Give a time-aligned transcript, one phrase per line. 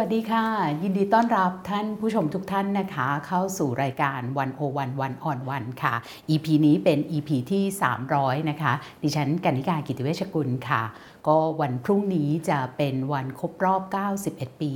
[0.00, 0.46] วัสดีค่ะ
[0.82, 5.94] ยินดีต้อนรับท่านผู้ชมทุกท่านนะคะ เข้าสู่รายการวันโอวันวันออนวันค่ะ
[6.30, 7.64] EP นี้เป็น EP ที่
[8.06, 10.82] 300 นะคะ ดิฉันกนิการกิติเวชกุลค่ะ
[11.28, 13.82] ก็วันพรุ่งนี้จะเป็นวันครบรอบ
[14.20, 14.72] 91 ปี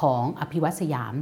[0.00, 1.14] ของอภิวัตสยาม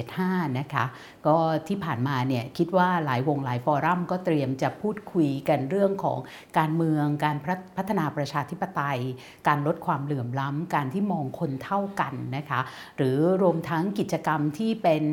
[0.00, 0.84] 2475 นะคะ
[1.26, 1.36] ก็
[1.68, 6.18] ที่ผ่านมาเนี่ยคิดว่าหลายวงหลายฟอรัมก็เตรียมจะพูดคุยกันเรื่องของ
[6.58, 7.36] การเมืองการ
[7.76, 9.00] พัฒนาประชาธิปไตย
[9.48, 12.60] การลดความเหลื่อมล้ำการที่มองคนเท่ากันนะคะ
[12.96, 15.04] หรือรวมทั้งกิจกรรมที่เป็น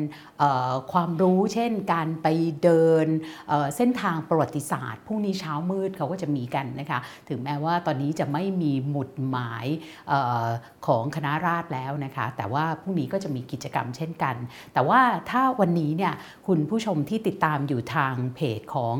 [0.92, 2.26] ความรู้เช่นการไป
[2.62, 3.06] เดิน
[3.48, 6.98] เเส้นทางประวัติศาสตร์พรุ่งนี้เช้ามืดเขาก็จะมีกันนะคะ
[7.28, 9.66] ถึงแม้ว่าตอนนี้จะไม่มีหมุดหมาย
[10.10, 10.12] อ
[10.44, 10.48] อ
[10.86, 14.36] ของคณะราษฎรแล้วนะคะ แต่ว่าพรุ่งนี้ก็จะมีกิจกรรมเช่นกัน
[14.72, 16.14] แต่ว่าถ้าวันนี้เนี่ย
[16.46, 18.94] คุณผู้ชมที่ติดตามอยู่ทางเพจของ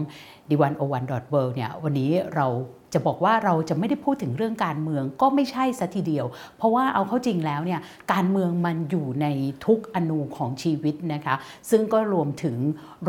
[0.51, 2.47] d 1 0 1 w o r l d เนี่ยวันนี้เรา
[2.95, 6.27] จะบอกว่าเราจะไม่ได้พูดถึงเรื่องการเมืองก็ไม่ใช่ซะทีเดียว
[6.59, 7.81] เพราะว่าเอาเข้าจริงแล้วเนี่ย
[8.13, 9.27] การเมืองมันอยู่ใน
[9.67, 11.35] ทุกอนูของชีวิตนะคะ
[11.71, 12.57] ซึ่งก็รวมถึง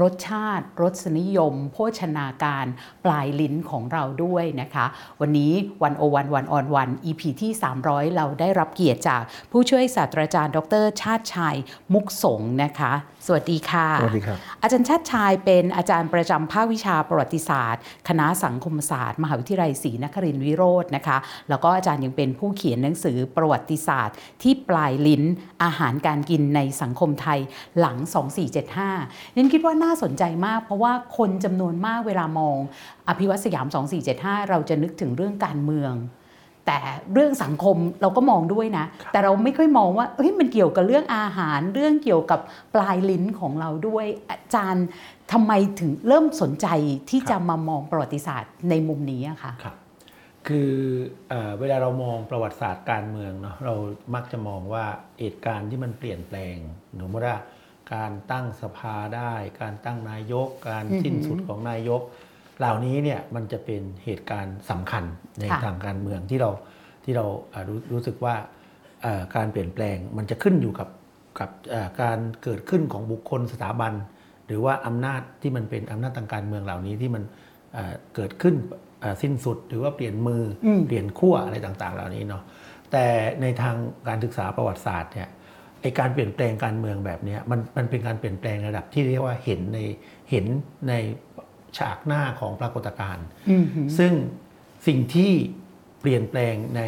[0.01, 2.65] รสชาติ รสนิยม โภชนาการ
[3.05, 4.85] ปลายลิ้นของเราด้วยนะคะ
[5.21, 5.51] วันนี้
[5.83, 7.51] วันโอวันวันออนวัน EP ที่
[7.83, 9.21] 300 เราได้รับเกียรติจาก
[9.51, 11.57] ผู้ช่วยศาสตราจารย์ ดร ชาติชัย
[11.93, 12.93] มุกสงนะคะ
[13.27, 21.17] สวัสดีค่ะสวัสดีครับอาจารย์ชาติชายเป็นอาจารย์ประจำภาควิชาประวัติศาสตร์ คณะสังคมศาสตร์ มหาวิทยาลัยศรีนครินทรวิโรจน์นะคะ
[21.49, 25.23] แล้วก็อาจารย์ยังเป็นผู้เขียนหนังสือประวัติศาสตร์ ที่ปลายลิ้น
[25.63, 27.39] อาหารการกินในสังคมไทย
[27.79, 27.97] หลัง
[28.67, 32.57] 2475นั่นคิดว่าน่าสนใจมาก เพราะว่าคนจำนวนมากเวลามอง
[33.07, 33.67] อภิวัตสยาม
[34.07, 35.93] 2475 เราจะนึกถึงเรื่องการเมือง
[36.67, 36.79] แต่
[37.13, 42.39] เรื่องสังคมเราก็มองด้วยนะ แต่เราไม่ค่อยมองว่าเฮ้ยมันเกี่ยวกับเรื่องอาหารเรื่องเกี่ยวกับ
[42.75, 44.85] ปลายลิ้นของเราด้วย อาจารย์
[45.31, 46.67] ทำไมถึงเริ่มสนใจ
[47.09, 49.75] ที่จะมามองประวัติศาสตร์ในมุมนี้อะคะครับ
[50.47, 50.71] คือ
[51.29, 53.75] เออเวลาเรามองประวัติศาสตร์การเมืองเนาะเรา
[54.15, 54.85] มักจะมองว่า
[55.19, 56.55] เหตุการณ์ที่มันเปลี่ยนแปลง
[57.01, 57.37] สมมติว่า
[57.93, 62.01] การตั้งสภาได้ การตั้งนายก การสิ้นสุดของนายก
[62.59, 65.03] เหล่านี้เนี่ยมันจะเป็นเหตุการณ์สำคัญ
[65.39, 66.51] ในค่ะทางการเมืองที่เรา
[67.03, 68.35] ที่เราอ่ารู้รู้สึกว่า
[69.01, 70.89] เอ่อการเปลี่ยนแปลงมันจะขึ้นอยู่กับ
[71.39, 73.93] กับเอ่อการเกิดขึ้นของบุคคลสถาบัน
[74.47, 77.23] หรือว่าอำนาจที่มันเป็นอำนาจทางการเมืองเหล่านี้ที่มัน
[77.73, 78.55] เอ่อเกิดขึ้น
[79.01, 82.43] เอ่อสิ้นสุด หรือว่าเปลี่ยนมืออมเปลี่ยนขั้วอะไรต่างๆ เหล่านี้เนาะ
[82.91, 83.05] แต่
[83.41, 83.75] ในทาง
[84.07, 85.29] การศึกษาประวัติศาสตร์เนี่ย
[85.81, 89.79] ไอการเปลี่ยนแปลงการเมืองแบบเนี้ยมันมันเป็นการเปลี่ยนแปลงระดับที่เรียกว่าเห็นใน
[90.31, 90.45] เห็น
[90.87, 90.93] ใน
[91.77, 94.13] ฉากหน้าของปรากฏการณ์อืมหือซึ่ง
[94.87, 95.31] สิ่งที่
[96.01, 96.81] เปลี่ยนแปลงใน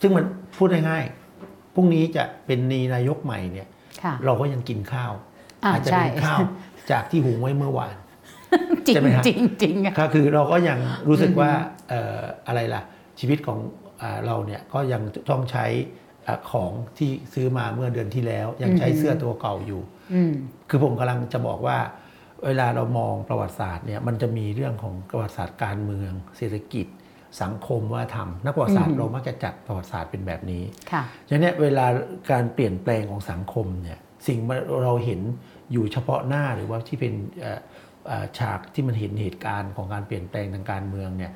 [0.00, 0.24] ซึ่งมัน
[0.56, 3.68] พูดง่ายๆพรุ่งนี้จะเป็นนีนายกใหม่เนี่ย
[4.02, 5.12] ค่ะเราก็ยังกินข้าว
[5.64, 6.40] อ่าจจะใช่เป็นข้าว
[6.90, 7.94] จากที่หุงไว้เมื่อวาน
[8.86, 11.50] จริงใช่ไหมฮะจริงจริงอะก็คือเราก็ยังรู้สึกว่า
[11.88, 12.82] เอ่ออะไรล่ะ
[13.20, 13.58] ชีวิตของ
[14.02, 15.66] อ่าเราเนี่ยก็ยังต้องใช้
[16.26, 19.82] อ่าของที่ซื้อมาเมื่อเดือนที่แล้ว ยังใช้เสื้อตัวเก่าอยู่
[20.14, 20.32] อืม
[20.68, 21.78] คือผมกำลังจะบอกว่า
[22.46, 26.86] เวลาเรามองประวัติศาสตร์เนี่ยมันจะมีเรื่องของประวัติศาสตร์การเมือง เศรษฐกิจ
[27.42, 31.86] สังคมวัฒนธรรมนักประวัติศาสตอืร์มเรามักจะจัดประวัติศาสตร์เป็นแบบนี้ค่ะฉะนั้นเนี่ยเวลา
[32.32, 34.38] การเปลี่ยนแปลงของสังคมเนี่ยสิ่ง
[34.82, 35.20] เราเห็น
[35.72, 37.60] อยู่เฉพาะหน้าหรือว่าที่เป็นเอ่อ
[38.06, 41.32] เอ่อฉากที่มันเห็นเหตุการณ์ของการเปลี่ยนแปลงทางการเมืองเนี่ย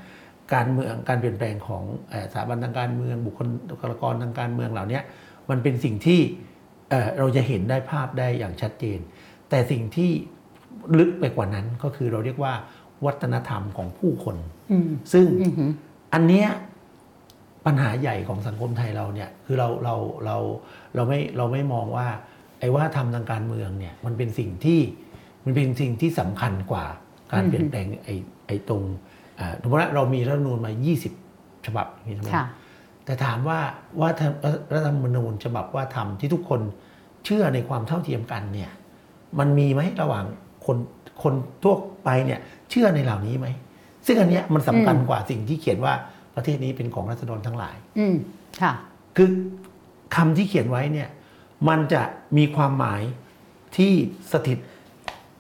[0.55, 5.01] การเมืองการเปลี่ยนแปลงของเอ่อสถาบันทางการเมืองบุคคลบุคลากรทางการเมืองเหล่านี้
[5.51, 6.21] มันเป็นสิ่งที่
[6.91, 8.99] เอ่อเราจะเห็นได้ภาพได้อย่างชัดเจน
[9.51, 10.13] แต่สิ่งที่
[10.99, 12.53] ลึกไปกว่านั้นก็คือเราเรียกว่า
[13.07, 14.37] วัฒนธรรมของผู้คน
[14.73, 15.71] อืมซึ่งอืมหือ
[16.15, 16.49] อันเนี้ย
[17.67, 19.95] ปัญหาใหญ่ของสังคมไทยเราเนี่ยคือเราเรา
[20.25, 20.37] เรา
[20.95, 22.09] เราไม่เราไม่มองว่า
[22.61, 24.81] ไอ้ว่าทำทางการเมืองเนี่ยมันเป็นสิ่งที่
[25.45, 26.85] มันเป็นสิ่งที่สำคัญกว่า
[27.33, 28.15] การอืมเปลี่ยนแปลงไอ้
[28.47, 28.83] ไอ้ตรง
[29.41, 30.73] อ่าสมมติว่าเรามีรัฐธรรมนูญมา
[31.19, 32.47] 20 ฉบับอย่างนี้ใช่ไหมค่ะ
[33.05, 33.61] แต่ถามว่า
[34.01, 36.61] ว่าทำรัฐธรรมนูญฉบับว่าทำที่ทุกคน
[37.25, 38.71] เชื่อในความเท่าเทียมกันเนี่ย
[39.39, 40.25] มันมีไหมระหว่าง
[40.67, 40.79] คน
[41.23, 42.41] คนทั่วไปเนี่ย
[42.71, 43.47] เชื่อในเหล่านี้ไหม
[44.07, 45.95] ซึ่งอันเนี้ยมันสำคัญอืมกว่าสิ่งที่เขียนว่า
[46.35, 48.17] ประเทศนี้เป็นของรัษฎรทั้งหลาย อืม
[48.63, 48.73] ค่ะ
[49.17, 49.29] คือ
[50.17, 51.09] คำที่เขียนไว้เนี่ย
[51.69, 52.03] มันจะ
[52.37, 53.03] มีความหมาย
[53.77, 53.93] ที่
[54.33, 54.59] สถิต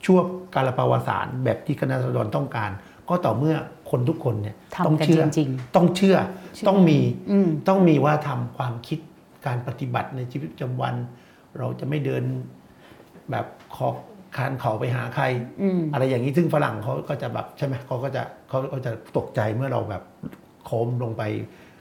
[0.05, 0.19] ชั่ว
[0.55, 2.71] กาลปวสารแบบที่คณะรัษฎรต้องการ
[3.09, 3.57] ก็ต่อเมื่อ
[3.91, 6.17] คนทุกคนเนี่ยทำต้องกันเชื่อจริงต้องเชื่อ
[6.57, 6.99] เชื่อต้องมี
[7.31, 8.99] อืมต้องมีว่าทำความคิด
[9.47, 10.95] การปฏิบัติในชีวิตประจำวัน
[11.59, 12.23] เราจะไม่เดิน
[13.31, 13.89] แบบคอ
[14.37, 15.25] คานเขาไปหาใคร
[15.63, 20.03] อืมอะไรอย่างนี้ซึ่งฝรั่งเขาก็จะแบบใช่ไหมเขาก็จะเขาก็จะตกใจเมื่อเราแบบ
[20.65, 21.23] โค้มลงไป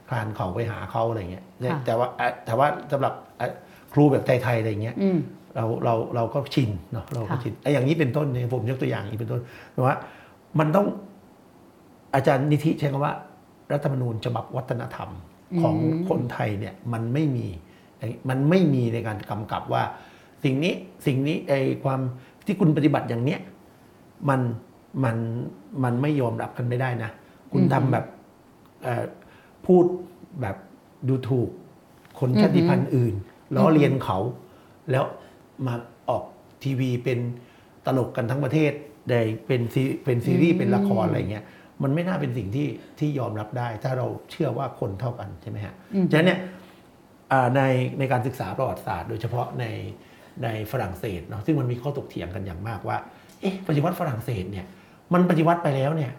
[0.08, 3.52] คลานเขาไปหาเขาอะไรเงี้ยค่ะแต่ว่าเอ่อแต่ว่าสำหรับเอ่อ
[3.92, 5.18] ครูแบบไทยๆอะไรเงี้ยอืม
[5.56, 9.42] เราเราเราก็ชินเนาะเราก็ค่ะชินไอ้อย่างนี้เป็นต้นเนี่ยผมยกตัวอย่างอย่างนี้เป็นต้น
[9.72, 9.94] แต่ว่า
[10.58, 10.86] มันต้อง
[12.14, 13.14] อาจารย์นิธิใช้คำว่า
[13.72, 15.10] รัฐธรรมนูญฉบับวัฒนธรรม
[15.62, 15.76] ของ
[16.08, 17.46] คนไทยเนี่ยมันไม่มี
[18.28, 19.82] มันไม่มีในการกำกับว่า
[20.44, 20.74] สิ่งนี้
[21.06, 21.52] สิ่งนี้ไอ
[21.84, 22.00] ความ
[22.46, 23.40] ที่คุณปฏิบัติอย่างเนี้ย
[24.28, 24.40] มัน
[25.04, 25.16] มัน
[25.84, 27.10] มันไม่ยอมรับกันไม่ได้นะ
[27.52, 28.04] คุณทำแบบ
[28.82, 29.04] เอ่อ
[29.66, 29.84] พูด
[30.40, 30.56] แบบ
[31.08, 31.48] ดูถูก
[32.20, 33.14] คนชาติพันธุ์อื่น
[33.56, 34.18] ล้อเลียนเขา
[34.90, 35.04] แล้ว
[35.66, 35.74] มา
[36.08, 36.24] ออก
[36.64, 37.18] ทีวีเป็น
[37.86, 38.72] ตลกกันทั้งประเทศ
[39.10, 41.44] ได้เป็นซีเป็นซีรีส์เป็นละครอะไรเงี้ย
[41.82, 42.68] มันไม่น่าเป็นสิ่งที่
[42.98, 45.74] ที่ยอมรับได้ ถ้าเราเชื่อว่าคนเท่ากันใช่ไหมฮะ
[46.10, 46.40] ฉะนั้นเนี่ย
[47.32, 47.60] อ่าใน
[47.98, 49.64] ในการศึกษาประวัติศาสตร์ โดยเฉพาะใน
[50.44, 52.96] ในฝรั่งเศสเนาะซึ่งมันมีข้อถกเถียงกันอย่างมากว่า
[53.40, 54.66] เอ๊ะปฏิวัติฝรั่งเศสเนี่ย
[55.14, 56.12] มันปฏิวัติไปแล้วเนี่ย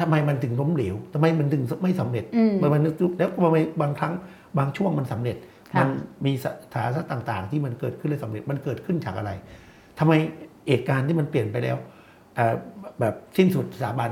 [0.00, 2.82] ทำไมมันถึงล้มเหลวทำไมมันถึงไม่สำเร็จอืมมันมัน
[3.18, 4.12] แล้วบางบางครั้ง
[4.58, 5.36] บางช่วงมันสำเร็จ
[5.74, 5.88] ค่ะมัน
[6.26, 9.30] มีสถานต่าง ๆ ที่มันเกิดขึ้นและสำเร็จมันเกิดขึ้นจากอะไร
[9.98, 10.12] ทำไม
[10.68, 11.76] เหตุการณ์ที่มันเปลี่ยนไปแล้ว
[12.34, 12.54] เอ่อ
[13.00, 14.10] แบบสิ้นสุดสถาบัน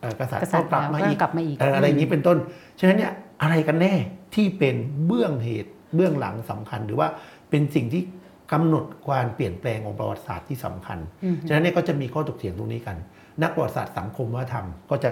[0.00, 2.38] เอ่อกษัตริกย์ษัตก็ริย์กลับมาแล้วก็อีกกลับมาอีกเอะไรอย่างนี้เป็นต้น
[2.80, 3.94] ฉะนั้นเนี่ยอะไรกันแน่
[4.34, 4.76] ที่เป็น
[5.06, 7.08] เบื้องเหตุเบื้องหลังสำคัญหรือว่า
[7.50, 8.02] เป็นสิ่งที่
[8.52, 12.96] กำหนดการเปลี่ยนแปลงของประวัติศาสตร์ที่สำคัญอืมฉะนั้นเนี่ยก็จะมีข้อถกเถียงตรงนี้กัน
[13.42, 15.10] นักประวัติศาสตร์สังคมวัฒนธรรมก็จะ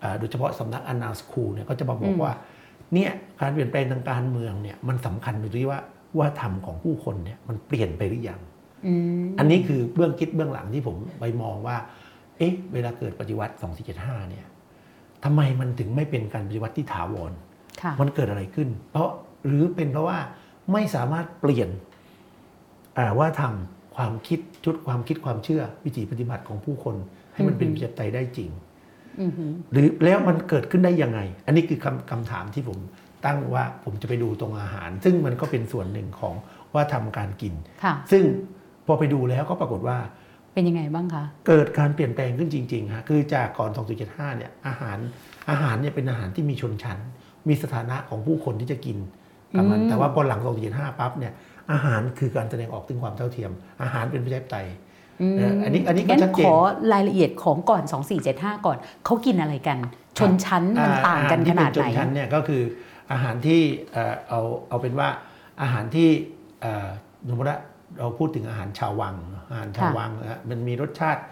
[0.00, 2.32] เอ่อโดยเฉพาะสำนักอนาสคูลเนี่ยก็จะมาบอกว่า
[2.94, 5.80] เนี่ยการเปลี่ยนแปลงทางการเมืองเนี่ยมันสำคัญอยู่ที่ว่า
[6.18, 8.40] ว่าธรรมของผู้คนเนี่ยมันเปลี่ยนไปหรือยัง
[8.86, 8.92] อื
[9.22, 11.76] มอันนี้คือเบื้องคิดเบื้องหลังที่ผมไปมองว่า
[12.38, 13.54] เอ๊ะ เวลาเกิดปฏิวัติ
[13.92, 14.46] 2475 เนี่ย
[15.24, 17.32] ทำไมมันถึงไม่เป็นการปฏิวัติที่ถาวร
[17.82, 19.08] ค่ะมันเกิดอะไรขึ้น เพราะ
[19.46, 20.18] หรือเป็นเพราะว่า
[20.72, 21.87] ไม่สามารถเปลี่ยนอ่า
[23.18, 26.96] ว่าทำความคิดชุดความคิดความเชื่อวิถีปฏิบัติของผู้คน
[27.34, 28.50] ให้มันเป็นอืมประชาธิปไตยได้จริง
[29.20, 32.78] อืมฮึหรือแล้วมันเกิดขึ้นได้ยังไง อันนี้คือคำคำถามที่ผม
[33.24, 36.34] ตั้งว่าผมจะไปดูตรงอาหาร ซึ่งมันก็เป็นส่วนหนึ่งของ
[36.74, 37.54] ว่าทำการกิน
[37.84, 38.22] ค่ะซึ่ง
[38.86, 39.98] พอไปดูแล้วก็ปรากฏว่า
[40.54, 43.70] เป็นยังไงบ้างคะ เกิดการเปลี่ยนแปลงขึ้นจริงๆฮะคือจากก่อน
[44.04, 44.98] 2475 เนี่ยอาหาร
[45.50, 46.98] อาหารเนี่ยเป็นอาหารที่มีชนชั้น
[47.48, 48.98] มีสถานะของผู้คนที่จะกิน
[49.56, 50.40] กับมันอืมแต่ว่าพอหลัง
[50.70, 51.32] 2475 ปั๊บเนี่ย
[51.72, 53.50] อาหารคือการแสดงออกถึงความเท่าเทียม
[53.82, 54.66] อาหารเป็นประชาธิปไตย
[55.38, 56.56] เอออันนี้อันนี้ก็งั้นชัดเจนขอ
[56.92, 57.82] รายละเอียดของก่อน
[58.24, 59.78] 2475 ก่อนเขากินอะไรกัน
[60.18, 62.62] ชนชั้นมันต่างกันอหรขที่นาดเป็ชไหนนชั้นเนี่ยก็คือ
[63.12, 63.60] อาหารที่
[63.92, 65.08] เอ่อเอาเอาเป็นว่า
[65.62, 66.08] อาหารที่
[66.60, 66.88] เอ่อ
[67.28, 67.58] สมมติว่า
[67.98, 71.22] เราพูดถึงอาหารชาววังเนอะอาหารชาวค่ะวังนะฮะมันมีรสชาติ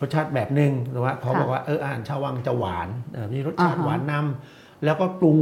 [0.00, 5.38] รสชาติแบบหนึ่งหรือว่าเขาค่ะบอกว่าเอออาหารชาววังจะหวานเออมีรสชาติอ่าฮะหวานนำ แล้วก็ปรุง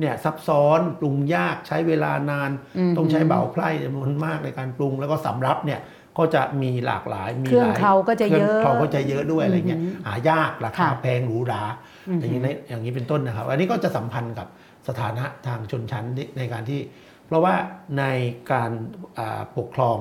[0.00, 5.80] เนี่ยซับซ้อนปรุงยากใช้เวลานานอืมต้องใช้เบาไพร่จำนวนมากในการปรุง แล้วก็สำรับเนี่ย
[6.18, 11.62] ก็จะมีหลากหลายมีเครื่องหลายเคราก็จะเยอะครื่องเคราก็จะเยอะด้วยอะไรเงี้ยอือหือหายากราคาค่ะแพงหรูหรา
[12.08, 14.48] อือหืออย่างนี้ในอย่างนี้เป็นต้นนะครับ อันนี้ก็จะสัมพันธ์กับ
[14.88, 16.80] สถานะทางชนชั้นในในการที่
[17.26, 17.54] เพราะว่า
[17.98, 18.04] ใน
[18.52, 18.70] การ
[19.18, 19.96] อ่าปกครอง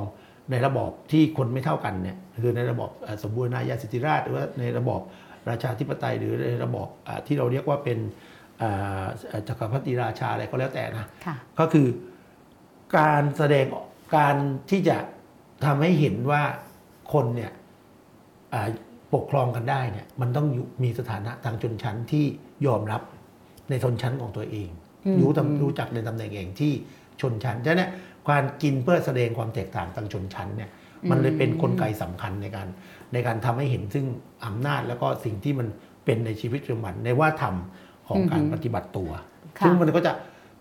[0.52, 5.02] ในระบอบที่คนไม่เท่ากันเนี่ยคือในระบอบอ่าสมบูรณาญาสิทธิราชย์หรือว่าในระบอบ
[5.50, 8.35] ราชาธิปไตยหรือในระบอบอ่าที่เราเรียกว่าเป็นอ่า
[9.48, 11.88] จักรพรรดิราชาอะไรก็แล้วแต่นะค่ะก็คือ
[12.98, 13.86] การแสดงออก
[14.18, 14.36] การ
[14.70, 14.98] ที่จะ
[15.66, 16.44] ทำให้เห็นว่า
[17.14, 17.52] คนเนี่ย
[18.54, 18.68] อ่า
[19.14, 22.26] ปกครองกันได้เนี่ยมันต้องอยู่มีสถานะทางชนชั้นที่
[22.66, 23.02] ยอมรับ
[23.70, 24.70] ในชนชั้นของตัวเอง
[25.06, 26.74] อืมรู้ตำรู้จักในตำแหน่งเองที่
[27.22, 27.92] ชนชั้นฉะนั้นเนี่ย
[28.30, 30.70] การกินเพื่อแสดงความแตกต่างทางชนชั้นเนี่ย
[31.10, 32.68] มันเลยเป็นนกลไกสำคัญในการ
[33.14, 34.06] ในการทำให้เห็นซึ่ง
[34.46, 35.68] อำนาจแล้วก็สิ่งที่มัน
[36.06, 37.56] เป็นในชีวิตประจำวันในว่าธรรม
[38.08, 39.10] ของการปฏิบัติตัว
[39.60, 40.14] ค่ะซึ่งมันก็จะ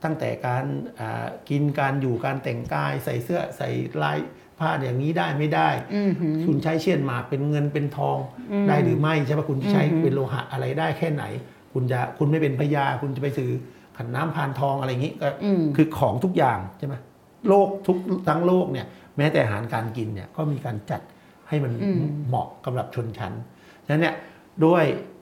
[0.05, 0.65] ตั้งแต่การ
[1.01, 3.69] อ่ากินการอยู่การแต่งกาย ใส่เสื้อใส่
[4.03, 4.19] ลาย
[4.59, 8.19] ผ้าอย่างนี้ได้ไม่ได้อืมฮึคุณใช้เชี่ยนหมากเป็นเงินเป็นทอง
[8.53, 11.25] อืมได้หรือไม่ใช่ปะคุณใช้อืมเป็นโลหะอะไรได้แค่ไหน
[11.73, 13.51] คุณจะคุณไม่เป็นพญาคุณจะไปซื้อ
[13.97, 16.95] ขันน้ำพานทองอะไรอย่างนี้ก็อืมคือของทุกอย่างใช่ไหม
[17.49, 17.97] โลกทุก
[18.29, 18.87] ทั้งโลกเนี่ย
[19.17, 21.01] แม้แต่อาหารการกินเนี่ยก็มีการจัด
[21.49, 23.33] ให้มันอืมเหมาะสำหรับชนชั้น
[23.85, 24.15] ฉะนั้นเนี่ย
[24.65, 25.14] ด้วยเอ่อไอ้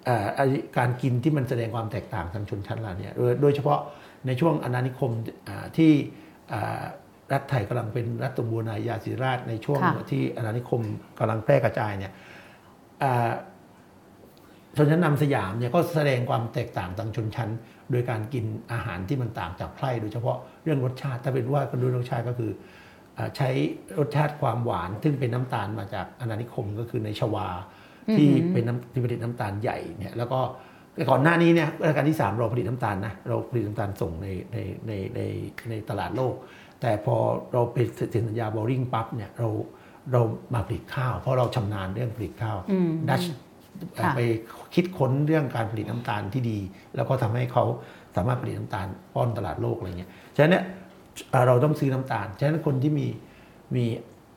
[0.79, 3.81] การกินที่มันแสดงความแตกต่างทางชนชั้นเราเนี่ยโดยโดยเฉพาะ
[4.27, 5.11] ในช่วงอาณานิคม
[5.49, 5.93] อ่าที่
[6.53, 6.83] อ่า
[7.33, 10.81] รัฐไทยกำลังเป็นรัฐสมบูรณาญาสิทธิราชย์ในช่วงค่ะที่อาณานิคม
[11.19, 12.13] กำลังแพร่กระจายเนี่ย
[13.03, 13.33] อ่า
[14.77, 17.51] ชนชั้นนำสยามเนี่ยก็แสดงความแตกต่างทางชนชั้น
[17.91, 22.53] โดยการกินอาหารที่มันต่างจากไพร่โดยเฉพาะเรื่องรสชาติถ้าเป็นว่ากันด้วยรสชาติก็คือ
[23.19, 23.51] อาใช้
[23.99, 27.49] รสชาติความหวาน ซึ่งเป็นน้ำตาลมาจากอาณานิคมก็คือในชวา
[28.17, 30.41] ที่เป็นน้ำที่ผลิตน้ำตาลใหญ่เนี่ยแล้วก็
[31.11, 35.21] ก่อนหน้านี้เนี่ยรัชกาลที่ 3 เราผลิตน้ำตาลนะเราผลิตน้ำตาลส่งในในในใน
[35.71, 36.35] ในตลาดโลก
[36.81, 37.17] แต่พอ
[37.53, 39.49] เราเป็นเซ็นสัญญาบอริงปั๊บเนี่ยเรา
[40.13, 40.23] เรา
[40.55, 43.23] มาผลิตข้าว เพราะเราชำนาญเรื่องผลิตข้าวอืมดัช
[43.99, 44.21] ค่ะไป
[44.75, 46.59] คิดค้นเรื่องการผลิตน้ำตาลที่ดี
[46.97, 47.65] แล้วก็ทำให้เขา
[48.17, 50.65] สามารถผลิตน้ำตาลป้อนตลาดโลกอะไรเงี้ยฉะนั้นเนี่ย
[51.31, 53.07] เอ่อเราต้องซื้อน้ำตาลฉะนั้นคนที่มี
[53.77, 53.85] มี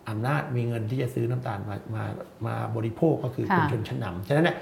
[0.09, 2.03] อำนาจมีเงินที่จะซื้อน้ำตาลมามา
[2.47, 4.57] มาบริโภคก็คือค่ะคนชนชั้นนำฉะนั้นเนี่ย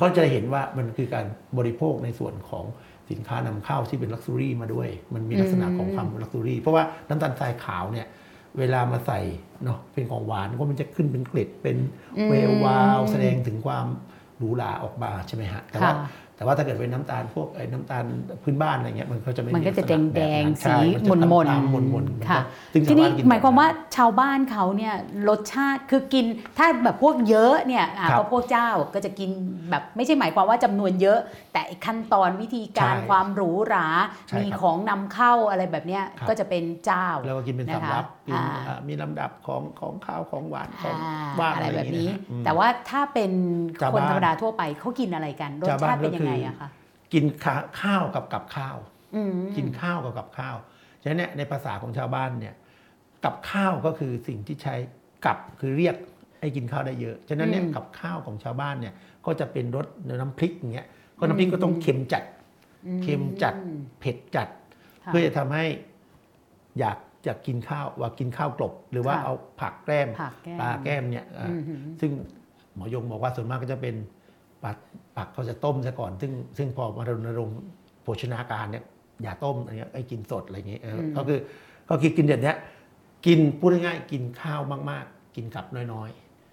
[0.00, 1.26] ก็จะเห็นว่ามันคือการ
[1.58, 2.64] บริโภคในส่วนของ
[3.10, 8.06] สินค้านำเข้าที่เป็นลักซ์ u รี่มาด้วย มันมีลักษณะของความลักซ์ u รี่ เพราะว่าน้ำตาลทรายขาวเนี่ย
[8.58, 9.20] เวลามาใส่
[9.64, 11.76] เนาะเป็นของหวานก็มันจะขึ้นเป็นเกล็ดเป็น
[12.28, 13.86] เวลวาว แสดงถึงความ
[14.38, 18.04] หรูหราออกมาใช่ไหมฮะแต่ว่าค่ะ แต่ว่าถ้าเกิดเป็นน้ำตาลพวกไอ้น้ำตาล
[18.42, 20.76] พื้นบ้านอะไรเงี้ยมันก็จะไม่มันก็จะลัแดษงณะแดบบงนั้นสีใช่
[21.08, 24.94] นมจะนมนตามๆมนๆค่ะซึ่งทีนี้สรถกิหมายความว่าแบบชาวบ้านเขาเนี่ย
[25.28, 26.24] รสชาติคือกิน
[26.58, 29.30] ถ้าแบบพวกเยอะเนี่ยอะครับก็พวกเจ้าก็จะกิน
[29.70, 31.18] แบบไม่ใช่หมายความว่าจำนวนเยอะ
[31.52, 33.86] แต่ไอ้ขั้นตอนวิธีการใช่ความหรูหรา
[34.28, 43.32] ใช่มีครับของนำเข้าอะไรแบบเนี้ยครับก็จะเป็นเจ้าแล้วก็กินเป็นนะคะสำรับกินอ่าอ่ามีลำดับของของข้าวของหวานของอ่าว่างอะไรอะไรแบอย่าบงนี้นี้นะอืมแต่ว่าถ้าเป็น
[43.82, 46.68] ชาวคนบ้านธรรมดาทั่วไปเขากินอะไรกันรสชาวบ้าชานติเป็นยังไงก็คืออะคะ
[47.12, 48.76] กินข้าข้าวกับกับข้าว
[49.14, 50.56] อืมกินข้าวกับกับข้าว
[51.02, 52.54] ฉะนั้นเนี่ยในภาษาของชาวบ้านเนี่ย
[53.24, 54.74] กับข้าวก็คือสิ่งที่ใช้
[55.26, 55.96] กับคือเรียก
[56.40, 58.94] ให้กินข้าวได้เยอะฉะนั้นเนี่ยอืมกับข้าวของชาวบ้านเนี่ย
[59.26, 59.86] ก็จะเป็นรส
[60.20, 60.86] น้ำพริกอย่างเงี้ย
[61.18, 62.24] ก็น้ำพริกก็ต้องเค็มจัด
[63.02, 64.48] เค็มจัดอืมเผ็ดจัด
[65.04, 65.64] ค่ะเพื่อจะทำให้
[66.78, 72.10] อยาก อยากกินข้าวว่ากินข้าวกลบ หรือว่าค่ะเอาผักแกล้มผักแก้มปลาแก้มเนี่ยอ่าอืมหือซึ่ง
[72.74, 73.94] หมอยงบอกว่าส่วนมากก็จะเป็น
[74.64, 74.76] ปัก
[75.16, 77.58] ปักเขาจะต้มซะก่อน ซึ่งซึ่งพอมารณรงค์
[78.02, 78.84] โภชนาการเนี่ย
[79.22, 81.38] อย่าต้มอะไรเงี้ยให้กินสดอะไรอย่างเงี้ยเอออมก็คือ
[81.88, 82.54] ก็คือกินเดี๋ยวนี้
[83.26, 86.10] กินพูดง่ายๆกินข้าวมาก ๆ กินกับน้อย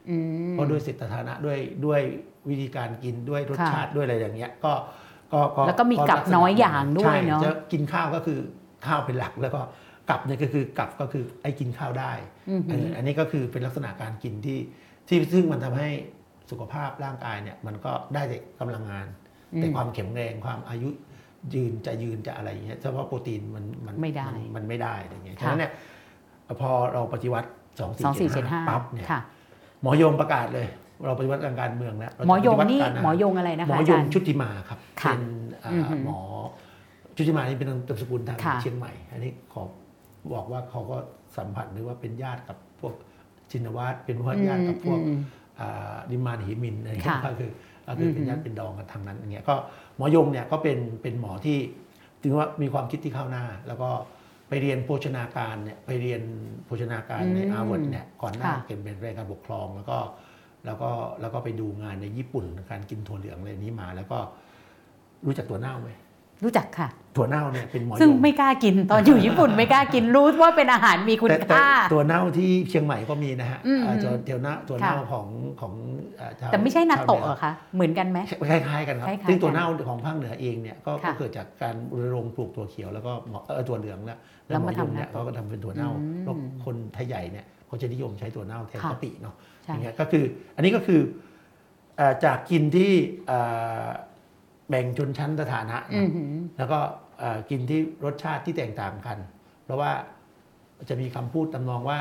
[0.10, 2.02] อืมๆเพราะด้วยสิทธานะด้วยด้วย
[2.50, 4.74] วิธีการกินด้วยรสค่ะชาติด้วยอะไรอย่างเงี้ยก็
[5.34, 8.40] ก็แล้วก็มีกับลัษณะน้อยอย่างด้วยใช่เนอะจะกินข้าวก็คือ
[8.88, 9.62] ข้าวเป็นหลักแล้วก็
[10.12, 12.12] กับเนี่ยก็คือกับก็คือไอ้กินข้าวได้
[12.50, 14.60] อืมเอออันนี้ก็คือเป็นลักษณะการกินที่
[15.08, 15.90] ที่ซึ่งมันทำให้
[16.52, 19.08] สุขภาพร่างกายเนี่ยมันก็ได้แต่กำลังงาน
[19.58, 20.90] แต่ความแข็งแรงความอายุ
[21.54, 25.72] ยืนจะยืนจะอะไรอย่างเงี้ยเฉพาะโปรตีนมันมันไม่ได้นมันไม่ได้อะไรเงี้ยค่ะฉะนั้นเนี่ย
[26.62, 27.50] พอเราปฏิวัติ
[27.80, 29.22] สองสี่เจ็ดห้า2475ปั๊บเนี่ยค่ะ
[29.82, 30.68] หมอยงประกาศเลย
[31.06, 35.24] เราปฏิวัติทางการเมืองแล้วเราจะหมอยงปฏิวัตินี่การาหมอยงอะไรนะหมคะออายจางรย์ชุติมาครับค่ะเป็น
[35.64, 36.20] อ่าอือหือหมอ
[37.16, 39.64] ชุติมานี่เป็นนามสกุลทางค่ะเชียงใหม่ อันนี้ขอ
[40.34, 40.98] บอกว่าเขาก็
[41.38, 42.94] สัมผัสหรือว่าเป็นญาติกับพวก
[43.52, 45.20] ชินวัตรเป็นว่าญาติกับพวกอืม
[45.60, 47.52] อ่าดิมานหิมินอะไรอย่างเงี้ยค่ะก็คือ
[47.88, 49.56] ก็คือเป็นญาติเป็นดองกันทางนั้นอย่างเงี้ยก็
[49.98, 51.58] หมอยงเนี่ยก็เป็นเป็นหมอที่
[52.22, 53.90] ถือว่ามีความคิดที่เข้าหน้า แล้วก็
[54.50, 56.22] ไปเรียนโภชนาการเนี่ยไปเรียน
[56.66, 59.98] โภชนาการในอืมอาร์วาร์ดเนี่ยก่อนหน้าค่ะเป็นเป็นเรื่องการปกครองแล้วก็
[60.66, 60.90] แล้วก็
[61.22, 64.18] แล้วก็ไปดูงานในญี่ปุ่นการกินถั่วเหลืองอะไรนี้มา แล้วก็
[65.26, 65.90] รู้จักถั่วเน่าไหม
[66.44, 75.28] รู้จักค่ะถั่วเน่าเนี่ยเป็นหมอยซึ่งงไม่กล้ากินตอนอยู่ญี่ปุ่นไม่กล้ากินรู้ว่าเป็นอาหารมีคุณแต่แต่ค่าถั่วเน่าที่เชียงใหม่ก็มีนะฮะอืมอ่าตัวเตียวเน่าถั่วเน่าค่ะของ
[75.62, 75.74] ของ
[76.20, 78.20] อ่าชาวแต่ไม่ใช่นัตโตะชวเหรอคะเหมือนกันไหม
[78.50, 84.18] คล้ายๆกันครับคล้ายๆซึ่งตัวกันเน่าของภาคเหนือเองเนี่ยก็ค่ะก็เกิดจากการรณรงค์ปลูกถั่วเขียวแล้วก็หมอเออถั่วเหลืองแล้ว
[84.48, 90.24] แล้วหมมาอยทำงเนี่ยนะเขาก็ทำเป็นถั่วเน่าอืมแล้วคนไทยใหญ่เนี่ยเขาจะนิยมใช้ถั่วเน่าแทนค่ะกะปิเนาะใช่อย่างเงี้ยก็คือ
[90.56, 91.02] อันนี้ก็คือ
[91.98, 92.92] เอ่อจากกินที่
[93.28, 93.40] เอ่
[93.86, 93.88] อ
[94.72, 96.80] แบ่งชนชั้นสถานะอืนะอหือแล้วก็
[97.20, 99.18] เอ่อกินที่รสชาติที่แตกต่างกัน
[99.66, 99.92] เพราะว่า
[100.90, 102.00] จะมีคำพูดตำนองว่า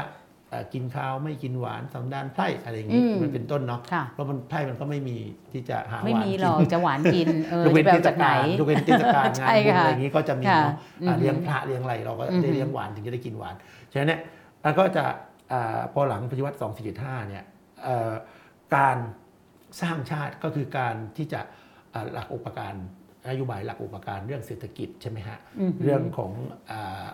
[0.50, 5.18] เอ่อกินข้าวไม่กินหวานสำดานไพร่อะไรอย่างนี้อืมมันเป็นต้นเนาะค่ะเพราะมันไพร่มันก็ไม่มี
[5.52, 10.74] ที่จะหาหวานไม่มีหรอกกินจะหวานกินเออยกเว้นจะไปเทเอาศจากไหนกาลยกเว้นเทศกาลงานใช่บุญค่ะอะไรอย่างนี้ก็จะมีค่ะเนาะ
[11.06, 13.54] อ่าอือฮึเลี้ยงพระเลี้ยงอะไรเราก็อือฮึได้เลี้ยงหวานถึงจะได้กินหวาน
[13.92, 14.20] ฉะนั้นเนี่ย
[14.64, 15.04] มันก็จะ
[15.52, 16.56] อ่าพอหลังปฏิวัติ
[16.92, 17.44] 2475 เนี่ย
[17.84, 18.12] เอ่อ
[18.76, 18.96] การ
[19.80, 21.59] สร้างชาติก็คือการที่จะอ่า
[22.14, 22.74] หลักอุปการ
[23.28, 26.32] นโยบายหลักอุปการเรื่องเศรษฐกิจใช่ไหมฮะอือหือเรื่องของ
[26.70, 27.06] อา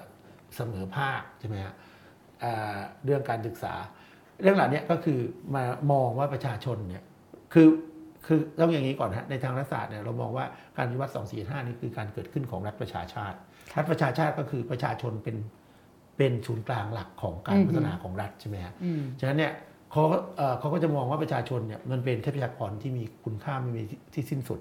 [0.57, 1.75] เสมอภาคใช่ไหมฮะ
[2.43, 3.75] อ่าเรื่องการศึกษา
[4.43, 5.19] เรื่องเหล่านี้ก็คือ
[5.55, 7.05] มามองว่าประชาชนเนี่ย
[7.53, 7.69] คือ
[8.27, 13.37] คือต้องอย่างนี้ก่อนฮะในทางรัฐศาสตร์เนี่ยเรามองว่าการปฏิวัติ245นี่คือการเกิดขึ้นของรัฐประชาชาติ
[13.77, 15.37] รัฐประชาชาติก็คือประชาชนเป็น
[16.17, 19.53] เป็นศูนย์กลางหลักของการอือฮึพัฒนาของรัฐใช่ไหมฮะอืมฉะนั้นเนี่ย
[19.97, 23.83] เขาเอ่อเขาก็จะมองว่าประชาชนเนี่ยมันเป็นทรัพยากรที่มีคุณค่าไม่มี
[24.15, 24.61] ที่สิ้นสุด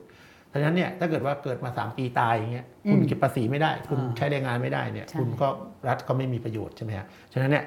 [0.58, 5.48] ฉะนั้นเนี่ยถ้าเกิดว่าเกิดมา 3 ปีตายอย่างเงี้ยคุณอืมเก็บภาษีไม่ได้ คุณอ่าใช้แรงงานไม่ได้เนี่ยใช่คุณก็
[5.88, 7.64] รัฐก็ไม่มีประโยชน์ใช่ไหมฮะฉะนั้นเนี่ย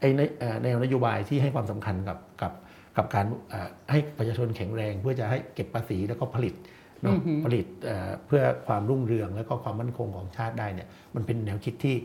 [0.00, 2.52] ไอ้ในเอ่อแนวนโยบายที่ให้ความสำคัญกับกับ
[2.96, 6.54] กับการเอ่อให้ประชาชนแข็งแรง เพื่อจะให้เก็บภาษีแล้วก็ผลิต
[7.02, 11.96] เนาะอือหือผลิตเอ่อเพื่อความรุ่งเรือง แล้วก็ความมั่นคงของชาติได้เนี่ยมันเป็นแนวคิดที่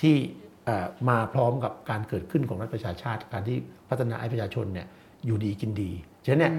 [0.00, 0.47] ที่เอ่อ
[1.08, 3.56] มาพร้อมกับการเกิดขึ้นของรัฐประชาชาติ การที่
[3.88, 4.86] พัฒนาให้ประชาชนเนี่ย
[5.26, 5.90] อยู่ดีกินดี
[6.24, 6.52] ฉะนั้นเนี่ย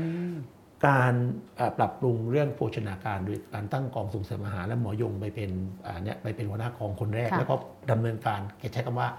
[0.88, 1.14] การ
[1.58, 5.52] เอ่อปรับปรุงเรื่องโภชนาการโดยการตั้งกองส่งเสริมอาหารและหมอยงไปเป็น
[5.86, 7.56] อ่าเนี่ยไปเป็นหัวหน้ากองคนแรกค่ะแล้วก็
[7.92, 9.10] ดำเนินการแกใช้คำว่า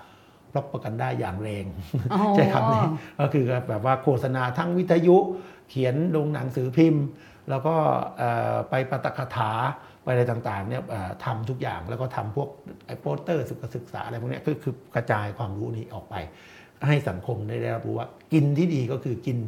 [0.56, 1.64] รับประกันได้อย่างแรง
[2.12, 2.84] อ๋อใช้คำนี้
[3.20, 5.16] ก็คือแบบว่าโฆษณาทั้งวิทยุ
[5.70, 7.04] เขียนลงหนังสือพิมพ์
[7.50, 7.74] แล้วก็
[8.18, 9.52] เอ่อไปปาตกถา
[9.89, 12.48] ไป อะไรต่างๆเนี่ยเอ่อทำทุกอย่างแล้วก็ทำพวก
[12.86, 16.14] ไอ้โปสเตอร์สุขศึกษาอะไรพวกเนี้ยก็คือกระจายความรู้นี้ออกไป
[16.88, 19.38] ให้สังคมได้รับรู้ว่า กินที่ดีก็คือกิน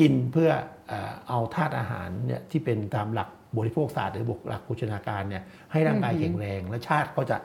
[0.00, 0.50] กินเพื่อ
[0.88, 3.28] เอ่อเอาธาตุอาหารเนี่ยที่เป็นตามหลัก
[3.58, 5.42] บริโภคศาสตร์หรือหลักโภชนาการเนี่ย
[5.72, 7.36] ให้ร่างกายอือหือแข็งแรง และชาติก็จะ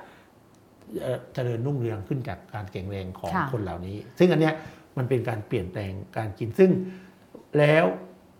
[1.01, 4.53] เอ่อเจริญรุ่งเรืองขึ้นจากการแข็งแรงของค่ะคนเหล่านี้ ซึ่งอันเนี้ย
[4.97, 6.71] มันเป็นการเปลี่ยนแปลงการกินซึ่ง
[7.59, 7.85] แล้ว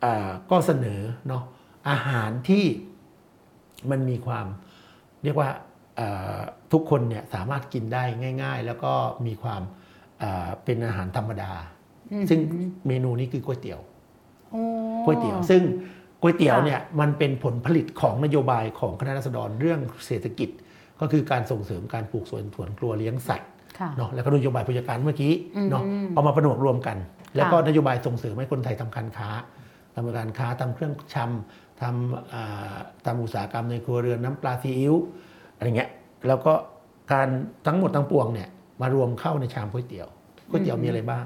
[0.03, 1.43] อ่าก็เสนอเนาะ
[1.89, 2.65] อาหารที่
[3.91, 4.46] มันมีความ
[5.24, 5.50] เรียกว่า
[5.98, 6.07] เอ่
[6.38, 6.39] อ
[6.72, 8.03] ทุกคนเนี่ยสามารถกินได้
[8.43, 8.93] ง่าย ๆ แล้วก็
[9.27, 9.62] มีความ
[10.22, 11.51] อ่าเป็นอาหารธรรมดา
[12.12, 12.39] อืมซึ่ง
[12.88, 13.79] เมนูนี้คือก๋วยเตี๋ยว
[14.51, 14.62] โอ้
[15.05, 15.63] ก๋วยเตี๋ยวซึ่ง
[16.22, 20.50] ก๋วยเตี๋ยวค่ะเนี่ยมันเป็นผลผลิตของนโยบายของคณะรัษฎรเรื่องเศรษฐกิจ
[21.00, 26.98] ก็คือการส่งเสริมการปลูกสวนสวนครัวเลี้ยงสัตว์ค่ะเนาะแล้วก็นโยบายผู้จัดการเมื่อกี้อืมเนาะเอามาประนวกรวมกัน
[27.36, 29.29] แล้วก็ค่ะนโยบายส่งเสริมให้คนไทยทำการค้า
[29.96, 34.96] ทำการค้าทำเครื่องชำ ทำอ่าทำอุตสาหกรรมในครัวเรือนน้ำปลาซีอิ๊ว
[35.55, 35.89] อะไรเงี้ย
[36.27, 36.53] แล้วก็
[37.12, 37.27] การ
[37.67, 38.50] ทั้งหมดทั้งปวงเนี่ย
[38.81, 40.07] มารวมเข้าในชามก๋วยเตี๋ยว
[40.50, 41.25] ก๋วยเตี๋ยวมีอะไรบ้าง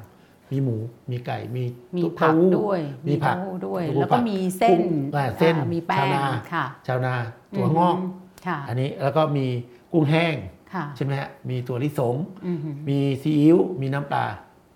[0.51, 0.77] มีหมู
[1.11, 1.63] มีไก่มี
[1.97, 7.13] มีตุ๊ผักเต้าหู้ด้วย มีผักเต้าหู้ด้วยเต้าหู้แล้วก็ผัมีเส้นกุ้งอ่าเส้นอ่ามีแป้ชาวงนาค่ะชาวนา
[7.55, 7.99] ถั่วงอกม
[8.47, 9.45] ค่ะอันนี้แล้วก็มี
[9.93, 10.35] กุ้งแห้ง
[10.73, 12.15] ค่ะใช่ไหมฮะมีถั่วลิสง
[12.47, 14.25] อือหือมีซีอิ๊วมีน้ำปลา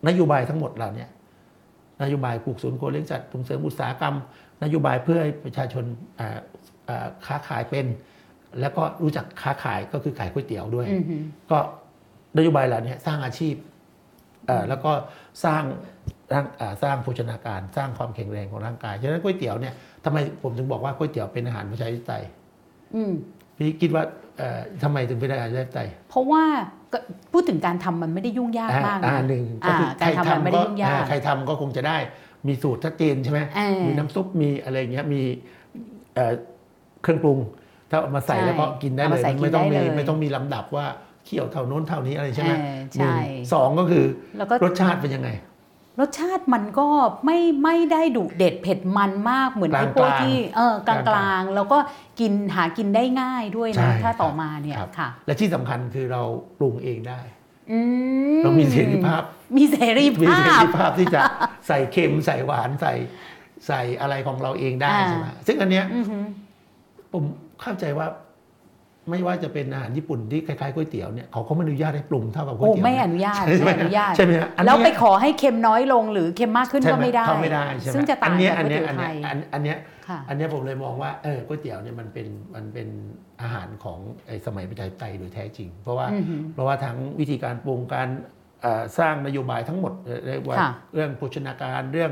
[0.08, 1.05] นโยบายทั้งหมดเหล่าเนี้
[2.01, 4.15] นโยบายปลูกสวนโคเลี้ยงสัตว์ส่งเสริมอุตสาหกรรม
[4.63, 5.85] นโยบายเพื่อให้ประชาชน
[6.19, 6.39] อ่า
[6.89, 7.85] อ่าค้าขายเป็น
[8.59, 11.21] แล้วก็รู้จักค้าขายก็คือขายก๋วยเตี๋ยวด้วยอือหือ
[11.51, 11.57] ก็
[12.38, 13.55] นโยบายเหล่านี้สร้างอาชีพ
[14.47, 14.91] เอ่อแล้วก็
[15.45, 15.63] สร้าง
[16.33, 19.74] ร่างอ่าสร้างโภชนาการ สร้างความแข็งแรงของร่างกายฉะนั้นก๋วยเตี๋ยวเนี่ย
[20.05, 22.24] ทำไมผมถึงบอกว่าก๋วยเตี๋ยวเป็นอาหารประชาธิปไตย
[22.95, 23.13] อืม
[23.57, 24.03] พี่คิดว่า
[24.38, 26.43] เอ่อทำไมถึงเป็นอาหารประชาธิปไตยเพราะว่า
[26.93, 26.97] ก็
[27.33, 31.97] พูดถึงการทำมันไม่ได้ยุ่งยากมากอ่านะหนึ่งก็คืออ่าการทำมันไม่ได้ก็ยุ่งยากอ่ใครทำก็คงจะได้
[32.48, 35.22] มีสูตรชัดเจนใช่ไหมเออมีน้ำซุปมีอะไรอย่างเงี้ยมี
[36.16, 36.34] เอ่อ
[37.02, 37.40] เครื่องปรุง
[37.90, 40.86] ถ้าเอามาใส่ใช่แล้วก็กินได้เลยเอามาใส่ไม่ต้องกินได้มีเลยไม่ต้องมีลำดับว่า
[41.25, 43.18] เคี่ยวเท่าโน้นเท่านี้อะไรใช่ไหมเออหนึ่งใช่
[43.54, 44.06] สองก็คือ
[44.38, 45.30] แล้วก็รสชาติเป็นยังไง
[46.00, 46.88] รสชาติมันก็
[47.25, 51.78] ไม่ไม่ได้ดุเด็ดเผ็ดมันมากเหมือนไอ้พวกกลางๆที่เออกลางกลางๆ แล้วก็
[52.20, 56.22] กินหากินได้ง่ายด้วยใช่นะถ้าต่อครับมาเนี่ยครับค่ะ และที่สำคัญคือเรา
[56.60, 57.45] ปรุงเองได้อื
[58.44, 59.24] เรามีเสรีภาพ
[59.58, 61.22] มีเสรีมีภาเสพรีภาพที่จะ
[61.68, 62.94] ใส่เค็มใส่หวานใส่
[63.68, 66.25] ใส่อะไรของเราเองได้อ่าใช่ไหมซึ่งอันเนี้ยอือหือ
[67.14, 67.24] ผม
[67.62, 68.08] เข้าใจว่า
[69.10, 79.95] ไม่ว่าจะเป็นอาหารญี่ปุ่นที่คล้ายๆก๋วยเตี๋ยวเนี่ยเขาก็ไม่อนุญาตให้ปรุงเท่ากับก๋วยโอ้เตี๋ยวไม่นะอนุญาตใช่ไหมไม่อนุญาตใช่ไหมฮะอันแล้วเนี้ยไปขอให้เค็มน้อยลงหรือเค็มมากขึ้นใช่ก็หไม่ได้เขาไม่ได้ใช่ไหมซึ่งจะต่างอันเนี้ยจากอันก๋วยเนี้ยเตี๋ยวอันไทเนี้ยยอันอันเนี้ยค่ะ
[80.29, 82.87] อันเนี้ยผมเลยมองว่าเออก๋วยเตี๋ยวเนี่ยมันเป็นมันเป็น
[83.41, 88.09] อาหารของไอ้สมัยประชาธิปไตยโดยแท้จริง เพราะว่าอือหือเพราะว่าทั้งวิธีการปรุงการ
[88.61, 92.11] เอ่อสร้างนโยบายทั้งหมดเอ่อเรียกว่าค่ะเรื่องโภชนาการเรื่อง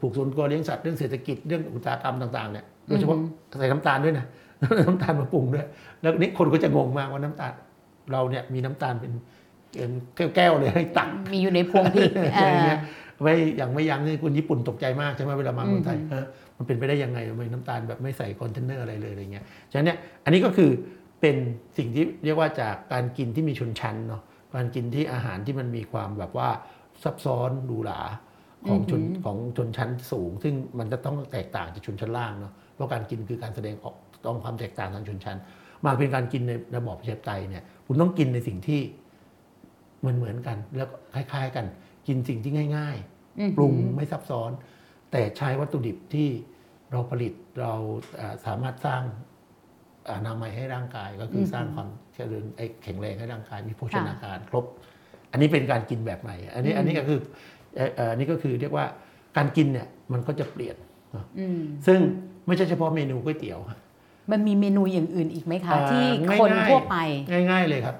[0.00, 3.18] ปลูกสวนครัวเลี้ยงสัตว์เรื่องเศรษฐกิจเรื่องอุตสาหกรรมต่างๆเนี่ยโดยเฉพาะ
[3.58, 4.26] ใส่น้ำตาลด้วยนะ
[4.86, 5.66] น้ำตาลมาปรุงด้วย
[6.02, 7.52] แล้วนี่คนก็จะงงมากว่าน้ำตาล
[8.12, 9.12] เราเนี่ยมีน้ำตาลเป็น
[9.76, 9.90] เป็น
[10.36, 12.86] แก้วๆเลยให้ตักมีอยู่ในพวงพริกอะไรเงี้ยเอ
[13.20, 16.18] อไม่อย่างไม่ยั้งนี่คุณญี่ปุ่นตกใจมากใช่ไหมเวลามาเมืองไทยอื
[16.64, 20.70] มเออมันเป็นไปได้ยังไงทำไมน้ำตาลแบบไม่ใส่คอนเทนเนอร์อะไรเลยอะไรเงี้ยฉะนั้นเนี่ยอันนี้ก็คือ
[21.20, 21.36] เป็น
[21.78, 24.22] สิ่งที่เรียกว่าจากการกินที่มีชนชั้นเนาะ
[24.56, 26.48] การกินที่อาหารที่มันมีความแบบว่า
[27.04, 28.00] ซับซ้อนหรูหรา
[28.68, 33.94] ของชนอือหือของชนชั้นสูง ซึ่งมันจะต้องแตกต่างจากชนชั้นล่างเนาะเพราะการกินคือการแสดงออก
[34.26, 35.38] ต้องความแตกต่างทางชนชั้น
[35.84, 38.80] มาเป็นการกินในระบอบประชาธิปไตยเนี่ยคุณต้องกินในสิ่งที่
[40.00, 41.66] เหมือนเหมือนๆกัน แล้วก็คล้าย ๆ กัน
[42.06, 42.98] กินสิ่งที่ง่าย
[43.40, 44.50] อือหือๆปรุงไม่ซับซ้อน
[45.12, 46.28] แต่ใช้วัตถุดิบที่
[46.94, 47.72] เราผลิตเรา
[48.16, 49.02] เอ่อสามารถสร้าง
[50.10, 54.64] อนามัยให้ร่างกายก็คืออมสร้างความเจริญไอ้แข็งแรงให้ร่างกายมีโภชนาการครบ
[55.32, 57.18] อันนี้เป็นการกินแบบใหม่ อันนี้อืมอันนี้ก็คือ
[57.76, 58.86] เอ่อเอ่ออันนี้ก็คือเรียกว่า
[59.36, 60.76] การกินเนี่ยมันก็จะเปลี่ยน
[61.12, 61.98] เนอะอืมซึ่ง
[62.46, 63.78] ไม่ใช่เฉพาะเมนูก๋วยเตี๋ยวฮะ
[64.32, 66.96] มันมีเมนูอย่างอื่นอีกไหมคะอ่าที่ง่ายๆคนทั่วไป
[67.50, 67.96] ง่าย ๆเลยครับ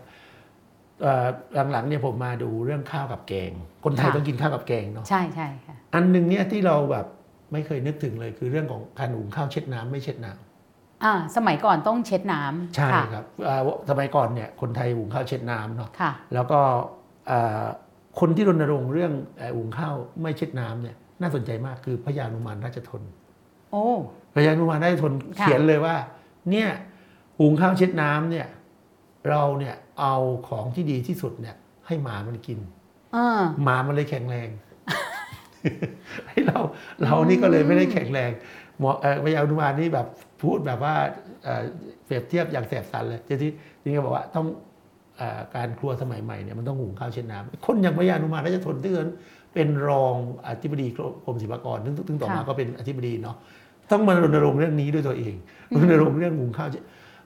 [1.03, 1.27] เอ่อ
[1.73, 3.53] หลังๆเนี่ยผมมาดูเรื่องข้าวกับแกง
[3.85, 7.07] คนไทยค่ะต้องกินข้าวกับแกงเนาะใช่ใช่ค่ะอันหนึ่งเนี่ยที่เราแบบ
[7.55, 16.61] ไม่เคยนึกถึงเลยคือเรื่องของการหุงข้าวเช็ดน้ำไม่เช็ดน้ำอ่าสมัยก่อนต้องเช็ดน้ำใช่ค่ะครับเอ่อสมัยก่อนเนี่ยคนไทยหุงข้าวเช็ดน้ำเนาะค่ะแล้วก็
[17.27, 17.65] เอ่อ
[18.21, 23.03] คนที่รณรงค์เรื่องเอ่อหุงข้าวไม่เช็ดน้ำเนี่ยน่าสนใจมากคือพระยานุมานราชทน
[23.71, 23.85] โอ้
[24.35, 25.97] พระยานุมานราชทนค่ะเขียนเลยว่า
[26.51, 26.69] เนี่ย
[27.39, 28.47] หุงข้าวเช็ดน้ำเนี่ย
[29.29, 30.15] เราเนี่ยเอา
[30.49, 32.59] ของที่ดีที่สุดเนี่ยให้หมามันกิน
[33.15, 34.49] เออหมามันเลยแข็งแรง
[36.29, 36.59] ให้เรา
[37.03, 38.31] เรานี่ก็เลยไม่ได้แข็งแรง
[38.79, 40.07] หมอเอ่อพยานุมานนี่แบบ
[40.43, 40.95] พูดแบบว่า
[41.45, 41.63] เอ่อ
[42.07, 43.37] เปรียบเทียบอย่างแสบสันเลยที่
[43.83, 44.47] ที่เขาบอกว่าต้อง
[45.19, 49.09] เอ่อการครัวสมัยใหม่เนี่ยมันต้องหุงข้าวเช็ดน้ำคนอย่างพยานุมานราชทนที่เอิ้น
[49.55, 50.87] เป็นรองอธิบดี
[51.25, 53.37] กรมศิลปากรซึ่งซึ่งต่อมาค่ะก็เป็นอธิบดีเนาะ
[53.93, 55.35] ต้องมารณรงค์เรื่องนี้ด้วยตัวเอง
[55.75, 56.83] รณรงค์เรื่องหุงข้าวเช็ด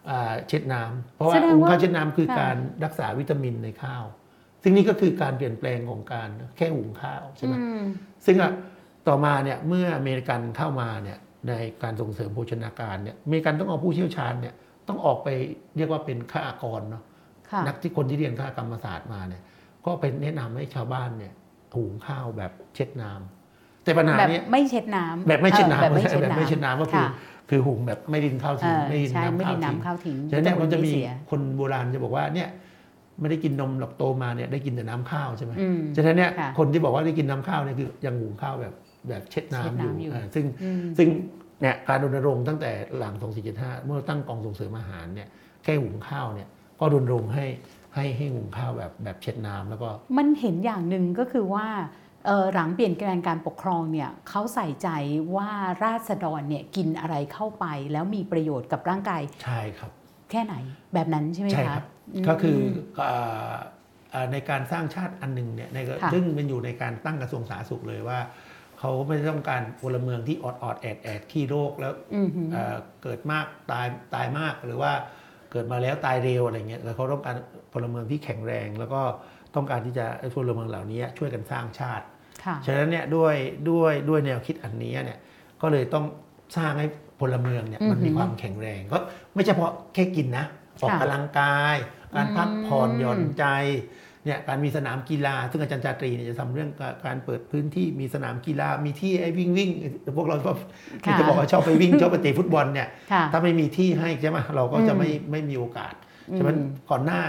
[0.08, 4.04] อ่าเช็ดน้ำเพราะว่าแสดงว่าหุงข้าวเช็ดน้ำคือค่ะการรักษาวิตามินในข้าว
[4.62, 7.84] ซึ่งนี่ก็คือการเปลี่ยนแปลงของการแค่หุงข้าวใช่ไหมอืม
[8.26, 8.52] ซึ่งอะ
[9.08, 11.18] ต่อมาเนี่ยเมื่ออเมริกันเข้ามาเนี่ย
[11.48, 14.54] ในการส่งเสริมโภชนาการเนี่ยอเมริกันต้องเอาผู้เชี่ยวชาญเนี่ย
[14.88, 15.28] ต้องออกไป
[15.76, 17.02] เรียกว่าเป็นข้าอากรเนาะ
[17.50, 19.42] ค่ะนักที่คนที่เรียนคหกรรมศาสตร์มาเนี่ย
[19.86, 21.32] ก็เป็นแนะนำให้ชาวบ้านเนี่ย
[21.74, 27.10] หุงข้าวแบบเช็ดน้ำแต่ปัญหาแบบเนี้ยไม่เช็ดน้ำแบบไม่เช็ดออน้ำแบบไม่ใช่เช็ดแบบไม่เช็ดน้ำน้ำก็คือค่ะ
[27.50, 32.48] คือหุงแบบไม่รินข้าวทิ้งเออไม่รินใช่ไม่น้ำได้ข้าวทิ้งน้ำข้าวทิ้งฉะนั้นเนี่ยมันจะมีเสียคนโบราณจะบอกว่าเนี่ย
[33.20, 38.74] ไม่ได้กินนมหรอกโตมาเนี่ยได้กินแต่น้ำข้าวใช่ไหมอืมฉะนั้นเนี่ยค่ะคนที่บอกว่าได้กินน้ำข้าวเนี่ยคือยังหุงข้าวแบบ
[39.08, 41.08] แบบเช็ดน้ำเช็ดอยู่น้ำอยู่อ่าซึ่งอืมซึ่ง
[41.60, 43.14] เนี่ยการรณรงค์ตั้งแต่หลัง
[43.50, 45.28] 2475 เมื่อตั้งกองส่งเสริมอาหารเนี่ย
[45.64, 46.48] แค่หุงข้าวเนี่ย
[46.80, 47.46] ก็รณรงค์ให้
[47.94, 51.66] ให้ให้หุงข้าวแบบแบบเช็ดน้ำแล้วก็มันเห็นอย่างหนึ่งก็คือว่า
[52.26, 54.88] เอ่อหลังเปลี่ยนแปลงการปกครองเนี่ยเขาใส่ใจ
[55.36, 55.50] ว่า
[55.84, 59.90] ราษฎรเนี่ยกินอะไรเข้าไปแล้วมีประโยชน์กับร่างกาย ใช่ครับ
[60.30, 60.54] แค่ไหน
[60.94, 61.97] แบบนั้นใช่ไหมใช่คะครับม
[62.28, 62.58] ก็คือ
[63.00, 63.54] อ่า
[64.14, 68.18] อ่าในการสร้างชาติอันหนึ่งเนี่ยในก็ค่ะซึ่งมันอยู่ในการตั้งกระทรวงสาธารณสุขเลยว่า
[68.78, 74.92] เขาไม่ได้ต้องการพลเมืองที่ออดออดแอดแอดขี้โรคแล้วอือหือเอ่อเกิดมากตายตายมากหรือว่า
[75.52, 77.36] เกิดมาแล้วตายเร็วอะไรเงี้ยแต่เขาต้องการ
[77.72, 79.00] พลเมืองที่แข็งแรง แล้วก็
[79.54, 82.04] ต้องการที่จะให้พลเมืองเหล่านี้ช่วยกันสร้างชาติ
[82.44, 83.34] ค่ะฉะนั้นเนี่ยด้วย
[83.70, 85.18] ด้วยด้วยแนวคิดอันนี้เนี่ย
[85.62, 86.04] ก็เลยต้อง
[86.56, 86.86] สร้างให้
[87.20, 88.98] พลเมืองเนี่ยมันมีอือหือความแข็งแรงก็
[89.34, 90.44] ไม่เฉพาะแค่กินนะ
[90.82, 91.76] ออกค่ะกำลังกาย
[92.16, 93.44] การพักผ่อนอืมหย่อนใจ
[94.24, 96.70] เนี่ยการมีสนามกีฬา ซึ่งอาจารย์จาตรีเนี่ยจะทำเรื่อง
[97.06, 99.70] การเปิดพื้นที่มีสนามกีฬามีที่ให้วิ่งวิ่ง
[100.16, 100.52] พวกเราก็
[101.04, 105.94] ที่จะบอกว่าชอบไปวิ่งชอบไปเตะฟุตบอลเนี่ยค่ะถ้าไม่มีที่ให้ใช่ไหมเราก็จะอืมไม่ไม่มีโอกาส
[106.34, 107.20] ใช่ไหมอืมก่อนหน้า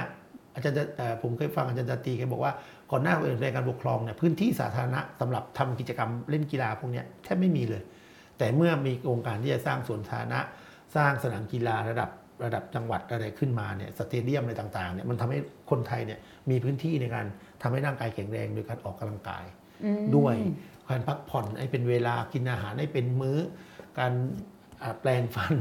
[0.55, 2.53] อาจารย์จะเอ่อผมเคยฟังอาจารย์จาตรีแกบอกว่า
[2.91, 7.81] ก่อนหน้าเปลี่ยนแปลงการปกครองเนี่ยพื้นที่สาธารณะสำหรับทำกิจกรรมเล่นกีฬาพวกเนี้ยแทบไม่มีเลย
[8.37, 10.39] แต่เมื่อมีโครงการที่จะสร้างสวนสาธารณะ
[10.95, 12.09] สร้างสนามกีฬาระดับ
[12.43, 17.25] ระดับจังหวัดอะไรขึ้นมาเนี่ยสเตเดียมอะไรต่างๆเนี่ยมันทำให้คนไทยเนี่ยมีพื้นที่ในการ
[17.61, 19.43] ทำให้ร่างกายแข็งแรงโดยการออกกำลังกาย
[19.85, 20.35] อืมด้วย
[20.89, 23.37] การพักผ่อนให้เป็นเวลากินอาหารให้เป็นมื้อ
[23.99, 24.13] การ
[24.83, 25.53] อ่าแปลงฟัน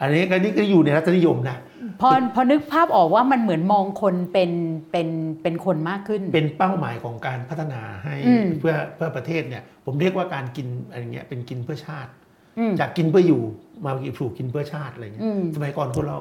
[0.00, 1.58] อันนี้ก็นี่ก็อยู่ในรัฐนิยมนะ
[2.00, 4.50] พอพอนึกภาพออกว่ามันเหมือนมองคนเป็น
[4.92, 5.08] เป็น
[5.42, 12.22] เป็นคนมากขึ้น เป็นเป้าหมายของการพัฒนาให้อืมเพื่อเพื่อประเทศเนี่ยผมเรียกว่าการกินอะไรเงี้ยเป็นกินเพื่อชาติอืม
[12.80, 13.42] จากกินเพื่ออยู่
[13.84, 16.18] มาสู่กินเพื่อชาติอะไรเงี้อืยมสมัยก่อนคนเรา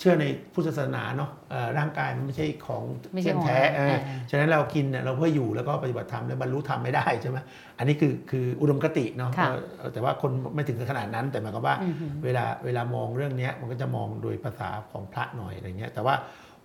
[0.00, 2.82] เชื่อในพุทธศาสนาเนาะเอ่อร่างกายมันไม่ใช่ของ
[3.12, 7.38] ไม่ใช่เที่ยงของแท้เอออ่าฉะนั้นเรากินเนี่ยเราเพื่ออยู่แล้วก็ปฏิบัติธรรมแล้วบรรลุธรรมไม่ได้ใช่ไหม
[7.78, 16.14] อันนี้คือคืออุดมคติเนาะค่ะเออแต่ว่าคนไม่ถึงขนาดนั้นแต่หมายความว่าอือหือเวลาเวลามองเรื่องเนี้ยมันก็จะมองโดยภาษาของพระหน่อยอะไรเงี้ยแต่ว่า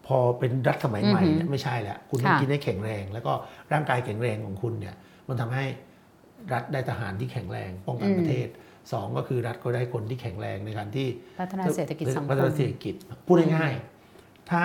[0.05, 3.33] พอเป็นรัฐสมัยใหม่อือหืเนี่ยอไม่ใช่แล้วคุณต้องค่ะกินให้แข็งแรง แล้วก็
[3.73, 4.95] ร่างกายแข็งแรงของคุณเนี่ย
[5.27, 5.65] มันทำให้
[6.53, 8.47] รัฐได้ทหารที่แข็งแรงป้องกันประเทศ
[8.93, 11.07] สองก็คือรัฐก็ได้คนที่แข็งแรงในการที่
[11.39, 12.95] พัฒนาเศรษฐกิจสังคพัฒมนาเศรษฐกิจ
[13.27, 14.63] พูดง่ายๆถ้า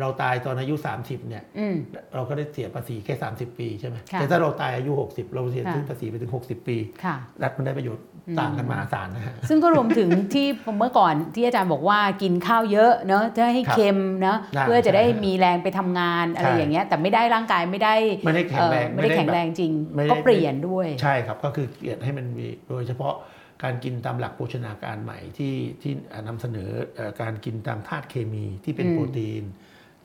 [0.00, 1.76] เราตายตอนอายุ 30เนี่ยอืม
[2.14, 8.04] เราก็ได้เสียภาษีแค่ 30 ปีใช่ไหมค่ะแต่ถ้าเราตายอายุ 60 เราเสียค่ะภาษีไปถึง 60 ปีค่ะรัฐมันได้ประโยชน์
[8.40, 10.46] ต่างกันมหาศาลนะฮะซึ่งก็รวมถึงที่
[10.78, 23.14] เมื่อก่อนที่อาจารย์บอกว่ากินข้าวเยอะเนอะจะให้ครับเค็มเนอะได้เพื่อจะได้ใช่มีแรงไปทำงานอะไรใช่อย่างเงี้ยแต่ไม่ได้ร่างกายไม่ได้ไม่ได้แข็งแรงเอ่อไม่ได้แข็งแรงจริงไม่ได้ก็เปลี่ยนด้วยใช่ครับก็คือเกียรติให้มันมีโดยเฉพาะ
[23.62, 29.44] การกินตามหลักโภชนาการใหม่ที่ที่อ่านำเสนอเอ่อการกินตามธาตุเคมีที่เป็นอืมโปรตีน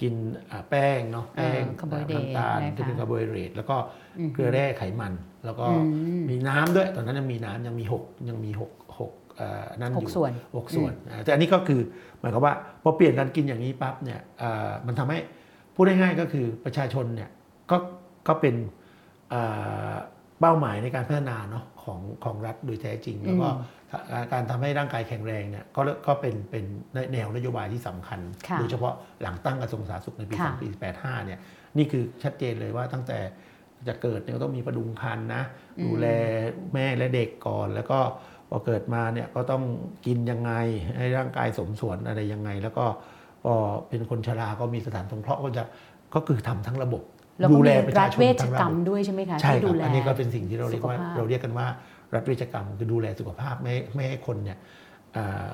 [0.02, 0.14] กิน
[0.52, 3.76] อ่าแป้งเนาะแป้งเออคาร์โบไฮเดรตน้ำตาลนะคะที่เป็นคาร์โบไฮเดรตแล้วก็
[4.18, 5.14] อืมเกลือแร่ไขมัน
[5.46, 5.76] แล้วก็อื
[6.20, 11.82] มมีน้ำด้วย ตอนนั้นยังมีน้ำยังมีหกยังมีหกหกเอ่อนั่นหอกยู่ส่วนหกส่วนอ่าแต่อันนี้ก็คือ
[12.20, 15.20] หมายความว่าพอเปลี่ยนการกินอย่างนี้ปั๊บเนี่ยอ่ามันทำให้
[15.76, 17.30] พูดง่ายๆก็คือประชาชนเนี่ย
[17.72, 17.78] ก็
[18.28, 18.56] ก็เป็น
[19.34, 19.94] อ่า
[20.42, 23.50] เป้าหมายในการพัฒนาเนาะของของรัฐโดยแท้จริง แล้วก็
[24.34, 26.66] การทำให้ร่างกายแข็งแรงเนี่ยก็ก็เป็นเป็น
[27.14, 30.54] แนวนโยบายที่สำคัญค่ะโดยเฉพาะหลังตั้งกระทรวงสาธารณสุขในปีค่ะ
[31.22, 31.40] 2585เนี่ย
[31.78, 33.20] นี่คือชัดเจนเลยว่าตั้งแต่
[33.88, 35.44] จะเกิดเนี่ยก็ต้องมีประดุงคันนะ
[35.84, 36.08] ดูแล
[36.74, 38.00] แม่และเด็กก่อน แล้วก็
[38.50, 39.64] พอเกิดมาเนี่ยก็ต้อง
[40.06, 40.52] กินยังไง
[40.98, 42.86] ให้ร่างกายสมส่วนอะไรยังไง แล้วก็
[43.44, 43.56] พอ
[43.88, 45.64] เป็นคนชราก็มีสถานสงเคราะห์ก็จะ
[46.14, 47.20] ก็คือทำทั้งระบบแล้วก็
[47.52, 51.68] ดูแลมีประรัชาฐชนเวชทั้งกรระรมบบด้วยใช่ไหมคะใช่ที่คดูรับแลอันนี้ก็เป็นสิ่งที่เราเรียกว่าสุขภาพเราเรียกกันว่า
[52.16, 54.58] รัฐเวชกรรมคือดูแลสุขภาพไม่ไม่ให้คนเนี่ย
[55.16, 55.50] อ่า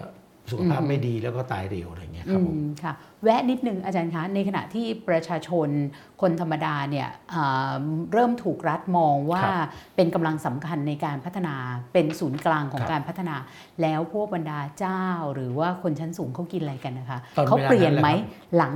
[0.52, 5.70] สุขภาพไม่ดีแล้วก็ตายเร็วอะไรอย่างเงี้ยครับผมอืมค่ะ แวะนิดนึงอาจารย์คะ ในขณะที่ประชาชน
[6.22, 7.74] คนธรรมดาเนี่ยอ่า
[8.14, 11.56] เริ่มถูกรัฐมองว่าครับเป็นกำลังสำคัญในการพัฒนา
[11.94, 13.36] เป็นศูนย์กลางของครับการพัฒนา
[13.82, 18.72] แล้วพวกบรรดาเจ้า หรือว่าคนชั้นสูงเขากินอะไรกันนะคะตอนเขาเปลี่ยนไหมเวลานั้นแหละครับหลัง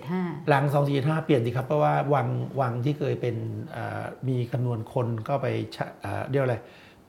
[0.00, 2.28] 2475 หลัง 2 4 5เปลี่ยนดีครับ เพราะว่าวัง
[2.60, 3.36] วังที่เคยเป็น
[3.76, 6.56] อ่ามีจำนวนคนก็ไปชะอ่าเรียกอะไร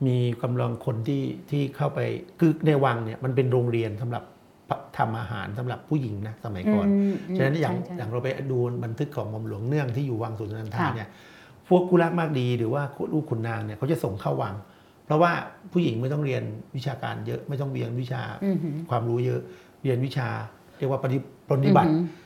[0.06, 2.00] มีกำลังคนที่ที่เข้าไป
[2.40, 4.24] คือในวังเนี่ยมันเป็นโรงเรียนสำหรับ
[4.98, 11.08] ทำอาหารสำหรับผู้หญิงนะสมัยก่อนอืมอืมฉะนั้นอย่างใช่ใช่อย่างเราไปดูบันทึกของหม่อมหลวงเนื่องที่อยู่วังสุนันทาค่ะเนี่ย
[11.68, 14.54] พวกกุลักมากดีหรือว่าลูกขุนนางเนี่ยเขาจะส่งเข้าวัง
[15.06, 15.32] เพราะว่า
[15.72, 16.42] ผู้หญิงไม่ต้องเรียน
[16.76, 19.40] วิชาการเยอะไม่ต้องเรียนวิชาอือหือความรู้เยอะ
[19.82, 20.28] เรียนวิชา
[20.78, 21.18] เรียกว่าปฏิ
[21.50, 22.24] ปฏิบัติอือหือ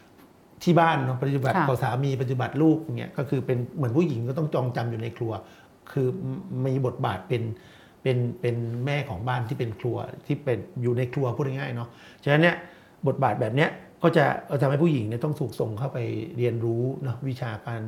[0.65, 5.33] ที่บ้านเนาะปฏิบัติค่ะกับสามีปฏิบัติลูกอย่างเงี้ยก็คือเป็นเหมือนผู้หญิงก็ต้องจองจำอยู่ในครัว
[5.93, 6.09] คือ
[6.67, 7.43] มีบทบาทเป็น
[8.03, 11.89] เป็นเป็นแม่ของบ้านที่เป็นครัวที่เป็นอยู่ในครัวพูดง่ายๆเนาะ
[12.25, 12.57] ฉะนั้นเนี่ย
[13.07, 13.71] บทบาทแบบเนี้ย
[14.03, 14.25] ก็จะ
[14.63, 15.99] ทำให้ผู้หญิงเนี่ยต้องถูกส่งเข้าไป
[16.37, 17.81] เรียนรู้เนาะวิชาการ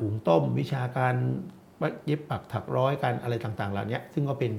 [0.00, 1.14] อุ๋งต้ม วิชาการ
[2.06, 4.52] เย็บปักถักร้อยการอะไรต่างๆเหล่านี้ซึ่งก็เป็น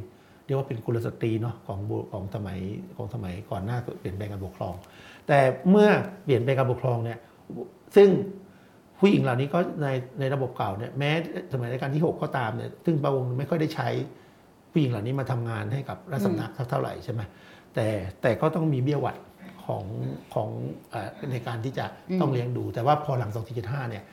[0.45, 1.79] เรียกว่าเป็นกุลสตรีเนาะของ
[2.11, 2.59] ของสมัย
[2.97, 4.73] ของสมัยก่อนหน้าเปลี่ยนแปลงการปกครอง
[5.27, 5.39] แต่
[5.69, 5.89] เมื่อ
[6.23, 7.19] เปลี่ยนแปลงการปกครองเนี่ย
[7.95, 8.09] ซึ่ง
[8.99, 9.87] ผู้หญิงเหล่านี้ก็ใน
[10.19, 11.11] ในระบบเก่าเนี่ยแม้
[11.53, 13.89] สมัยรัชกาลที่ 6 ก็ตามเนี่ยซึ่งพระองค์ไม่ค่อยได้ใช้
[14.71, 17.21] ผู้หญิงเหล่านี้มาทำงานให้กับราชสำนักสักเท่าไหร่ใช่ไหม
[17.75, 17.88] แต่
[18.21, 19.17] แต่ก็ต้องมีเบี้ยหวัด
[19.65, 19.84] ของ
[20.34, 20.49] ของ
[20.91, 21.86] เอ่อในการที่จะ
[22.21, 24.03] ต้องเลี้ยงดู แต่ว่าพอหลัง 2475 เนี่ย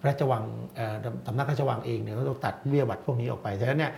[0.00, 0.44] พระราชวัง
[0.76, 0.96] เอ่อ
[1.26, 3.92] สำนักราชวังเองเนี่ยก็ต้องตัดเบี้ยหวัดพวกนี้ออกไปฉะนั้นเนี่ย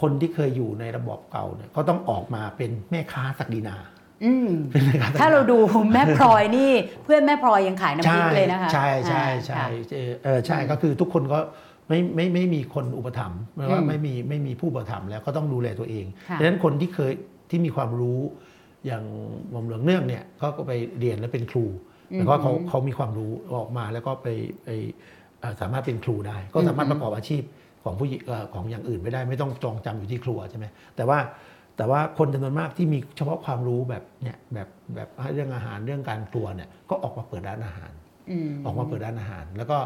[0.00, 3.76] คนที่เคยอยู่ในระบบเก่าเนี่ยก็ต้องออกมาเป็นแม่ค้าศักดินา
[4.24, 5.58] อืมเป็นแม่ค้าศักดินาถ้าเราดู
[5.94, 6.72] แม่พลอยนี่
[7.04, 11.38] เพื่อนแม่พลอยยังขายน้ำพริกเลยนะคะ ใช่ใช่อ่าใช่ค่ะเออเออใช่ก็คือทุกคนก็
[11.88, 17.12] ไม่ไม่ไม่มีคนอุปถัมภ์หมายว่าอืมไม่มีไม่มีผู้อุปถัมภ์แล้วก็ต้องดูแลตัวเองค่ะดังนั้นคนที่เคย
[17.50, 18.18] ที่มีความรู้
[18.86, 19.04] อย่าง
[19.50, 21.66] หม่อมหลวงเนื่องเนี่ยเขาก็ไปเรียนแล้วเป็นครู
[22.16, 24.28] แล้วก็เขาเขามีความรู้ออกมาแล้วก็ไป
[24.64, 24.68] ไป
[25.40, 27.42] เอ่อสามารถเป็นครูได้ ก็สามารถประกอบอาชีพ
[27.84, 30.66] ของผู้หญิงเอ่อของอย่างอื่นไม่ได้ไม่ต้องจองจำอยู่ที่ครัวใช่ไหม
[30.96, 31.18] แต่ว่า
[31.76, 37.92] แต่ว่าคนจำนวนมากที่มีเฉพาะความรู้แบบเนี่ยแบบแบบเรื่องอาหารเรื่องการครัวเนี่ยก็ออกมาเปิดร้านอาหาร
[38.30, 39.78] อืมออกมาเปิดร้านอาหาร แล้วก็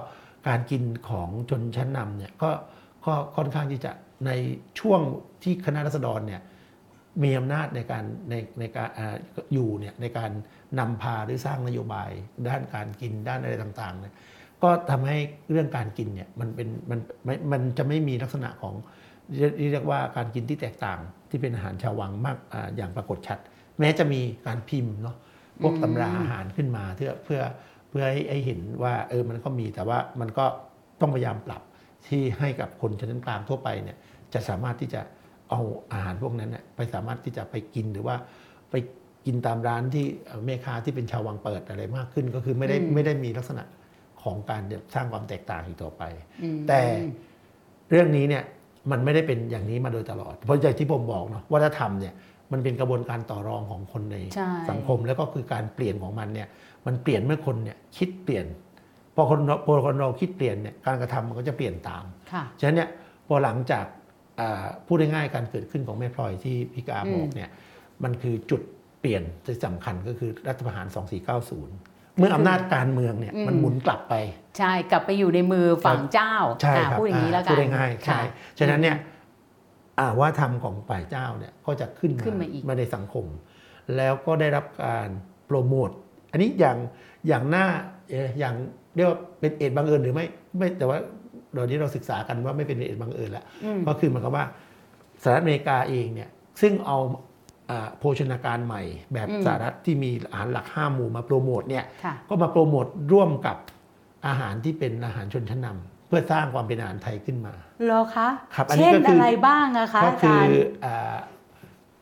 [0.49, 2.51] การกินของชนชั้นนำเนี่ยก็
[3.07, 3.93] ก็ค่อนข้างที่จะ
[4.27, 4.31] ใน
[4.81, 5.01] ช่วง
[5.43, 6.41] ที่คณะรัษฎรเนี่ย
[7.23, 9.01] มีอำนาจในการในในการอ
[9.53, 10.31] อยู่เนี่ยในการ
[10.79, 12.11] นำพาหรือสร้างนโยบาย
[12.49, 14.15] ด้านการกินด้านอะไรต่างๆเนี่ย
[14.63, 15.19] ก็ทำให้
[15.51, 18.75] เรื่องการกินเนี่ยมันเป็นมันมันมันจะไม่มีลักษณะของ
[19.37, 20.99] เรียกเรียกว่าการกินที่แตกต่าง
[21.31, 23.39] ที่เป็นอาหารชาววังมากออย่างปรากฏชัด
[23.79, 25.17] แม้จะมีการพิมพ์เนาะ
[25.63, 27.41] พวกตำราอาหารขึ้นมาเพื่อเพื่อ
[27.89, 30.45] เพื่อให้ให้เห็นว่าเออมันก็มีแต่ว่ามันก็
[31.01, 31.63] ต้องพยายามปรับ
[32.09, 33.97] ที่ให้กับคนชนกลางทั่วไปเนี่ย
[34.35, 35.01] จะสามารถที่จะ
[35.51, 35.61] เอา
[35.93, 38.17] อาหารพวกนั้นเนี่ยไปสามารถที่จะไปกินหรือว่า
[38.71, 38.75] ไป
[39.27, 43.65] กินตามร้านที่เอ่อแม่ค้าที่เป็นชาววังเปิดอะไรมากขึ้น ก็คือไม่ได้อืมไม่ได้มีลักษณะ
[44.23, 44.63] ของการ
[44.95, 46.03] สร้างความแตกต่างอีกต่อไป
[46.43, 46.81] อืมแต่
[47.91, 48.43] เรื่องนี้เนี่ย
[48.91, 52.15] มันไม่ได้เป็นอย่างนี้มาโดยตลอด เพราะอย่างที่ผมบอกเนาะวัฒนธรรมเนี่ย
[52.53, 56.49] มันเป็นกระบวนการต่อรองของคนในใช่สังคมแล้วก็คือการเปลี่ยนของมันเนี่ย
[56.87, 58.47] มันเปลี่ยนเมื่อคนเนี่ยคิดเปลี่ยน
[59.15, 62.89] พอคนเราพอคนเราคิดเปลี่ยนเนี่ยการกระทำมันก็จะเปลี่ยนตามค่ะฉะนั้นเนี่ย
[63.27, 63.85] พอหลังจาก
[64.41, 67.51] อ่าพูดง่ายๆการเกิดขึ้นของแม่พลอยที่พิกาอืมบอกเนี่ย
[68.05, 68.63] มันคือจุด
[69.01, 74.15] เปลี่ยนที่สำคัญก็คือรัฐประหาร 2490 เมื่ออำนาจการเมืองเนี่ยมันหมุนกลับไป
[74.59, 78.97] ใช่กลับไปอยู่ในมือฝั่งเจ้าใช่อะครับพูดอย่างนี้แล้วกันพูดง่ายๆใช่ค่ะฉะนั้นเนี่ย
[79.99, 83.27] อ่าว่าธรรมของฝ่ายเจ้าเนี่ยก็จะขึ้นขึ้นมาอีกมาในสังคม
[83.97, 85.09] แล้วก็ได้รับการ
[85.47, 85.91] โปรโมท
[86.33, 86.77] อันนี้อย่าง
[87.29, 87.67] อย่างหน้า
[88.11, 88.55] เอ่ออย่าง
[88.97, 90.27] เรียกว่าเป็นเอดบังเอิญหรือไม่
[90.59, 90.99] ไม่แต่ว่า
[91.53, 94.47] เดี๋ยวนี้เราศึกษากันว่าไม่เป็นเอดบังเอิญแล้วอืมก็คือหมายความว่า
[95.23, 96.29] สหรัฐอเมริกาเองเนี่ย
[96.61, 96.99] ซึ่งเอา
[97.71, 103.57] อ่าโภชนาการใหม่แบบอืมสหรัฐที่มีอาหารหลักห้าหมู่มาโปรโมทเนี่ยค่ะก็มาโปรโมทร่วมกับ
[104.27, 110.53] อาหารที่เป็นอาหารชนชั้นนำเพื่อสร้างความเป็นอาหารไทยขึ้นมาเหรอคะครับอันนี้เช่นก็คือออะไรบ้างอะคะก็อาคืจาอรย์
[110.85, 111.17] อ่า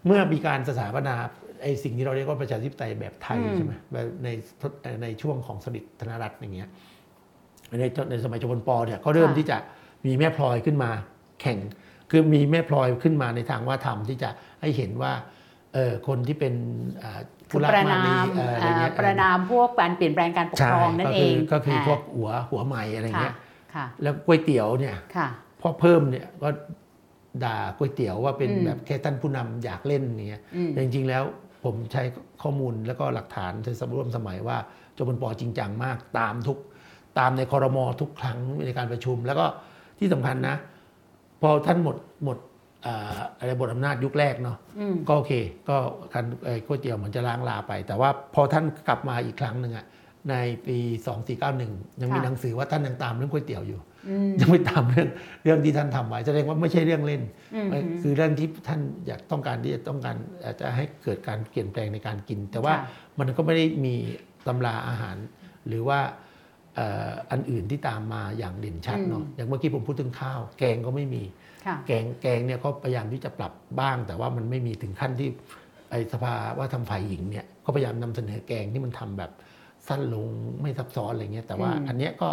[0.07, 1.15] เมื่อมีการสถาปนา
[1.63, 4.29] ไอ้สิ่งที่เราเรียกว่าประชาธิปไตยแบบไทยอืมใช่ไหมแบบใน
[4.61, 6.69] ทศในช่วงของสมเด็จธนรัตน์อย่างเงี้ย
[7.81, 9.59] ในในสมัยจอมพลปเนี่ยก็เริ่มที่จะ
[10.07, 10.91] มีแม่พลอยขึ้นมา
[11.41, 11.59] แข่ง
[12.11, 15.13] คือมีแม่พลอยขึ้นมาในทางว่าธรรมที่จะให้เห็นว่า
[15.75, 16.55] เออคนที่เป็น
[17.03, 23.35] อ่าคือรักประมนามเอ่ออะไรอ่าเงี้ยประนามพวกการเปลี่ยนแปลงการปกใช่ครองนั่นก็เอคืงก็คืออาพวกหัวหัวใหม่อะไรค่ะเงี้ย
[23.75, 25.29] ค่ะแล้วก๋วยเตี๋ยวเนี่ยค่ะ
[25.61, 26.49] พอเพิ่มเนี่ยก็
[27.45, 31.25] ด่าก๋วยเตี๋ยวว่าเป็นอืมแบบแค่ท่านผู้นำอยากเล่นอย่างเงี้ยอืมแต่จริงๆแล้ว
[31.67, 32.03] ผมใช้
[32.43, 34.57] ข้อมูลแล้วก็หลักฐานในสมร่วมสมัยว่า
[34.97, 36.59] จบนปอจริงจังมาก ตามทุก
[37.19, 39.47] ตามในคอรมอทุกครั้งในการประชุม แล้วก็
[39.99, 40.57] ที่สำคัญนะ
[41.43, 42.39] พอท่านหมดหมด
[42.87, 45.33] อ่าอะไรบทอำนาจยุคแรกเนาะอืมก็โอเค
[45.69, 45.77] ก็
[46.13, 49.87] การเอ่อก๋วยเตี๋ยวเหมือนจะล้างลาไป แต่ว่าพอท่านกลับมาอีกครั้งหนึ่งอะ
[50.31, 50.35] ใน
[50.67, 50.79] ปี
[51.39, 53.96] 2491 ยังมีค่ะหนังสือว่าท่านยังตามเรื่องก๋วยเตี๋ยวอยู่อืม
[54.41, 55.09] ยังไม่ตามเรื่อง
[55.45, 57.23] เรื่องที่ท่านทำไว้แสดงว่าไม่ใช่เรื่องเล่น
[57.55, 57.69] อืม
[58.03, 62.83] คือเรื่องที่ท่านอยากต้องการที่จะต้องการอาจจะให้เกิดการเปลี่ยนแปลงในการกิน แต่ว่าค่ะ
[63.19, 63.95] มันก็ไม่ได้มี
[64.47, 65.17] ตำราอาหาร
[65.69, 65.99] หรือว่า
[66.75, 71.23] เอ่ออันอื่นที่ตามมาอย่างเด่นชัดเนาะอย่างเมื่อกี้ผมพูดถึงข้าว แกงก็ไม่มี
[71.67, 75.29] ค่ะแกงแกงเนี่ยก็พยายามที่จะปรับบ้าง แต่ว่ามันไม่มีถึงขั้นที่
[75.91, 79.31] ไอสภาว่าทำฝ่ายหญิงเนี่ยก็พยายามนำเสนอแกงที่มันทำแบบ
[79.89, 80.29] สั้นลง
[80.61, 82.29] ไม่ซับซ้อนอะไรเงี้ยแต่ว่าอืมอันเนี้ยก็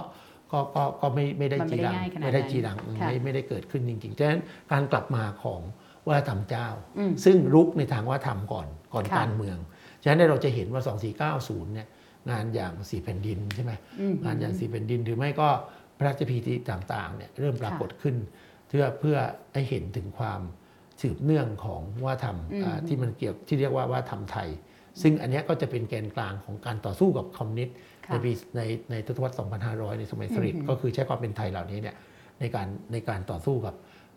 [0.53, 5.61] ก็ก็ก็ไม่ไม่ได้มันไม่จีได้รังง่ายขนาดนั้นไม่ได้จีรังค่ะไม่ไม่ได้เกิดขึ้นจริงๆฉะนั้นการกลับมาของ
[6.07, 9.57] วัฒนธรรมเจ้าอืมซึ่งรุกในทางวัฒนธรรมก่อนก่อนค่ะการเมือง
[10.01, 10.81] ฉะนั้นเนยเราจะเห็นว่า
[11.33, 11.87] 2490 เนี่ย
[12.31, 15.49] งานอย่างสี่แผ่นดินใช่ไหมอืมงานอย่างสี่แผ่นดินหรือไม่ก็
[15.97, 18.15] พระราชพิธีต่างๆเนี่ยเริ่มปรากฏขึ้น
[18.67, 19.17] เพื่อเพื่อ
[19.53, 20.41] ให้เห็นถึงความ
[21.01, 24.49] สืบเนื่องของวัฒนธรรมอืมอ่าที่มันเกี่ยวที่เรียกว่าวัฒนธรรมไทย
[25.01, 28.61] ซึ่งอันเนี้ยก็จะเป็นแกนกลางของการต่อสู้กับคอมมิวนิสต์ค่ะ ในปีใน
[28.91, 29.35] ในทศวรรษ
[29.67, 31.95] 2500 ในสมัยสฤษดิ์ก็คือใช้ความเป็นไทยเหล่านี้เนี่ย
[32.39, 33.75] ในการในการต่อสู้กับ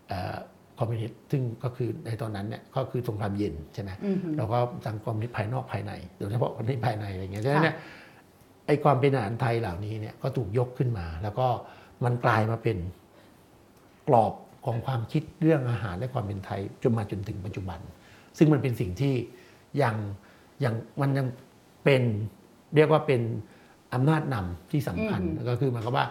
[0.09, 0.37] เอ่อ
[0.79, 7.77] คอมมิวนิสต์ซึ่งก็คือในตอนนั้นเนี่ยก็คือสงครามเย็นใช่ไหมอืมแล้วก็ทางคอมมิวนิสต์ภายนอกภายในโดยเฉพาะคอมมิวนิสต์ภายในอะไรอย่างเงี้ยฉะนั้นค่ะเนี่ย
[8.67, 11.47] ไอ้ความเป็นอาหารไทยเหล่านี้เนี่ยก็ถูกยกขึ้นมา แล้วก็
[12.05, 12.79] มันกลายมาเป็น
[14.09, 14.33] กรอบ
[14.65, 17.81] ของความคิดเรื่องอาหารและความเป็นไทยจนมาจนถึงปัจจุบัน
[18.39, 19.15] ซึ่งมันเป็นสิ่งที่
[19.83, 19.97] ยัง
[20.65, 21.27] ยังมันยัง
[21.85, 22.03] เป็น
[22.75, 23.23] เรียกว่าเป็น
[23.97, 26.07] อำนาจนำที่สำคัญอืมก็คือหมายความว่า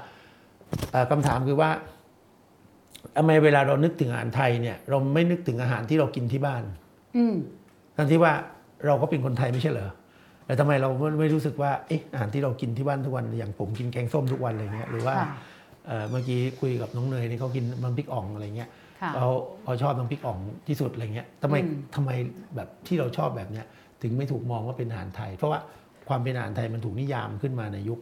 [0.92, 1.70] เอ่อคำถามคือว่า
[3.18, 6.64] ทำไมเวลาเรานึกถึงอาหารไทยเนี่ย เราไม่นึกถึงอาหารที่เรากินที่บ้าน
[7.18, 7.36] อืม
[7.98, 8.34] ทั้งที่ว่า
[8.86, 9.90] เราก็เป็นคนไทยไม่ใช่เหรอ
[10.46, 15.28] แต่ทำไมเราไม่ไม่รู้สึกว่าเอ๊ะอาหารที่เรากินที่บ้านทุกวันอย่างผมกินแกงส้มทุกวันอะไรเงี้ยหรือว่าค่ะ
[15.86, 18.70] เอ่อเมื่อกี้คุยกับน้องเนยนี่เขากินน้ำพริกอ่องอะไรเงี้ย
[19.02, 19.30] ค่ะเขา
[19.64, 22.12] เขาชอบน้ำพริกอ่องที่สุดอะไรเงี้ยทำไมอืมทำไม
[22.56, 23.66] แบบที่เราชอบแบบเนี้ย
[24.02, 25.60] ถึงไม่ถูกมองว่าเป็นอาหารไทย เพราะว่า
[26.08, 28.00] ความเป็นอาหารไทยมันถูกนิยามขึ้นมาในยุค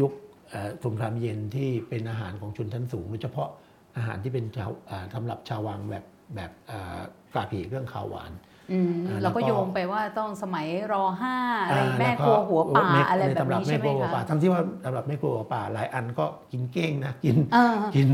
[0.00, 0.12] ยุค
[0.50, 3.48] เอ่อสงครามเย็นที่เป็นอาหารของชนชั้นสูงโดยเฉพาะ
[3.96, 6.98] อาหารที่เป็นชาวอ่าสำหรับชาววังแบบแบบอ่า
[7.34, 8.32] กาผีเรื่องข้าวหวาน
[8.72, 11.36] อืมอ่าเราก็แล้วก็โยงไปว่าต้องสมัยรอห้า
[11.68, 18.08] อะไรอ่าแม่ล้ครัวหัวป่าในอะไรในแบบตำรับนี้แม่ใช่ไหคมรัวหัวป่าคะทั้งที่ว่าตำรับแม่ครัวหัวป่าหลายอันก็กินเก้งนะกินเออกิน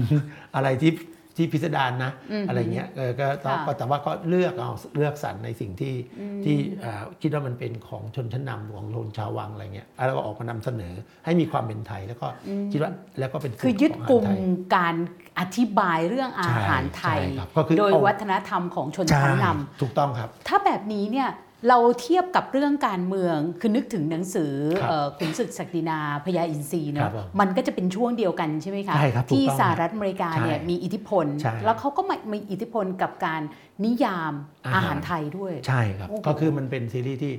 [0.54, 0.92] อะไรที่
[1.36, 12.26] ที่พิสดารนะอืมอะไรเงี้ยเออก็ต้องค่ะก็แต่ว่าก็เลือกเอาเลือกสรรในสิ่งที่อืมที่อ่าคิดว่ามันเป็นของชนชั้นนำของชนชาววังอะไรเงี้ยแล้วก็ออกมานำเสนอให้มีความเป็นไทยแล้วก็
[12.72, 14.94] คิดว่าแล้วก็เป็นสูตรคือยึดของกลุ่มอาหารไทยการ
[15.38, 21.28] อธิบายเรื่องอาหารไทยใช่ครับก็คือโดยเอาวัฒนธรรมของชนใช่ชั้นนำถูกต้องครับ ถ้าแบบนี้เนี่ย
[21.68, 33.42] เราเทียบกับเรื่องการเมืองคือนึกถึงหนังสือครับเอ่อขุนศึกศักดินาพญาอินทรีย์ครัเนาะบผมมันก็จะเป็นช่วงเดียวกันใช่ไหมคะใช่ครับถูกที่ต้องสหรัฐอเมริกาเนี่ยใช่มีอิทธิพลใช่แล้วเขาก็มามีอิทธิพลกับการ
[33.84, 34.32] นิยาม
[34.66, 37.32] อาหารอาหารไทยด้วย ใช่ครับโอ้โหก็คือมันเป็นซีรีส์ที่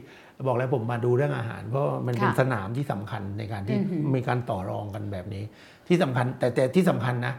[0.47, 5.43] บอกแล้วผมมาดูเรื่องอาหาร เพราะว่ามันเป็นค่ะสนามที่สำคัญในการที่อือหือมีการต่อรองกันแบบนี้
[5.87, 7.33] ที่สำคัญแต่แต่ที่สำคัญนะ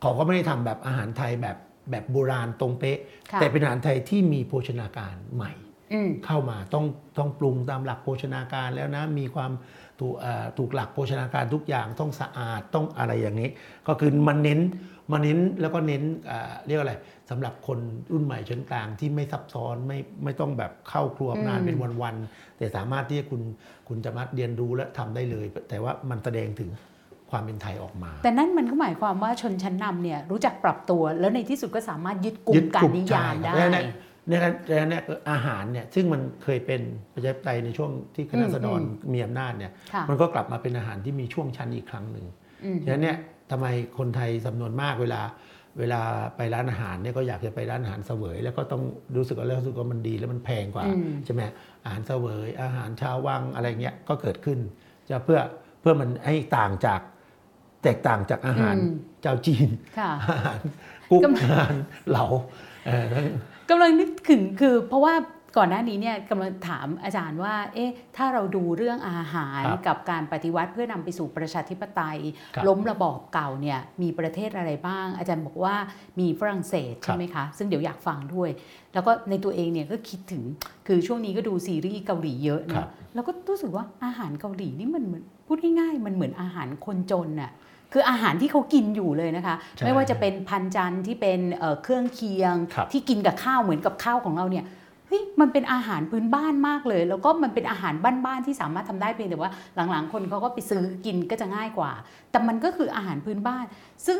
[0.00, 1.56] เขาก็ไม่ได้ทำแบบอาหารไทยแบบ
[1.90, 2.98] แบบโบราณตรงเป๊ะ
[3.32, 5.67] ค่ะแต่เป็นอาหารไทยที่มีโภชนาการใหม่อืม
[6.26, 6.84] เข้ามาต้อง
[7.18, 9.50] ต้องปรุงตามหลักโภชนาการแล้วนะมีความ
[10.00, 13.50] ถูกเอ่อถูกหลักโภชนาการทุกอย่างต้องสะอาดต้องอะไรอย่างนี้
[13.88, 14.60] ก็คือมันเน้น
[15.12, 16.94] มันเน้นแล้วก็เน้นเอ่อเรียกว่าอะไร
[17.30, 17.78] สำหรับคน
[18.12, 23.42] รุ่นใหม่ชนกลางที่ไม่ซับซ้อนไม่ไม่ต้องแบบเข้าครัวนานอืมเป็นวันๆแต่สามารถที่จะคุณ
[23.88, 26.70] คุณจะมาเรียนรู้และทำได้เลย แต่ว่ามันแสดงถึง
[27.30, 33.82] ความเป็นไทยออกมา แต่นั่นมันก็หมายความว่าชนชั้นนำเนี่ยรู้จักปรับตัว แล้วในที่สุดก็สามารถยึดกลุ่ยึมดการกลุ่มนิยามใช่ได้
[34.42, 36.80] ครับเนี่ยเนี่ยเนี่ยเนี่ยอาหารเนี่ยซึ่งมันเคยเป็น
[37.14, 42.26] ประชาธิปไตยในช่วงที่คณะราษฎรอืมมีอำนาจเนี่ยค่ะมันก็กลับมาเป็นอาหารที่มีช่วงชั้นอีกครั้งหนึ่ง
[42.64, 43.16] อืมฉะนั้นเนี่ย
[43.50, 43.66] ทำไม
[43.98, 45.20] คนไทยจำนวนมากเวลา
[45.78, 46.00] เวลา
[46.36, 48.82] ไปร้านอาหารเนี่ยก็อยากจะไปร้านอาหารเสวย แล้วก็ต้อง
[49.16, 51.42] รู้สึกว่าแล้วรู้สึกว่ามันดีแล้วมันแพงกว่าอืมใช่ไหม
[51.84, 54.58] อาหารเสวย อาหารชาววังอะไรเงี้ยก็เกิดขึ้น
[55.10, 55.40] จะเพื่อ
[55.80, 57.00] เพื่อมันให้ต่างจาก
[57.82, 60.60] แตกต่างจากอาหารอืมเจ้าจีนค่ะอาหาร
[61.10, 61.74] กุ๊กกำลังอาหาร
[62.10, 62.26] เหลา
[62.86, 63.26] เออทั้ง
[63.70, 65.14] กำลังนึกถึงคือเพราะว่า
[65.58, 72.18] ก่อนหน้านี้เนี่ยกำลังถามอาจารย์ว่า เอ๊ะ ถ้าเราดูเรื่องอาหารครับกับการปฏิวัติเพื่อนำไปสู่ประชาธิปไตย
[72.54, 75.74] ครับล้มระบอบเก่าเนี่ยมีประเทศอะไรบ้าง อาจารย์บอกว่า
[76.20, 78.50] มีฝรั่งเศสครับใช่ไหมคะ ซึ่งเดี๋ยวอยากฟังด้วย
[78.94, 80.42] แล้วก็ในตัวเองเนี่ยก็คิดถึง
[80.86, 87.50] คือช่วงนี้ก็ดูซีรีส์เกาหลีเยอะครัเนาะบแล้วก็รู้สึกว่าอาหารเกาหลีนี่มันเหมือนพูดง่ายๆมันเหมือนอาหารคนจนน่ะ
[87.92, 94.64] คืออาหารที่เขากินอยู่เลยนะคะใช่ไม่ว่าจะเป็นพันจันทร์ที่เป็นเอ่อเครื่องเคียงครับที่กินกับข้าวเหมือนกับข้าวของเราเนี่ย
[95.08, 99.52] เฮ้ยมันเป็นอาหารพื้นบ้านมากเลย แล้วก็มันเป็นอาหารบ้านๆที่สามารถทำได้เพียงแต่ว่า
[99.90, 101.92] หลังๆ คนเขาก็ไปซื้อกินก็จะง่ายกว่า
[102.30, 103.64] แต่มันก็คืออาหารพื้นบ้าน
[104.06, 104.18] ซึ่ง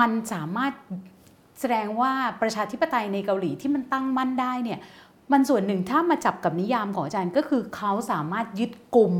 [0.00, 0.72] มันสามารถ
[1.60, 4.78] แสดงว่าประชาธิปไตยในเกาหลีที่มันตั้งมั่นได้เนี่ย
[5.32, 9.14] มันส่วนหนึ่งถ้ามาจับกับนิยามของอาจารย์ก็คือเขาสามารถยึดกลุ่ม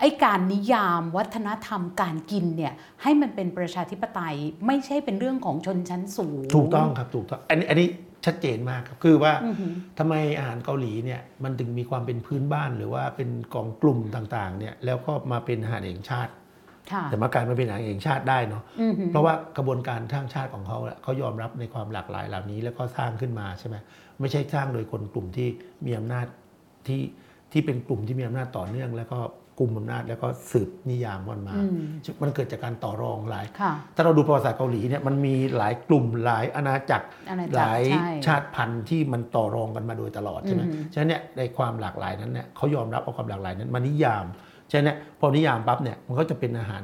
[0.00, 2.72] ไอ้การนิยามวัฒนธรรมการกินเนี่ย
[3.02, 4.36] ให้มันเป็นประชาธิปไตย
[4.66, 7.88] ไม่ใช่เป็นเรื่องของชนชั้นสูง ถูกต้องครับถูกต้องอันนี้อันนี้
[8.26, 16.32] ชัดเจนมากครับคือว่าอือหือทำไมอาหารเกาหลีเนี่ยมันถึงมีความเป็นพื้นบ้านหรือว่าเป็นกองกลุ่มต่างๆเนี่ยแล้วก็มาเป็นอาหารแห่งชาติ
[16.92, 23.76] ค่ะแต่มากลายมาเป็นอาหารแห่งชาติได้เนาะอือหือเพราะว่ากระบวนการทางชาติของเขาอะเขายอมรับในความหลากหลายเหล่านี้ แล้วก็สร้างขึ้นมาใช่ไหม
[24.20, 25.48] ไม่ใช่สร้างโดยคนกลุ่มที่
[25.86, 26.26] มีอำนาจ
[26.86, 27.00] ที่
[27.52, 29.18] ที่เป็นกลุ่มที่มีอำนาจต่อเนื่อง แล้วก็
[29.60, 31.80] กลุ่มอำนาจแล้วก็สืบนิยามมันมาอืม
[32.22, 44.24] มันเกิดจากการต่อรองหลายค่ะถ้าเราดูประวัติศาสตร์เกาหลีเนี่ยมันมีหลายกลุ่มหลายอาณาจักรอาณาจักรหลายใช่ชาติพันธุ์ที่มันต่อรองกันมาโดยตลอดใช่ไหมอือฮึฉะนั้นเนี่ยในความหลากหลายนั้นเนี่ยเขายอมรับเอาความหลากหลายนั้นมานิยาม
[44.70, 46.82] ฉะนั้นเนี่ยพอนิยามปั๊บเนี่ยมันก็จะเป็นอาหาร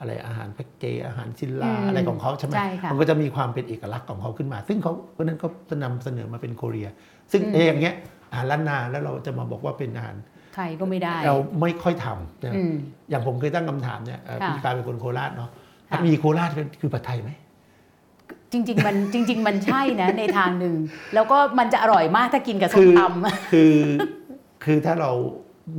[0.00, 6.88] อะไรอาหารแพ็กเกจอาหารซิลลาอืมอะไรของเขาใช่ไหมใช่ค่ะมันก็จะมีความเป็นเอกลักษณ์ของเขาขึ้นมา ซึ่งเขาเพราะฉะนั้นก็จะนำเสนอมาเป็นโคเรีย
[7.32, 7.94] ซึ่งอืมเออย่างเงี้ย
[8.30, 10.16] อาหารล้านนาแล้วเราจะมาบอกว่าเป็นอาหาร
[10.58, 12.72] ไทยก็ไม่ได้ เราไม่ค่อยทำนะอืม
[13.10, 15.50] อย่างผมเคยตั้งคำถามเนี่ยเอ่อค่ะพี่การเป็นคนโคราชเนาะ
[15.90, 16.50] ค่ะมีโคราช
[16.80, 17.30] คือผัดไทยไหม
[18.52, 20.74] จริง ๆ มันจริง ๆ มันใช่นะในทางหนึ่ง
[21.14, 23.74] แล้วก็มันจะอร่อยมากถ้ากินกับส้คืมอตำคือ
[24.64, 25.10] คือถ้าเรา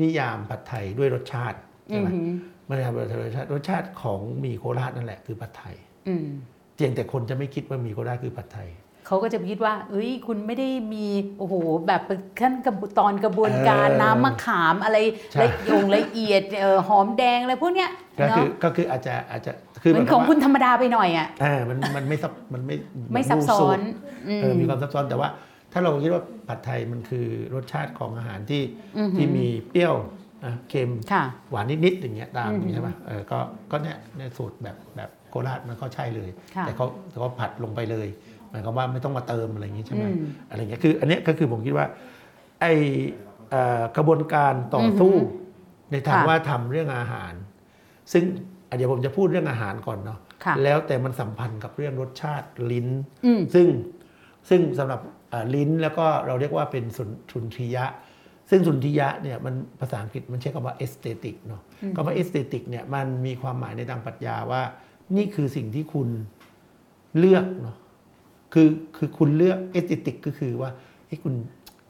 [0.01, 1.57] นิยามผัดไทยด้วยรสชาติ
[1.91, 2.30] อืใช่ไหมอหือ
[2.67, 5.75] มันจะเป็นรสชาติรสชาติของหมีโคราชนั่นแหละคือผัดไทย
[6.07, 6.25] อืม
[6.75, 8.69] เพียงแต่คนจะไม่คิดว่าหมีโคราชคือผัดไทย
[9.10, 11.07] เขาก็จะคิดว่า เอ้ย คุณไม่ได้มี
[11.39, 11.55] โอ้โห
[11.88, 12.01] แบบ
[12.39, 14.97] ขั้นกระบวนตอนกระบวนการเออน้ำมะขามอะไร
[15.34, 17.89] ใช่ละเอียดละเอียดเอ่อหอมแดงอะไรพวกเนี้ย
[18.20, 19.51] ก็คือเนาะก็คืออาจจะอาจจะ
[19.82, 22.76] คืเหมือนของคุณธรรมดาไปหน่อยอะอ่ามันมันไม่ซับมันไม่
[23.14, 23.80] ไม่ซับซ้อน
[24.41, 25.30] เออมีความซับซ้อนแต่ว่า
[25.74, 28.62] ถ้าเราคิดว่าผัดไทยมันคือรสชาติของอาหารที่
[28.97, 29.95] อือหือที่มีเปรี้ยว
[30.43, 33.39] อะเค็มค่ะหวานนิดๆอย่างเงี้ยตามอืมใช่ไหมเออก็
[33.72, 38.07] ก็เนี่ยในสูตรแบบแบบโคราชมันก็ใช่เลยค่ะแต่เขาแต่เขาผัดลงไปเลย
[38.52, 41.86] หมายความว่าไม่ต้องมาเติมอะไรอย่างงี้ใช่ไหมอืมอะไรเงี้ยคือ อันเนี้ยก็คือผมคิดว่า
[42.62, 42.66] ไอ
[43.50, 47.34] เอ่อกระบวนการต่อสู้อือหืในทางค่ะว่าทำเรื่องอาหาร
[48.14, 48.24] ซึ่ง
[48.70, 52.88] อะเดี๋ยวผมจะพูดเรื่องอาหารก่อนเนาะค่ะแล้วแต่มันสัมพันธ์กับเรื่องรสชาติลิ้น
[53.26, 53.68] อืมซึ่ง
[54.50, 55.00] ซึ่งสำหรับ
[55.34, 57.86] อ่าลิ้นแล้วก็เราเรียกว่าเป็นสุนสุนทรียะ
[58.50, 61.62] ซึ่งสุนทรียะเนี่ยมันภาษาอังกฤษมันใช้คำว่า aesthetic เนาะ
[61.95, 64.62] คำว่า aesthetic เนี่ยมันมีความหมายในทางปรัชญาว่า
[65.16, 66.10] นี่คือสิ่งที่คุณ
[67.18, 67.78] เลือกเนาะ
[68.54, 70.70] คือคือคุณเลือก aesthetic ก็คือว่า
[71.08, 71.34] เฮ้ยคุณ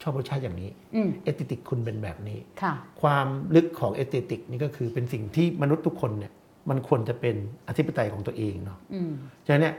[0.02, 6.32] ชอบรสชาติอย่างนี้อืม aesthetic คุณเป็นแบบนี้ค่ะความลึกของ aesthetic นี่ก็คือเป็นสิ่งที่มนุษย์ทุกคนเนี่ย
[6.70, 7.36] มันควรจะเป็น
[7.68, 9.12] อธิปไตยของตัวเองเนาะอืม
[9.46, 9.74] ฉะนั้นเนี่ย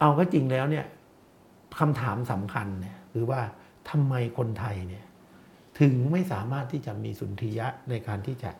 [0.00, 0.84] เอาก็จริงแล้วเนี่ย
[1.78, 3.40] คำถามสำคัญเนี่ยคือว่า
[3.90, 5.04] ทำไมคนไทยเนี่ย
[5.80, 8.50] ถึงไม่สามารถที่จะมีสุนทรียะในการที่จะ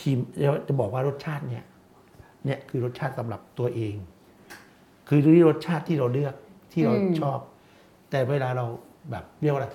[0.00, 0.18] ที่
[0.66, 1.64] จะบอกว่ารสชาติเนี่ย
[2.44, 3.94] เนี่ยคือรสชาติสำหรับตัวเอง
[5.08, 6.34] คือที่รสชาติที่เราเลือก
[6.72, 7.38] ที่เราอืมชอบ
[8.10, 8.64] แต่เวลาเรา
[9.10, 9.68] แบบเรียกว่าอะไร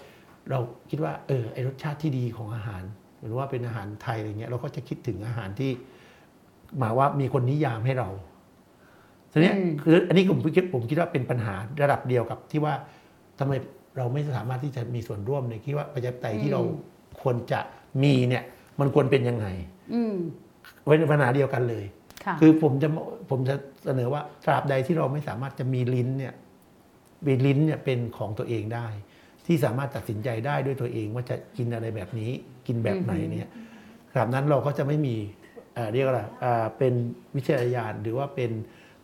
[0.49, 2.83] เราคิดว่าเออไอรสชาติที่ดีของอาหาร
[3.21, 5.71] หรือว่าเป็นอาหารไทยอะไรเงี้ยเราก็จะคิดถึงอาหารที่
[6.77, 8.09] หมายว่ามีคนนิยามให้เรา
[9.31, 12.73] ทีเนี้ยอืมคืออันนี้ผมคิดผมคิดว่าเป็นปัญหาระดับเดียวกับที่ว่า
[13.39, 13.53] ทำไม
[13.97, 16.61] เราไม่สามารถที่จะมีส่วนร่วมในคิดว่าประชาธิปไตยที่เรา
[17.21, 17.59] ควรจะ
[18.03, 18.43] มีเนี่ย
[18.79, 19.47] มันควรเป็นยังไง
[19.93, 20.15] อืม
[20.89, 21.85] เป็นปัญหาเดียวกันเลย
[22.25, 22.89] ค่ะคือผมจะ
[23.29, 26.44] ผมจะเสนอว่าตราบใดที่เราไม่สามารถจะมีลิ้นเนี่ยมี
[27.45, 28.87] ลิ้นเนี่ยเป็นของตัวเองได้
[29.45, 32.31] ที่สามารถตัดสินใจได้ด้วยตัวเองว่าจะกินอะไรแบบนี้
[32.67, 33.49] กินแบบไหนเนี่ย
[34.13, 35.15] ตราบนั้นเราก็จะไม่มี
[35.73, 36.93] เอ่อเรียกว่าอะไรเอ่อเป็น
[37.35, 38.51] วิจารณญาณหรือว่าเป็น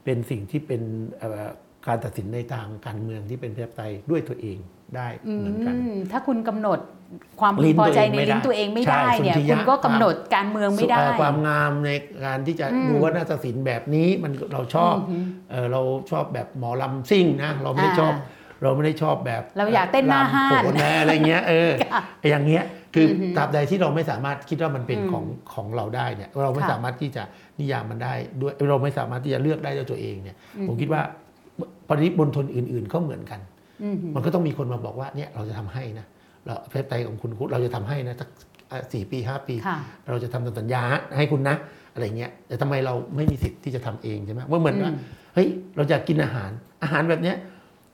[0.03, 0.81] เป็นสิ่งที่เป็น
[1.19, 1.47] เอ่อ
[1.87, 4.57] การตัดสินในทางการเมืองที่เป็นประชาธิปไตยด้วยตัวเอง
[4.95, 6.79] ได้อืเหมือนกันมถ้าคุณกำหนด
[7.39, 11.91] ความพึลิ้งนพอใจตัวเองในไม่ลิ้นได้ตัวเองไม่ใช่ได้เนี่ยสุนทรียะคุณก็กำหนดการเมืองไม่ได้เอ่อความงามใน
[12.25, 15.81] การที่จะอืมดูว่านาฏศิลป์แบบนี้มันเราชอบอือหือเอ่อเรา
[16.11, 18.13] ชอบแบบหมอลำซิ่งนะเราไม่ได้อ่าชอบ
[18.63, 22.01] เราไม่ได้ชอบแบบ เราอยากเต้นหน้าห้านรำโขนแน่อะไรเงี้ยเออค่ะ
[22.31, 22.63] อย่างเงี้ย
[22.95, 27.23] คือออหือตราบใดที่เราไม่สามารถคิดว่ามันเป็นอืมของของเราได้เนี่ยเราไม่ค่ะสามารถที่จะ
[27.59, 31.01] นิยามมันได้ด้วยเราไม่สามารถที่จะเลือกได้ด้วยตัวเองเนี่ยอืมผมคิดว่า
[31.89, 33.39] ปริบนทนอื่นๆก็เหมือนกัน
[33.83, 36.05] อืมมันก็ต้องมีคนมาบอกว่าเนี่ยเราจะทำให้นะ
[36.45, 38.29] เราประชาธิปไตยของคุณเราจะทำให้นะสัก
[38.71, 39.77] อะสี่ปีห้าปีค่ะ
[40.09, 40.83] เราจะทำตามสัญญา
[41.17, 41.55] ให้คุณนะ
[41.93, 44.97] อะไรเงี้ยแต่ทำไมเราไม่มีสิทธิ์ที่จะทำเองใช่ไหมว่าเหมือนว่าอืม
[45.33, 46.51] เฮ้ยเราจะกินอาหาร
[46.83, 47.37] อาหารแบบเนี้ย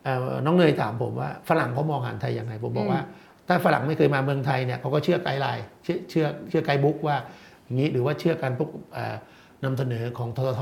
[0.03, 3.01] เอ่อน้องเนยถามผมว่าฝรั่งเขามองอาหารไทยยังไง ผมบอกว่า
[3.47, 7.15] ถ้าฝรั่งไม่เคยมาเมืองไทยเนี่ยเขาก็เชื่อไกด์ไลน์เชื่อเชื่อเชื่อไกด์บุ๊กว่า
[7.63, 9.15] อย่างนี้หรือว่าเชื่อการพวกเอ่อ
[9.63, 10.61] นำเสนอของททท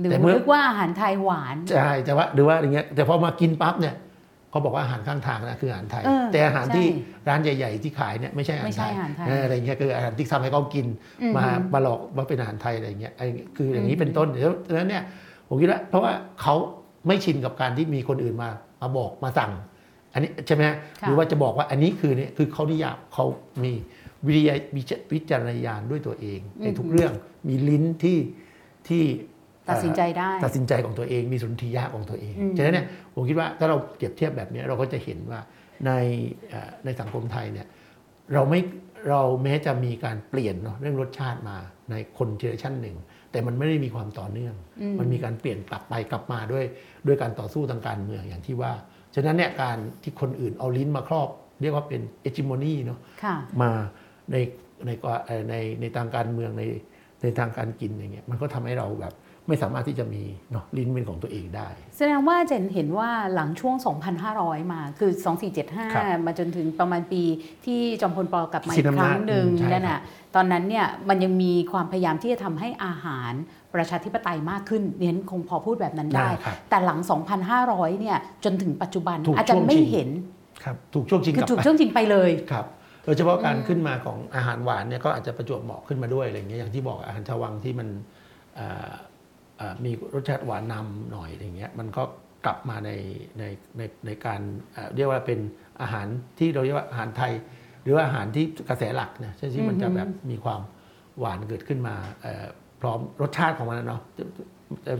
[0.00, 3.94] หรือแต่เมื่อนึกว่าอาหารไทยหวานใช่แต่ว่าหรือว่าอย่างเงี้ยแต่พอมากินปั๊บเนี่ย
[4.50, 6.86] เขาบอกว่าอาหารข้างทางนะคืออาหารไทยเออแต่อาหารใช่ที่
[7.28, 10.86] ร้านใหญ่ ๆ ที่ขายเนี่ยไม่ใช่อาหารไม่ใช่ไทยอาหารไทยเอออะไรเงี้ยคืออาหารที่ทำให้เขากิน
[11.22, 13.26] อือฮึมามาหลอกว่าเป็นอาหารไทยอะไรเงี้ยไอ้
[13.56, 15.02] คืออย่างนี้เป็นต้นเดี๋ยวดังนั้นเนี่ย
[15.48, 16.54] ผมคิดว่าเพราะว่าเขา
[17.06, 18.50] ไม่ชินกับการที่มีคนอื่นมา
[18.82, 19.52] มาบอกมาสั่ง
[20.12, 23.24] อันนี้ใช่ไหมฮะค่ะหรือว่าจะบอกว่าอันนี้คือเนี่ยคือเขานิยามเขา
[23.64, 23.72] มี
[24.26, 27.12] วิทยาวิจวิจารณญาณด้วยตัวเองในทุกเรื่อง
[27.48, 28.18] มีลิ้นที่
[28.88, 29.04] ที่
[29.70, 35.40] ตัดสินใจได้ ตัดสินใจของตัวเองมีสุนทรียะของตัวเองอืมฉะนั้นเนี่ยผมคิดว่าถ้าเราเปรียบเทียบแบบนี้เราก็จะเห็นว่า
[35.86, 35.92] ใน
[36.48, 37.66] เอ่อในสังคมไทยเนี่ย
[38.34, 38.60] เราไม่
[39.08, 41.56] เราแม้จะมีการเปลี่ยนเนาะเรื่องรสชาติมา
[41.90, 42.96] ในคนเจเนอเรชันหนึ่ง
[43.32, 46.64] แต่มันไม่ได้มีความต่อเนื่องอืมมันมีการเปลี่ยนกลับไปกลับมาด้วย
[47.06, 48.72] ด้วยการต่อสู้ทางการเมืองอย่างที่ว่า
[49.14, 51.28] ฉะนั้นเนี่ยการที่คนอื่นเอาลิ้นมาครอบ
[51.62, 53.70] เรียกว่าเป็นเอจิโมนีเนาะค่ะมา
[54.32, 54.36] ใน
[54.86, 56.62] ในก็เอ่อในในทางการเมืองใน
[57.22, 59.14] ในทางการกินอย่างเงี้ยมันก็ทำให้เราแบบ
[59.48, 60.22] ไม่สามารถที่จะมี
[60.52, 63.74] เนาะลิ้นเป็นของตัวเองได้ แสดงว่าเจนเห็นว่าหลังช่วง
[64.24, 65.32] 2,500 มาคือครั
[66.02, 67.22] บ2475 มาจนถึงประมาณปี
[67.66, 70.00] ที่จอมพลปกลับมาสิอีทธิ์กครั้งอำนาจหนึ่งอืมใช่นั่นน่ะ
[70.34, 73.32] ตอนนั้นเนี่ยมันยังมีความพยายามที่จะทำให้อาหาร
[73.74, 76.98] ประชาธิปไตยมากขึ้นเน้นคงพอพูดแบบนั้นได้ครับแต่หลัง
[77.50, 80.08] 2,500 เนี่ยจนถึงปัจจุบันถูกอาจจะช่วงไม่ชิงเห็น
[80.64, 82.66] ครับถูกช่วงชิงคืกอลับถูกไปช่วงจริงไปเลยครับ
[83.04, 87.88] โดยเฉพาะการขึ้นมาของอาหารหวานเนี่ยก็อาจจะประจวบเหมาะขึ้นมาด้วยอะไรอย่างเงี้ยอย่างที่บอกอาหารชาววังที่มัน
[88.56, 88.94] เอ่อเอ่อ
[89.84, 92.02] มีรสชาติหวานนำหน่อยอย่างเงี้ยมันก็
[92.44, 92.90] กลับมาใน
[93.38, 93.44] ใน
[93.76, 94.40] ในในการ
[94.72, 95.38] เอ่อเรียกว่าเป็น
[95.82, 96.06] อาหาร
[96.38, 97.32] ที่เราเรียกว่าอาหารไทย
[97.82, 100.60] หรือว่าอาหารที่กระแสหลักนะใช่ที่มันจะแบบมีความ
[101.20, 102.46] หวานเกิดขึ้นมาเอ่อ
[102.80, 104.02] พร้อมรสชาติของมันนะเนาะ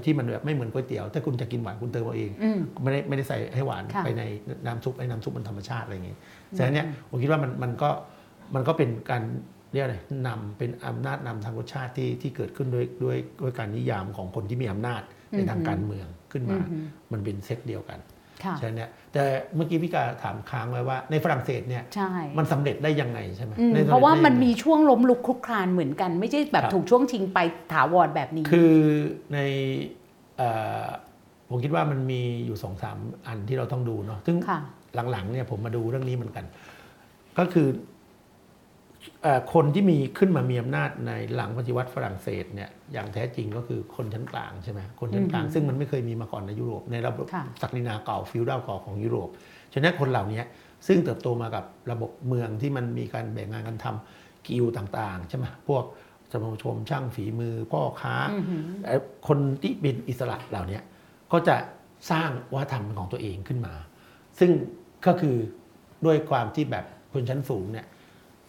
[0.05, 4.23] ที่มันแบบไม่เหมือนก๋วยเตี๋ยวถ้าคุณจะกินหวานคุณเติมเอาเองอืมไม่ได้ไม่ได้ใส่ให้หวานค่ะไปใน
[4.67, 6.17] น้ำซุปไอ้น้ำซุปมันธรรมชาติอะไรอย่างงี้
[6.57, 7.91] ฉะนั้นเนี่ยผมคิดว่ามันมันก็
[8.55, 9.23] มันก็เป็นการ
[9.73, 9.97] เรียกอะไร
[10.27, 15.03] นำเป็นอำนาจนำทางรสชาติที่ที่เกิดขึ้นด้วยด้วยด้วยการนิยามของคนที่มีอำนาจ
[15.37, 18.01] ในทางการเมืองขึ้นมาอืมมันเป็นเซตเดียวกัน
[18.45, 19.23] ค่ะฉะนั้นเนี่ยแต่
[19.55, 27.39] เมื่อกี้พี่กาถามค้างไว้ว่าในฝรั่งเศสเนี่ยใช่มันสำเร็จได้ยังไงใช่ไหมอืมในเพราะว่ามันได้ยังไงมีช่วงล้มลุกคลุกคลานเหมือนกัน ไม่ใช่แบบครับถูกช่วงชิงไป
[27.73, 28.75] ถาวรแบบนี้ คือ
[29.35, 29.39] ใน
[30.37, 30.49] เอ่
[30.85, 30.87] อ
[31.51, 34.59] ผมคิดว่ามันมีอยู่สองสามอันที่เราต้องดูเนาะซึ่งค่ะ
[35.13, 36.45] หลังๆเนี่ยผมมาดูเรื่องนี้เหมือนกัน
[37.39, 37.97] ก็คือเอ่อ
[39.55, 49.29] คนที่มีขึ้นมามีอำนาจในหลังปฏิวัติฝรั่งเศสเนี่ยอย่างแท้จริงก็คือคนชั้นกลางใช่ไหมคนชั้นกลางอือฮึซึ่งมันไม่เคยมีมาก่อนในยุโรปในระบบค่ะศักดินาเก่าฟิวดัลเก่าของยุโรป
[49.73, 50.43] ฉะนั้นคนเหล่านี้
[50.87, 55.85] ซึ่งเติบโตมากับระบบเมืองที่มันมีการแบ่งงานกันทำกิลด์ต่างๆใช่ไหมพวก
[56.33, 60.79] สมาชมช่างฝีมือพ่อค้าอือหือเอ่อคนที่เป็นอิสระเหล่านี้
[61.33, 61.57] ก็จะ
[62.11, 63.75] สร้างวัฒนธรรมของตัวเองขึ้นมา
[64.39, 64.51] ซึ่ง
[65.07, 65.37] ก็คือ
[66.07, 67.87] ด้วยความที่แบบคนชั้นสูงเนี่ย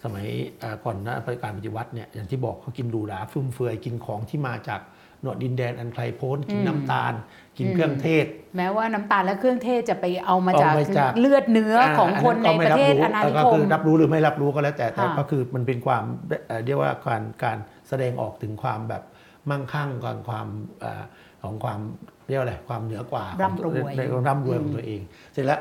[0.04, 0.26] สมัย
[0.60, 4.80] เอ่อก่อนหน้าการปฏิวัติเนี่ยอย่างที่บอกเขากินหรูหราฟุ่มเฟือยกินของที่มาจาก
[5.22, 7.12] หนวดดินแดนอันไกลโพ้นกินอืมน้ำตาล
[7.58, 8.26] กินเครื่องเทศ
[8.56, 16.04] แม้ว่าน้ำตาลและเครื่องเทศจะไปเอามาเอาจากมาจากเลือดเนื้อของคนในประเทศอาณานิก็คคืมอรับรู้หรือไม่รับรู้ก็แล้วแต่แต่ค่ะก็คือมันเป็นความ
[16.46, 19.02] เอ่อเรียกว่าการการแสดงออกถึงความแบบ
[19.50, 20.46] มั่งคั่งก่อนความ
[20.80, 21.02] เอ่อ
[21.42, 21.80] ของความ
[22.28, 25.00] เรียกว่าอะไรความเหนือกว่าร่ำรวยในร่ำรวยของอืมตัวเอง
[25.32, 25.60] เสร็จแล้ว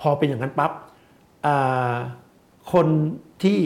[0.00, 0.72] พอเป็นอย่างนั้นปั๊บ
[1.46, 1.94] อ่า
[2.72, 2.86] คน
[3.42, 3.58] ที่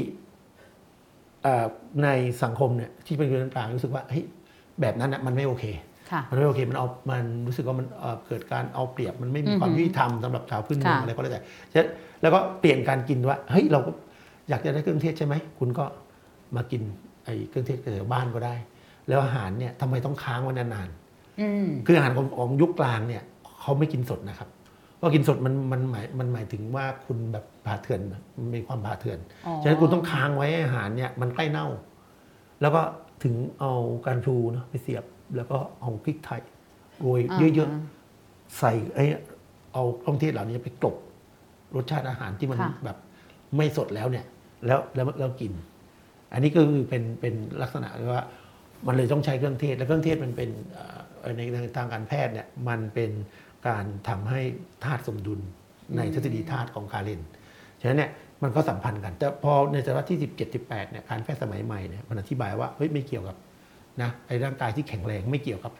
[1.47, 1.67] อ่า
[2.05, 2.09] ใน
[2.43, 4.25] สังคมเนี่ยที่เป็นคนกลางรู้สึกว่าเฮ้ย
[4.81, 5.65] แบบนั้นนะมันไม่โอเค
[6.11, 11.43] ค่ะมันไม่โอเค มันเอา มันรู้สึกว่ามันเอ่อเกิดการเอาเปรียบ มันไม่มีความอือฮึยุติธรรมสำหรับชาวพื้นเมืองค่ะอะไรก็แล้วแต่
[11.73, 11.89] ฉะนั้น
[12.23, 13.91] แล้วก็เปลี่ยนการกินว่า เฮ้ย เราก็
[14.49, 15.85] อยากจะได้เครื่องเทศใช่ไหม คุณก็
[16.57, 16.83] มากิน
[17.25, 18.55] ไอ้เครื่องเทศแถวบ้านก็ได้
[19.09, 20.89] แล้วอาหารเนี่ยทำไมต้องค้างไว้นาน
[21.41, 23.23] อืมๆคืออาหารของของยุคกลางเนี่ย
[23.61, 24.49] เขาไม่กินสดนะครับ
[25.01, 28.01] เพราะกินสดมันมันหมายมันหมายถึงว่าคุณแบบผ่าเถื่อน
[28.39, 31.67] มันมีความผ่าเถื่อนอ๋อฉะนั้นคุณต้องค้างไว้ให้อาหารเนี่ยมันใกล้เน่า
[32.61, 32.83] แล้วก็
[33.25, 33.73] ถึงเอา
[34.07, 35.05] การพลูเนาะไปเสียบ
[35.37, 36.43] แล้วก็เอาพริกไทย
[37.01, 37.21] โรย
[37.55, 39.05] เยอะๆใส่ไอ้
[39.73, 40.97] เอาเครื่องเทศเหล่านี้ไปกลบ
[41.77, 42.99] รสชาติอาหารที่มันค่ะแบบ
[43.57, 44.27] ไม่สดแล้วเนี่ย
[44.67, 45.53] แล้วแล้วแล้วกิน
[46.33, 48.23] อันนี้ก็คือเป็นเป็นลักษณะว่า
[48.87, 50.85] มันเลยต้องใช้เครื่องเทศ และเครื่องเทศมันเป็นเอ่
[51.29, 53.11] อในในทางการแพทย์เนี่ยมันเป็น
[53.69, 54.41] การทำให้
[54.85, 55.41] ธาตุสมดุล
[55.97, 57.21] ในทฤษฎีธาตุของคาเรน
[57.81, 58.11] ฉะนั้นเนี่ย
[58.43, 63.37] มันก็สัมพันธ์กัน แต่พอในศตวรรษที่ 17 18เนี่ยการแพทย์สมัยใหม่เนี่ยมันอธิบายว่าเฮ้ยไม่เกี่ยวกับ
[64.03, 65.73] นะไอ้ร่างกายที่แข็งแรงไม่เกี่ยวกับ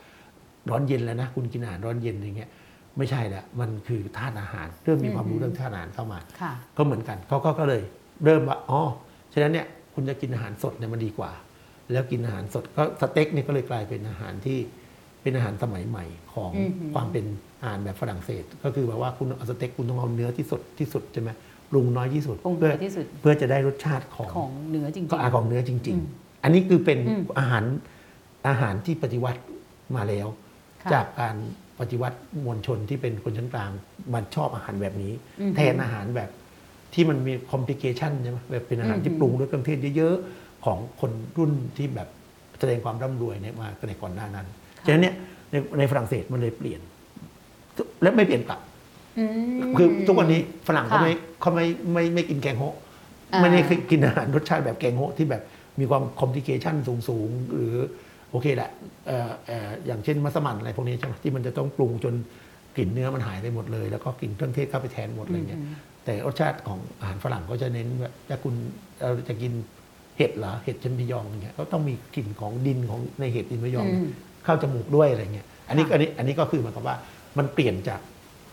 [0.71, 2.51] ร้อนเย็นแล้วนะคุณกินอาหารร้อนเย็นอย่างเงี้ย
[2.99, 7.83] ไม่ใช่ละมันคือธาตุอาหาร เริ่มมีความรู้เรื่องธาตุอาหารเข้ามาค่ะก็เหมือนกันเขาก็ก็เลย
[8.25, 8.81] เริ่มว่าอ๋อ
[9.33, 11.31] ฉะนั้นเนี่ยคุณจะกินอาหารสดเนี่ยมันดีกว่า
[11.93, 14.59] แล้วกินอาหารสดก็สเต็กเนี่ยก็เลยกลายเป็นอาหารที่
[15.23, 16.05] เป็นอาหารสมัยใหม่
[16.35, 17.25] ของอือหือความเป็น
[17.63, 21.31] อาหารแบบฝรั่งเศส ก็คือแบบว่าคุณเอาสเต็กคุณต้องเอาเนื้อที่สดที่สุดใช่ไหม
[21.71, 27.65] ปรุงน้อยที่สุดปรุงเพื่อน้อยที่สุดเพื่อจะได้รสชาติของของเนื้อจริงก็อาๆของเนื้อจริงอืมๆอันนี้คือเป็นอืมอาหาร
[28.49, 29.41] อาหารที่ปฏิวัติ
[29.97, 30.27] มาแล้ว
[30.83, 31.37] ค่ะจากการ
[31.81, 33.71] ปฏิวัติมวลชนที่เป็นคนชั้นกลาง
[34.15, 36.31] มันชอบอาหารแบบนี้อืมแทนอาหารแบบ
[36.95, 42.09] ที่มันมีคอมพลิเคชันใช่ไหมแบบเป็นอาหารที่อืมปรุงด้วยเครื่องเทศเยอะๆ ของคนรุ่นที่แบบ
[42.59, 44.47] แสดงความร่ำรวยเนี่ยมาในก่อนหน้านั้น
[44.87, 45.15] ฉะนั้นเนี่ย
[45.51, 46.81] ในในฝรั่งเศสมันเลยเปลี่ยน
[48.03, 48.61] และไม่เปลี่ยนกลับ
[49.19, 49.25] อื
[49.59, 52.75] มคือทุกวันนี้ฝรั่งเขาค่ะไม่เขาไม่ไม่ไม่กินแกงโฮะ
[53.33, 55.43] อ่าไม่ได้กินอาหารรสชาติแบบแกงโฮะที่แบบ
[55.81, 56.75] มีความคอมพลิเคชัน
[57.09, 57.75] สูงๆหรือ
[58.31, 58.71] โอเคแหละ
[59.07, 62.15] เอ่อเอ่ออย่างเช่นมัสมั่นอะไรพวกนี้ใช่ไหมที่มันจะต้องปรุงจน
[62.77, 65.75] กลิ่นเนื้อมันหายไปหมดเลย แล้วก็กลิ่นเครื่องเทศเข้าไปแทนหมดอะไรเงี้ยอืม
[66.05, 68.55] แต่รสชาติของอาหารฝรั่งก็จะเน้นแบบถ้าคุณ
[69.01, 69.53] เราจะกิน
[70.17, 74.09] เห็ดเหรอเห็ดเชนพิยองอย่างเงี้ยก็ต้องมีกลิ่นของดินของในเห็ดดินพิยองอืม
[74.45, 76.97] เข้าจมูกด้วยอะไรเงี้ยอันนี้ค่ะอันนี้อันนี้ก็คือเหมือนกับว่า
[77.39, 78.01] มันเปลี่ยนจาก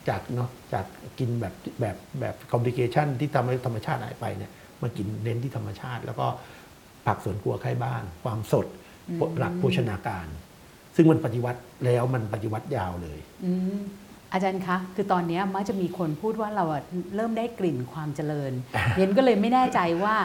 [0.10, 0.86] จากเนาะจาก
[1.20, 4.52] กินแบบแบบแบบคอมพลิเคชันที่ทำให้ธรรมชาติหายไปเนี่ย
[4.82, 6.28] มากินเน้นที่ธรรมชาติ แล้วก็
[7.06, 8.66] ผักสวนครัวใกล้บ้าน ความสด
[9.10, 10.28] อืมหลักโภชนาการ
[10.96, 13.78] ซึ่งมันปฏิวัติแล้วมันปฏิวัติยาวเลยอืม
[14.34, 16.82] อาจารย์คะ คือตอนเนี้ยมักจะมีคนพูดว่าเราอะ
[17.16, 18.52] เริ่มได้กลิ่นความเจริญ
[18.96, 20.16] เรียนก็เลยไม่แน่ใจว่า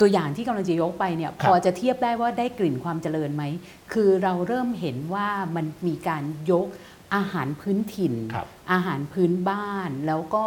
[0.00, 3.44] ตัวอย่างที่กำลังจะยกไปเนี่ยครับพอจะเทียบได้ว่าได้กลิ่นความเจริญไหม
[3.92, 6.66] คือเราเริ่มเห็นว่ามันมีการยก
[7.14, 10.44] อาหารพื้นถิ่นครับอาหารพื้นบ้านแล้วก็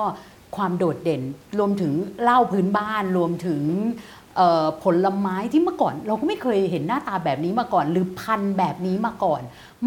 [0.56, 1.22] ความโดดเด่น
[1.60, 1.94] รวมถึง
[2.24, 3.62] เหล้าพื้นบ้านรวมถึง
[4.36, 9.42] เอ่อผลไม้ที่เมื่อก่อน เราก็ไม่เคยเห็นหน้าตาแบบนี้มาก่อน หรือพันธุ์แบบนี้มาก่อน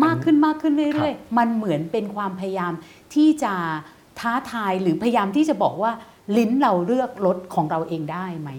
[0.05, 2.73] มากขึ้นมากขึ้นเรื่อยๆ มันเหมือนเป็นความพยายาม
[3.15, 3.55] ที่จะ
[4.21, 5.93] ท้าทายหรือพยายามที่จะบอกว่า
[6.37, 8.51] ลิ้นเราเลือกรสของเราเองได้ไหม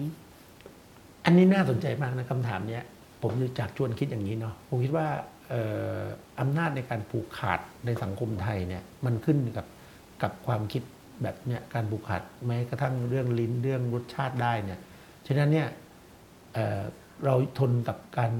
[1.24, 2.84] อันนี้น่าสนใจมากนะคำถามเนี้ย
[3.22, 5.06] ผมจากชวนคิดอย่างนี้เนาะผมคิดว่า
[5.37, 5.62] เอ่
[6.00, 6.02] อ
[6.40, 9.66] อำนาจในการผูกขาดในสังคมไทยเนี่ยมันขึ้นกับ
[10.22, 10.82] กับความคิด
[11.22, 14.78] แบบเนี้ยการผูกขาดแม้กระทั่งเรื่องลิ้นเรื่องรสชาติได้เนี่ย
[15.26, 15.68] ฉะนั้นเนี่ย
[16.54, 16.80] เอ่อ
[17.24, 18.30] เราทนกับการ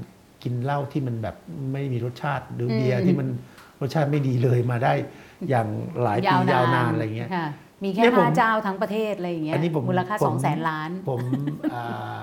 [0.43, 1.35] กินเหล้าที่มันแบบ
[1.73, 3.27] ไม่มีรสชาติหรือเบียร์อืมที่มัน
[3.81, 4.93] รสชาติไม่ดีเลยมาได้
[5.49, 5.67] อย่าง
[6.03, 7.47] หลายปียาวนานอะไรเงี้ยค่ะ
[7.83, 11.21] มีแค่เนี่ยผมห้าเจ้าทั้งประเทศอะไรอย่างเงี้ยอันนี้ผมมูลค่าผมสองแสนล้าน ผม
[11.73, 12.21] อ่า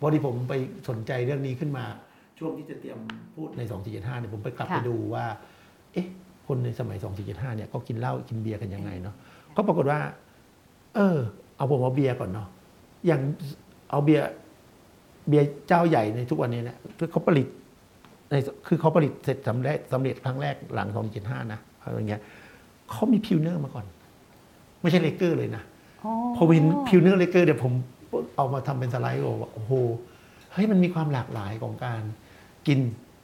[0.00, 0.54] พอดีผมไป
[0.88, 1.84] สนใจเรื่องนี้ขึ้นมา
[2.42, 2.98] ช่วงที่จะเตรียม
[3.34, 5.24] พูดใน 2475เนี่ยผมไปกลับค่ะไปดูว่า
[5.92, 6.06] เอ๊ะ
[6.46, 9.14] คนในสมัย 2475เนี่ยเขากินเหล้ากินเบียร์กันยังไงเนาะ
[9.56, 10.00] ก็ปรากฏว่า
[10.94, 11.18] เออ
[11.56, 12.48] เอาผมเอาเบียร์ก่อนเนาะ
[13.06, 13.20] อย่าง
[13.90, 14.24] เอาเบียร์
[15.28, 17.46] เบียร์เจ้าใหญ่ในทุกวันนี้เนี่ยคือเขาผลิต
[18.30, 18.34] ใน
[18.68, 20.88] คือเขาผลิตเสร็จสำเร็จสำเร็จครั้งแรกหลัง
[21.20, 22.22] 275 นะอะไรเงี้ย
[22.90, 23.86] เขามี Pilsner มาก่อน
[24.80, 25.62] ไม่ใช่เลเกอร์เลยนะ
[26.36, 27.72] พอเห็น Pilsner lager เดี๋ยวผม
[28.36, 29.72] เอามาทำเป็นสไลด์บอกว่าโอ้โห
[30.52, 32.02] เฮ้ยมันมีความหลากหลายของการ
[32.66, 32.78] กิน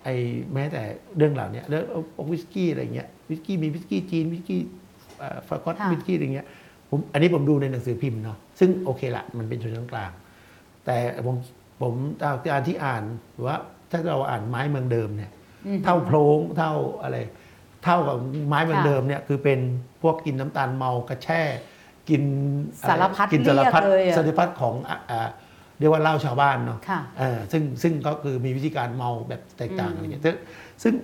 [0.04, 0.14] ไอ้
[0.54, 0.82] แม้แต่
[1.16, 4.60] เรื่องเหล่านี้เรื่องเอาวิสกี้อะไรเงี้ยวิสกี้มีวิสกี้จีนวิสกี้
[5.48, 6.46] สกอตค่ะวิสกี้อะไรเงี้ย
[6.90, 10.10] ผมอันนี้ผมดูในหนังสือพิมพ์เนาะซึ่งโอเคละมันเป็นชนชั้นกลาง
[10.84, 11.36] แต่ผม
[11.82, 13.56] ผมตามการที่อ่านหรือว่า
[13.90, 15.30] ถ้าเราอ่านไม้เมืองเดิมเนี่ย
[15.66, 16.72] อืมเหล้าโรงเหล้า
[17.02, 17.16] อะไร
[17.84, 18.16] เท่ากับ
[18.48, 19.60] ไม้เมืองค่ะเดิมเนี่ยคือเป็น
[20.02, 21.42] พวกกินน้ำตาลเมากระแช่
[22.08, 22.22] กิน
[22.82, 25.30] อะไสารพัดกินสารพัดเรียกเลยอะสารพัดของอะอะ
[25.78, 30.36] เรียกว่าเหล้าชาวบ้านเนาะค่ะเออซึ่งซึ่งก็คือมีวิธีการเมาแบบแตกต่างอืมอะไรเงี้ยซึ่ง
[30.82, 30.94] ซึ่ง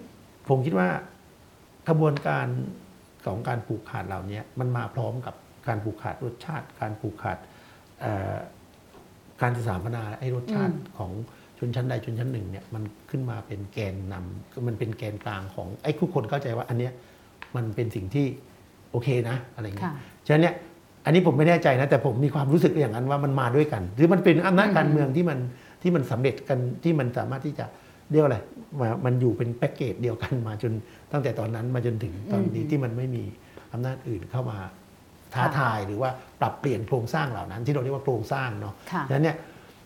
[0.48, 0.88] ผมคิดว่า
[1.88, 2.46] กระบวนการ
[3.26, 5.34] ของการผูกขาดเหล่านี้มันมาพร้อมกับ
[5.68, 7.38] การผูกขาดรสชาติ การผูกขาด
[8.00, 8.34] เอ่อ
[9.42, 11.12] การสถาปนาไอ้รสชาติของ
[11.58, 16.92] ชนชั้นใดชนชั้นหนึ่งเนี่ยมันขึ้นมาเป็นแกนนำมันเป็นแกนกลางของไอ้ทุกคนเข้าใจว่าอันเนี้ย
[17.56, 18.26] มันเป็นสิ่งที่
[18.90, 20.54] โอเคนะอะไรเงี้ค่ะยฉะนั้นเนี่ย
[21.04, 25.38] อันนี้ผมไม่แน่ใจนะ แต่ผมมีความรู้สึกอย่างนั้นว่ามันมาด้วยกัน หรือมันเป็นอำนาจการเมืองที่มัน
[25.82, 27.66] ที่มันสำเร็จกันที่มันสามารถที่จะ
[28.10, 28.38] เรียกว่าอะไร
[28.80, 30.72] มามันอยู่เป็นแพ็กเกจเดียวกันมาจน
[31.12, 33.24] ตั้งแต่ตอนนั้นมาจนถึงตอนนี้อืมที่มันไม่มี
[33.72, 34.58] อำนาจอื่นเข้ามา
[35.34, 39.36] ท้าค่ะทายหรือว่าปรับเปลี่ยนโครงสร้างเหล่านั้น ที่เราเรียกว่าโครงสร้างเนาะค่ะฉะนั้นเนี่ย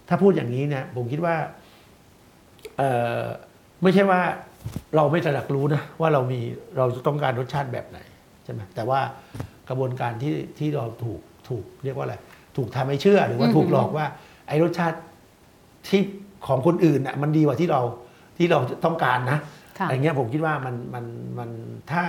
[0.09, 1.35] ถ้าพูดอย่างนี้เนี่ยผมคิดว่า
[2.77, 2.91] เอ่
[3.21, 3.23] อ
[3.83, 4.21] ไม่ใช่ว่า
[4.97, 6.41] เราไม่ตระหนักรู้นะว่าเรามี
[6.79, 7.99] เราจะต้องการรสชาติแบบไหน
[8.45, 9.01] ใช่ไหมแต่ว่า
[9.69, 12.17] กระบวนการที่ที่เราถูกถูกเรียกว่าอะไร
[12.57, 14.07] ถูกทำให้เชื่อหรือว่าอืมถูกหลอกว่า
[14.49, 14.99] ไอ้รสชาติ
[15.89, 16.03] ที่
[16.47, 17.83] ของคนอื่นน่ะมันดีกว่าที่เรา
[18.39, 19.39] ที่เราต้องการนะ
[19.79, 21.05] ค่ะอะไรเงี้ยผมคิดว่ามันมัน
[21.39, 21.51] มัน
[21.91, 22.05] ถ้า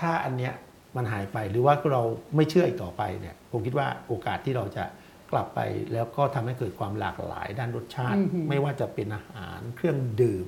[0.00, 0.54] ถ้าอันเนี้ย
[0.96, 2.02] มันหายไปหรือว่าเรา
[2.36, 4.84] ไม่เชื่ออีกต่อไปเนี่ยผมคิดว่าโอกาสที่เราจะ
[5.32, 5.60] กลับไป
[5.92, 10.46] แล้วก็ทำให้เกิดความหลากหลายด้านรสชาติอือหือไม่ว่าจะเป็นอาหารเครื่องดื่ม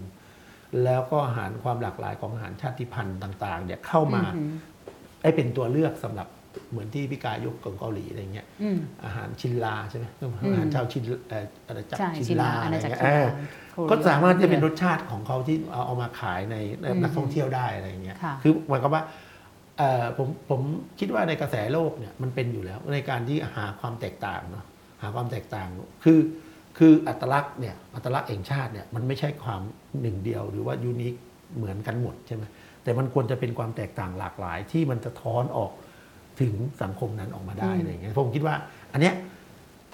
[0.85, 4.23] แล้วก็อาหารความหลากหลายของอาหารชาติพันธุ์ต่าง ๆ เนี่ยเข้ามา
[5.19, 6.29] อืมให้เป็นตัวเลือกสำหรับ
[6.71, 10.07] เหมือนที่พี่กายยกของเกาหลีอะไรเงี้ยอืมอาหารชินลาใช่ไหม
[10.53, 13.31] อาหารชาวชินเอ่ออาณาจักรใช่ชินชินลาลาอะอาไรณาจักรเงี้ยชินเอลาอ
[13.73, 19.03] โคเรียก็สามารถจะเป็นรสชาติของเขาที่เอาเอามาขายในในอืมนักท่องเที่ยวได้อะไรเงี้ยค่ะคือหมายความว่า
[19.79, 20.61] เอ่อผมผม
[20.99, 24.65] คิดว่าในกระแสโลกเนี่ยมันเป็นอยู่แล้วในการที่หาความแตกต่างเนาะ
[25.03, 25.69] หาความแตกต่าง
[26.05, 26.21] คือ
[26.79, 29.61] คืออัตลักษณ์เนี่ยอัตลักษณ์แห่งชาติเนี่ยมันไม่ใช่ความ
[30.01, 31.15] หนึ่งเดียวหรือว่ายูนิค
[31.57, 32.45] เหมือนกันหมดใช่ไหม
[32.89, 35.73] แต่มันควรจะเป็นความแตกต่างหลากหลาย ที่มันจะท้อนออก
[36.41, 38.55] ถึงสังคมนั้นออกมาได้อืมอะไรอย่างเงี้ยผมคิดว่า
[38.93, 39.15] อันเนี้ย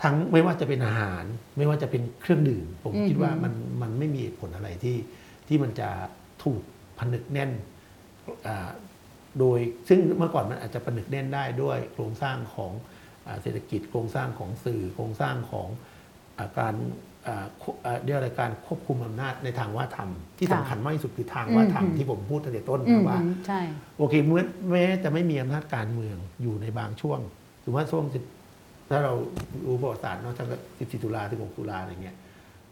[0.03, 1.25] ทั้งไม่ว่าจะเป็นอาหาร
[1.57, 4.97] ไม่ว่าจะเป็นเครื่องดื่ม ผมอืมคิดว่ามันมันไม่มีเหตุผลอะไรที่
[5.49, 5.89] ที่มันจะ
[6.43, 6.61] ถูก
[6.99, 7.51] ผนึกแน่น
[8.47, 8.71] อ่า
[9.39, 12.73] โดยซึ่งเมื่อก่อนมันอาจจะผนึกแน่นได้ด้วยโครงสร้างของ
[13.27, 15.69] อาเศรษฐกิจโครงสร้างของสื่อโครงสร้างของ
[16.39, 17.14] อาการอ่าควอ่า
[18.05, 20.09] เรียกอะไรการควบคุมอำนาจในทางว่าธรรม
[20.39, 23.61] ที่ค่ะสำคัญมากที่สุดคือทางว่าธรรมอืมที่ผมพูดตั้งแต่ต้นอืมว่าใช่
[23.99, 27.21] โอเคเมื่อแม้จะไม่มีอำนาจการเมืองอยู่ในบางช่วง
[27.63, 28.23] หรือว่าช่วงสิบ
[28.91, 29.15] ถ้าเรา
[29.67, 30.47] รู้ประวัติศาสตร์เนอกจาก
[30.79, 32.17] สิบสี่ตุลาสิบหกตุลาอะไรเงี้ย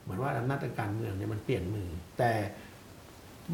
[0.02, 1.88] เหมือนว่าอำนาจทางการเมืองเนี่ยมันเปลี่ยนมือ
[2.18, 2.32] แต่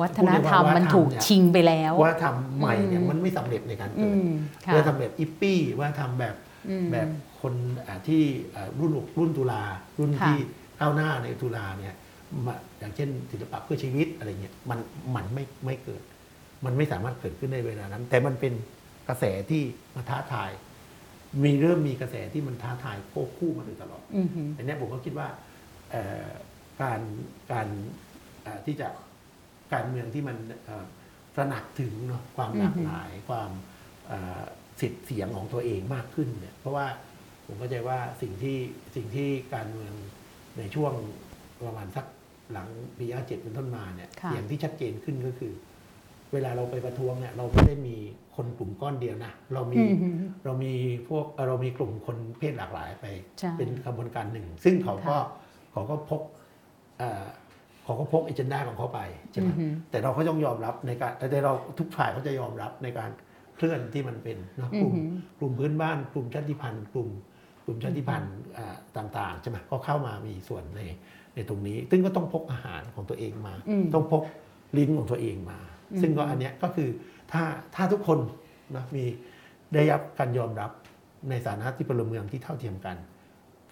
[0.01, 4.31] วัฒนธรรมมันถูกชิงไปแล้วว่าทำใหม่เนี่ยอืมมันไม่สำเร็จในการอืเกิดม
[4.67, 6.35] ค่ะว่าทำแบบอิปปี้ว่าทำแบบ
[6.69, 7.09] อืมแบบ
[7.41, 7.55] คน
[7.87, 8.23] อ่าที่
[8.55, 9.63] อ่ารุ่นรุ่นตุลา
[9.99, 10.39] รุ่นค่ะที่
[10.81, 11.95] ก้าวหน้าในตุลาเนี่ย
[12.47, 14.79] มาอย่างเช่นศิลปะเพื่อชีวิตอะไรเงี้ยมัน
[15.17, 16.03] มันไม่ไม่เกิด
[16.65, 18.53] มันไม่สามารถเกิดขึ้นในเวลานั้น แต่มันเป็น
[19.09, 19.63] กระแสที่
[19.97, 20.51] มาท้าทาย
[21.45, 25.29] มีเริ่มมีกระแสที่มันท้าทายควบคู่มาโดยตลอดอือหืออันเนี้ยผมก็คิดว่า
[25.91, 26.29] เอ่อ
[26.83, 27.01] การ
[27.53, 27.69] การ
[28.43, 28.89] เอ่อที่จะ
[29.73, 30.85] การเมืองที่มันเอ่อ
[31.35, 33.51] ตระหนักถึงเนาะความหลากหลายความ
[34.07, 34.43] เอ่อ
[34.81, 36.87] สิทธิ์เสียงของตัวเองมากขึ้นเนี่ยเพราะว่า
[37.47, 38.59] ผมเข้าใจว่าสิ่งที่
[38.95, 39.95] สิ่งที่การเมือง
[40.59, 40.93] ในช่วง
[41.65, 42.07] ประมาณสัก
[42.53, 45.53] หลังปีห้าเจ็ดเป็นต้นมาเนี่ยค่ะอย่างที่ชัดเจนขึ้นก็คือ
[46.33, 47.97] เวลาเราไปประท้วงเนี่ย เราไม่ได้มี
[48.37, 50.73] คนกลุ่มก้อนเดียวนะเรามีอือหือเรามี
[51.09, 53.07] พวกเอ่อเรามีกลุ่มคนเพศหลากหลายไป
[53.39, 55.23] ใช่เป็นกระบวนการหนึ่ง ซึ่งเขาก็ค่ะ
[55.73, 56.23] เขาก็พก
[56.99, 57.25] เอ่อ
[57.85, 59.01] เขาก็พกเอเจนดาของเขาไป
[59.33, 63.11] ใช่ไหมอือฮึแต่เราก็ต้องยอมรับในการแต่เราทุกฝ่ายเขาจะยอมรับในการ
[63.57, 67.28] เคลื่อนที่มันเป็นนะกลุ่มอือฮึกลุ่มพื้นบ้านกลุ่มชาติพันธุ์กลุ่มก
[67.69, 70.81] ลุ่มชาติพันธุ์อ่าต่างๆใช่ไหมก็เข้ามามีส่วนใน
[71.35, 74.23] ในตรงนี้ ซึ่งก็ต้องพกอาหารของตัวเองมาอืมต้องพก
[74.79, 75.59] ลิ้นของตัวเองมา
[75.93, 76.89] อืมซึ่งก็อันเนี้ยก็คือ
[77.33, 77.43] ถ้า
[77.75, 78.19] ถ้าทุกคน
[78.75, 79.05] นะมี
[79.75, 80.71] ได้รับการยอมรับ
[81.31, 82.97] ในฐานะที่พลเมืองที่เท่าเทียมกัน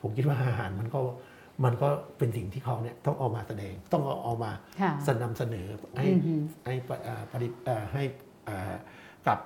[0.00, 1.00] ผมคิดว่าอาหารมันก็
[1.64, 1.88] มันก็
[2.18, 5.66] เป็นสิ่งที่เขาเนี่ยต้องเอามาแสดง ต้องเอาเอามาค่ะสนำเสนอ
[5.96, 6.34] ให้อือฮึ
[6.64, 8.02] ให้ปะอ่าปฏิเอ่อให้
[8.48, 8.74] อ่า
[9.26, 9.38] กับ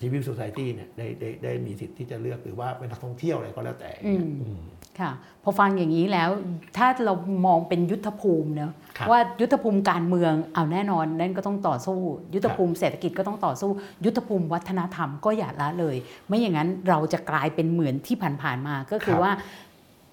[0.00, 4.60] ชีวิต s ซ c i ตี้เนี่ยได้ได้ได้มีสิทธิ์ที่จะเลือกหรือว่าเป็นนักท่องเที่ยวอะไรก็แล้วแต่อืมอืม
[5.00, 5.10] ค่ะ
[5.42, 6.30] พอฟังอย่างนี้แล้ว
[6.76, 7.14] ถ้าเรา
[7.46, 11.98] มองเป็นยุทธภูมิเนอะครับว่ายุทธภูมิการเมืองเอาแน่นอนนั่นก็ต้องต่อสู้
[12.34, 13.70] ยุทธภูมิเศรษฐกิจก็ต้องต่อสู้
[14.04, 15.96] ยุทธภูมิวัฒนธรรมก็อย่าละเลย
[16.28, 19.32] ไม่อย่างนั้นเราจะกลายเป็นเหมือนที่ผ่านๆมาก็คือครับว่า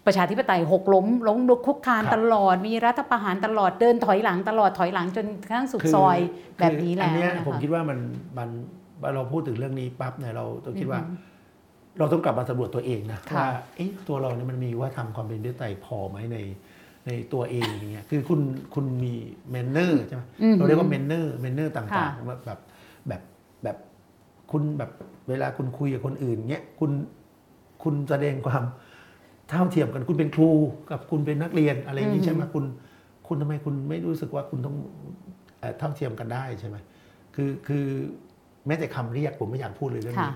[0.05, 6.17] ประชาธิปไตยหกล้มล้มลุกคุกคานครับตลอด มีรัฐประหารตลอดเดินถอยหลังตลอดถอยหลังจนกระทั่งสุดคือซอย
[6.57, 7.99] แบบคือนี้แล้วอันเนี้ยนะผมคะคิดว่ามัน
[8.37, 8.49] มัน
[9.15, 11.15] เราพูดถึงเรื่องนี้ปั๊บเนี่ยเราต้องคิดว่าอือฮึ
[11.99, 16.37] เราต้องกลับมาสำรวจตัวเองนะค่ะว่าเอ๊ะตัวเราเนี่ยมันมีว่าทำความเป็นประชาธิปไตยพอไหมใน
[17.07, 18.41] ในตัวเองอย่างเงี้ยคือคุณ
[18.73, 19.13] คุณมี
[19.51, 22.59] manner ใช่ไหมอือฮึเราเรียกว่า manner manner ต่างค่ะๆแบบแบบ
[23.07, 23.21] แบบ
[23.63, 23.77] แบบ
[24.51, 24.91] คุณแบบ
[25.29, 26.91] เวลาคุณคุยกับคนอื่นเงี้ยคุณ
[27.83, 28.63] คุณแสดงความ
[29.49, 30.49] เท่าเทียมกันคุณเป็นครู
[30.91, 32.65] กับคุณเป็นนักเรียนอะไรอย่างนี้ใช่ไหมคุณ
[33.27, 34.75] คุณทำไมคุณไม่รู้สึกว่าคุณต้อง
[35.59, 36.77] เอ่อเท่าเทียมกันได้ใช่ไหม
[37.35, 37.85] คือคือ
[38.67, 40.33] แม้แต่คำเรียกผมไม่อยากพูดเลยเรื่องค่ะนี้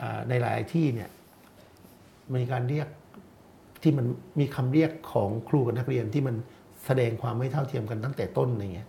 [0.00, 1.08] อ่าในหลายที่เนี่ย
[2.34, 2.88] มีการเรียก
[3.82, 4.06] ที่มัน
[4.40, 6.36] มีคำเรียกของครูกับนักเรียนที่มัน
[6.86, 8.88] แสดงความไม่เท่าเทียมกันตั้งแต่ต้นอย่างเงี้ย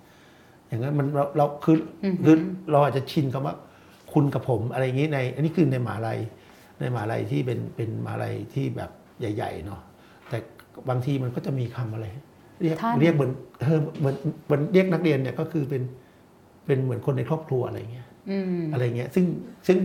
[0.68, 2.36] อย่างนั้นมันเราเราคืออือหือคือ
[2.72, 3.56] เราอาจจะชินคำว่า
[4.14, 6.20] คุณกับผมอะไรอย่างนี้ใน อันนี้คือในหมหาลัย
[6.80, 9.82] ในหมหาลัยที่เป็นเป็นมหาลัยที่แบบใหญ่ ๆ เนาะ
[10.30, 10.38] แต่
[10.89, 12.06] บางทีมันก็จะมีคำอะไร
[12.62, 13.32] เรียกท่านเรียกเหมือน
[13.62, 15.84] เออเหมือนเหมือนเรียกนักเรียนเนี่ยก็คือเป็น
[16.66, 19.25] เป็นเหมือนคนในครอบครัวอะไรอย่างเงี้ย อืมอะไรเงี้ยซึ่ง
[19.67, 19.77] ซึ่ง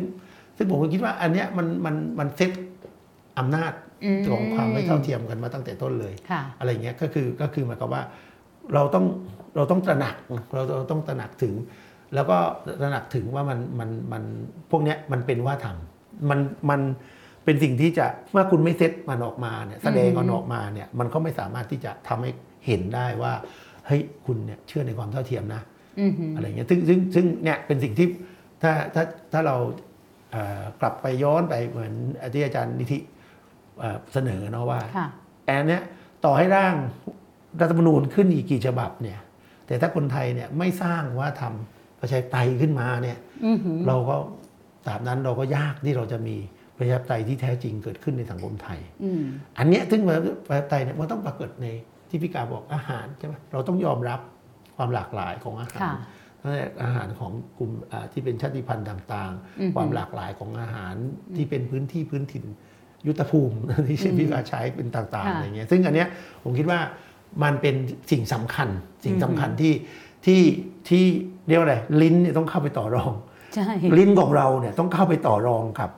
[0.57, 2.51] ซึ่งผมก็คิดว่าอันเนี้ยมันมันมันเซต
[3.39, 3.73] อำนาจ
[4.05, 8.03] อืมของความไม่เท่าเทียมกันมาตั้งแต่ต้นเลยค่ะอะไรเงี้ยก็คือก็คือหมายความว่า
[8.75, 9.05] เราต้อง
[9.57, 10.15] เราต้องตระหนัก
[10.55, 11.55] เราเราต้องตระหนักถึง
[12.15, 12.37] แล้วก็
[12.83, 14.23] ตระหนักถึงว่ามันมันมัน
[14.71, 16.41] พวกเนี้ยมันเป็นว่าทำมัน
[16.71, 16.81] มัน
[17.45, 22.31] เป็นสิ่งที่จะเมื่อคุณไม่เซตมันออกมาเนี่ยแสดงมันออกมาเนี่ยมันก็ไม่สามารถที่จะทำให้
[22.67, 23.33] เห็นได้ว่า
[23.87, 25.63] เฮ้ยคุณเนี่ยเชื่อในความเท่าเทียมนะ
[26.01, 28.07] อือหืออะไรเงี้ยซึ่งซึ่งซึ่งเนี่ยเป็นสิ่งที่
[28.65, 29.57] ถ้าถ้าถ้าเรา
[30.33, 31.93] เอ่อกลับไปย้อนไปเหมือน
[32.35, 32.99] ที่อาจารย์นิธิ
[33.81, 35.09] เอ่อเสนอเนาะว่าค่ะ
[35.47, 35.83] แอนเนี้ย
[36.25, 36.75] ต่อให้ร่าง
[37.61, 39.19] รัฐธรรมนูญขึ้นอีกกี่ฉบับเนี่ย
[39.67, 44.17] แต่ถ้าคนไทยเนี่ยไม่สร้างว่าทำประชาธิปไตยขึ้นมาเนี่ยอือหือเราก็
[44.87, 46.37] ตราบนั้นเราก็ยากที่เราจะมี
[46.79, 49.23] ประชาธิปไตยที่แท้จริงเกิดขึ้นในสังคมไทยอืม
[49.59, 51.67] อันเนี้ยซึ่งประชาธิปไตยเนี่ยมันต้องปรากฏใน
[52.09, 54.21] ที่พิการบอกอาหารใช่ไหมเราต้องยอมรับ
[54.77, 55.95] ความหลากหลายของอาหาร
[56.45, 60.95] ค่ะตั้งแต่อาหารของกลุ่มอ่าที่เป็นชาติพันธุ์ต่างอือหือๆความหลากหลายของอาหาร
[61.37, 62.45] ที่เป็นพื้นที่พื้นถิ่น
[63.07, 63.57] ยุทธภูมิ
[63.89, 66.09] ที่อืมพิการใช้เป็นต่างๆค่ะอะไรเงี้ยซึ่งอันเนี้ย
[66.45, 66.81] ผมคิดว่า
[67.43, 67.75] มันเป็น
[68.11, 68.69] สิ่งสำคัญ
[69.05, 69.75] สิ่งอือหือสำคัญที่
[70.27, 70.43] ที่
[70.89, 71.05] ที่
[71.49, 73.13] เรียกว่าอะไรลิ้นเนี่ยต้องเข้าไปต่อรอง
[73.55, 73.69] ใช่
[73.99, 75.91] ลิ้นของเราเนี่ยต้องเข้าไปต่อรองกับ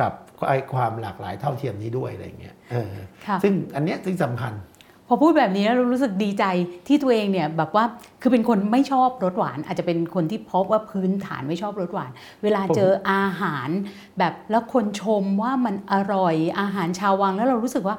[0.00, 0.12] กับ
[0.48, 2.94] ไอ้ความหลากหลายเท่าเทียมนี้ด้วยอะไรเงี้ยเออ
[3.26, 4.71] ค่ะซึ่งอันเนี้ยซึ่งสำคัญพ
[5.12, 6.44] อพูดแบบนี้แล้วเรารู้สึกดีใจ
[6.88, 7.84] ที่ตัวเองเนี่ยแบบว่า
[8.22, 12.10] คือเป็นคนไม่ชอบรสหวาน อาจจะเป็นคนที่พบว่าพื้นฐานไม่ชอบรสหวาน
[12.42, 13.68] เวลาเจออาหาร
[14.18, 17.96] แบบแล้วคนชมว่ามันอร่อยอาหารชาววังแล้วเรารู้สึกว่า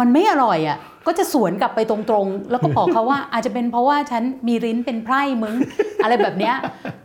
[0.00, 5.54] มันไม่อร่อยอะก็จะสวนกลับไปตรงๆ แล้วก็บอกเขาว่าอาจจะเป็นเพราะว่าฉันมีริ้นเป็นไพร่มึง
[6.02, 6.56] อะไรแบบเนี้ย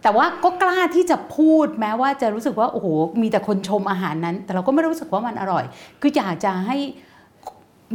[0.03, 2.87] แต่ว่าก็กล้าที่จะพูดแม้ว่าจะรู้สึกว่าโอ้โห
[3.21, 5.63] มีแต่คนชมอาหารนั้น แต่เราก็ไม่รู้สึกว่ามันอร่อย
[6.01, 6.77] คืออยากจะให้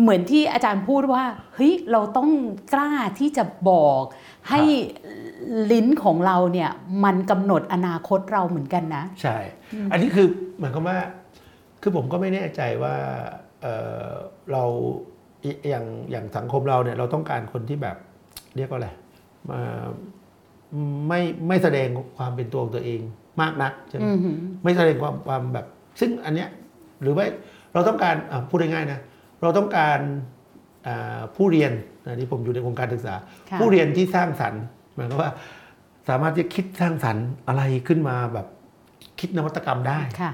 [0.01, 1.24] เหมือนที่อาจารย์พูดว่า
[1.55, 2.30] เฮ้ยเราต้อง
[2.74, 4.03] กล้าที่จะบอก
[4.51, 4.61] ให้
[5.72, 6.70] ลิ้นของเราเนี่ย
[7.05, 9.36] มันกำหนดอนาคตเราเหมือนกันนะ ใช่
[9.93, 10.26] อันนี้คือ
[10.59, 10.99] หมายความว่า
[11.82, 12.95] คือผมก็ไม่แน่ใจว่า
[13.62, 13.74] เอ่
[14.07, 14.11] อ
[14.53, 14.64] เรา
[15.45, 17.97] ออย่างอย่างสังคมเราเนี่ยเราต้องการคนที่แบบ
[18.57, 18.88] เรียกว่าอะไร
[19.51, 19.61] มา
[21.09, 23.01] ไม่ไม่แสดงความเป็นตัวของตัวเอง
[23.40, 25.66] มากนักใช่ไหมอือหือไม่แสดงความความแบบ
[26.01, 26.49] ซึ่งอันเนี้ย
[27.03, 27.24] หรือว่า
[27.74, 29.01] เราต้องการอะพูดง่ายๆนะ
[29.43, 29.99] เราต้องการ
[30.86, 31.72] อ่าผู้เรียน
[32.07, 33.14] นะที่ผมอยู่ในวงการศึกษา
[33.51, 34.62] ค่ะผู้เรียนที่สร้างสรรค์
[34.95, 35.30] หมายความว่า
[36.09, 38.47] สามารถที่จะคิดสร้างสรรค์อะไรขึ้นมาแบบ
[39.20, 40.32] คิดนวัตกรรมได้ค่ะ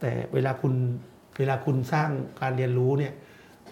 [0.00, 0.74] แต่เวลาคุณ
[1.38, 2.08] เวลาคุณสร้าง
[2.40, 3.12] การเรียนรู้เนี่ย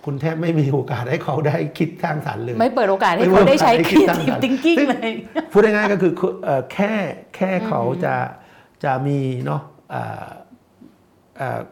[0.04, 5.12] คุณแทบไม่มีโอกาสให้เขาได้คิดสร้างสรรค์เลย ไม่เปิดโอกาสให้ไม่เขาได้ใช้เปิดโอกาสให้คิดสร้างสรรค์ creative thinking ซึ่งเลย
[5.52, 6.12] พูดง่ายๆก็คือ
[6.44, 6.92] เอ่อแค่
[7.36, 8.14] แค่เขาจะ
[8.84, 9.62] จะมีเนาะ
[9.94, 10.39] อ่าอ่า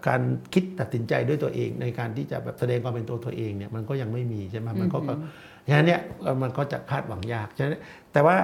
[0.07, 0.21] การ
[0.53, 5.15] คิดตัดสินใจด้วยตัวเองในการที่จะแบบแสดงความเป็นตัวตัวเองเนี่ยมันก็ยังไม่มีใช่ไหมมันก็ก็
[5.69, 7.81] ฉะนั้นเนี่ยเอ่อมันก็จะคาดหวังยากฉะนั้น
[8.13, 8.37] แต่ว่า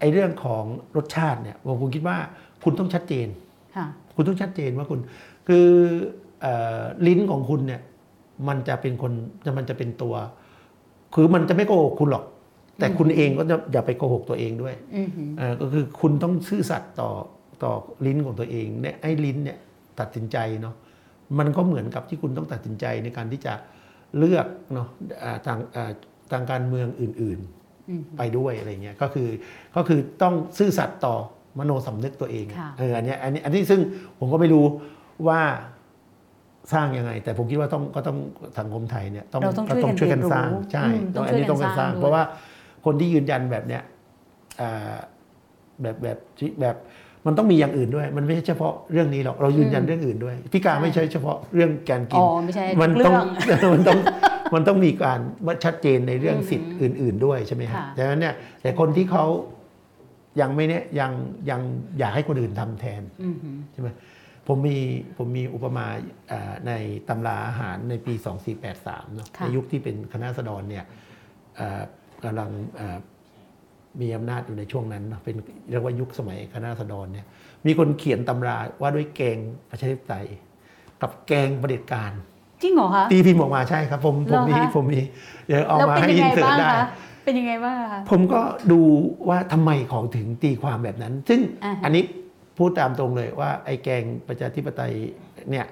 [0.00, 0.64] ไอ้เรื่องของ
[0.96, 2.16] รสชาติเนี่ยผมผมคิดว่า
[2.64, 3.28] คุณต้องชัดเจน
[3.76, 5.00] ค่ะคุณต้องชัดเจนว่าคุณ
[5.48, 5.68] คือ
[6.42, 6.46] เอ
[6.78, 7.80] อลิ้นของคุณเนี่ย
[8.48, 9.12] มันจะเป็นคน
[9.44, 10.14] จะมันจะเป็นตัว
[11.14, 12.24] คือมันจะไม่โกหกคุณหรอก
[12.78, 17.10] แต่คุณเองก็จะอย่าไปโกหกตัวเองด้วยอือหือเออก็คือคุณต้องซื่อสัตย์ต่อ
[17.62, 17.72] ต่อ
[18.06, 19.58] ลิ้นของตัวเองเนี่ยไอ้ลิ้นเนี่ย
[20.02, 20.74] ตัดสินใจเนาะ
[21.38, 23.54] มันก็เหมือนกับที่คุณต้องตัดสินใจในการที่จะ
[24.18, 24.88] เลือกเนาะ
[25.22, 25.92] อ่าทางอ่า
[26.32, 27.38] ทางการเมืองอื่น
[27.88, 29.28] อืมๆไปด้วยอะไรเงี้ยก็คือ
[29.76, 31.14] ก็คือต้องซื่อสัตย์ต่อ
[31.58, 33.80] มโนสำนึกตัวเองค่ะเอออันเนี้ยอันนี้อันนี้ซึ่ง
[34.18, 34.64] ผมก็ไม่รู้
[35.28, 35.40] ว่า
[36.72, 38.18] สร้างยังไง แต่ผมคิดว่าต้องก็ต้อง
[38.58, 42.22] สังคมไทยเนี่ยต้องเราต้องก็ช่วยกันสร้างเรียนรู้ใช่อืมต้องต้องอันนี้ช่ต้วอยงกักันนสสร้าร้างงด้วยเพราะว่า
[42.84, 43.82] คนที่ยืนยันแบบเนี้ย
[44.60, 44.94] อ่า
[45.82, 46.76] แบบแบบที่แบบ
[47.26, 53.98] มันต้องมีอย่างอื่นด้วย มันไม่ใช่เฉพาะเรื่องนี้หรอก เรายืนยันเรื่องอื่นด้วย พี่การไม่ใช่เฉพาะเรื่องการกิอ๋นอไม่ใช่มันทุกต้องเรื่องมันต้อง
[54.54, 59.24] มันต้องมีการว่าชัดเจนในเรื่องสิทธิ์อื่น ๆด้วยใช่ไหมครับค่ะดังนั้นเนี่ยแต่คนที่เขา
[60.40, 61.12] ยังไม่เนี่ยยัง
[61.50, 61.60] ยัง
[61.98, 63.88] อยากให้คนอื่นทำแทนอือหือใช่ไหม
[64.48, 64.78] ผมมี
[65.16, 65.86] ผมมีอุปมา
[66.32, 66.72] อ่าใน
[67.08, 68.14] ตำราอาหารในปี
[68.64, 70.84] 2483เนาะค่ะในยุคที่เป็นคณะสดรเนี่ย
[71.58, 71.82] อ่า
[72.24, 72.98] กำลังอ่า
[74.00, 75.36] มีอำนาจอยู่ในช่วงนั้นเนาะเป็น
[75.70, 77.26] เรียกว่ายุคสมัยคณะสดรเนี่ย
[77.66, 79.38] มีคนเขียนตำราว่าด้วยแกง
[79.70, 80.26] ประชาธิปไตย
[81.02, 82.12] กับแกงประเผด็จการ
[82.62, 85.00] จริงเหรอคะตีพิมพ์ออกมาใช่ครับ ผมผมมีเหรอคะผมมี
[85.46, 86.88] เดี๋ยวเอาแล้วมาเป็นให้ยังอิไงนเสิร์ตบ้างได้คะ
[87.24, 88.40] เป็นยังไงบ้างคะผมก็
[88.72, 88.80] ดู
[89.28, 92.04] ว่าทำไมเขาถึงตีความแบบนั้น ซึ่งอ่าฮะอันนี้
[92.58, 94.92] พูดตามตรงเลยว่าไอ้แกงประชาธิปไตย
[95.50, 95.66] เนี่ย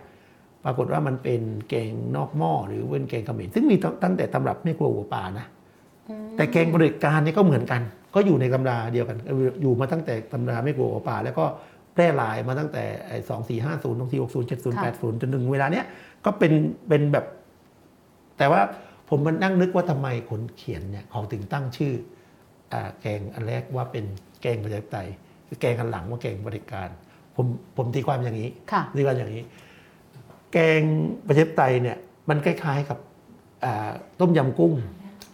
[0.64, 5.47] ปรากฏว่ามันเป็นแกงนอกหม้อหรือเป็นแกงเขมรซึ่งมีตั้งตั้งแต่ตำรับไม่กลัวหัวป่านะ
[6.37, 7.83] แต่แกงบริการเนี่ยก็เหมือนกัน
[8.15, 9.19] ก็อยู่ในตำราเดียวกัน
[9.63, 11.45] อยู่มาตั้งแต่ตำราไม่กลัวหัวป่า แล้วก็
[11.95, 12.85] แพร่หลายมาตั้งแต่
[13.29, 15.85] สองสี่ห้าศูนย์สองสี่หกศูนย์เจ็ดศูนย์แปดศูนย์จนถึงเวลาเนี้ย
[16.25, 16.53] ก็เป็น
[16.89, 17.27] เป็นแบบ
[18.39, 18.61] แต่ว่า
[19.09, 21.95] ผมมันนั่งนึกว่าทำไมคนเขียนเนี่ยเขาถึงตั้งชื่อ
[22.73, 24.05] อาแกงอันแรกว่าเป็น
[24.43, 25.09] แกงประชาธิปไตย
[25.49, 26.89] คือแกงอันหลังว่าแกงบริการ
[27.37, 27.47] ผม
[27.77, 29.43] ผมตีความอย่างนี้ค่ะตีความอย่างนี้
[30.53, 30.83] แกง
[31.27, 31.97] ประชาธิปไตยเนี่ย
[32.29, 32.99] มันคล้ายๆกับ
[33.65, 33.91] อ่า
[34.21, 34.75] ต้มยำกุ้ง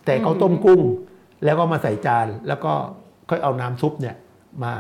[0.05, 0.81] แต่เขาต้มกุ้ง
[1.45, 2.73] แล้วก็มาใส่จานแล้วก็
[3.31, 4.17] ค่อยเอาน้ำซุปเนี่ย
[4.65, 4.73] มา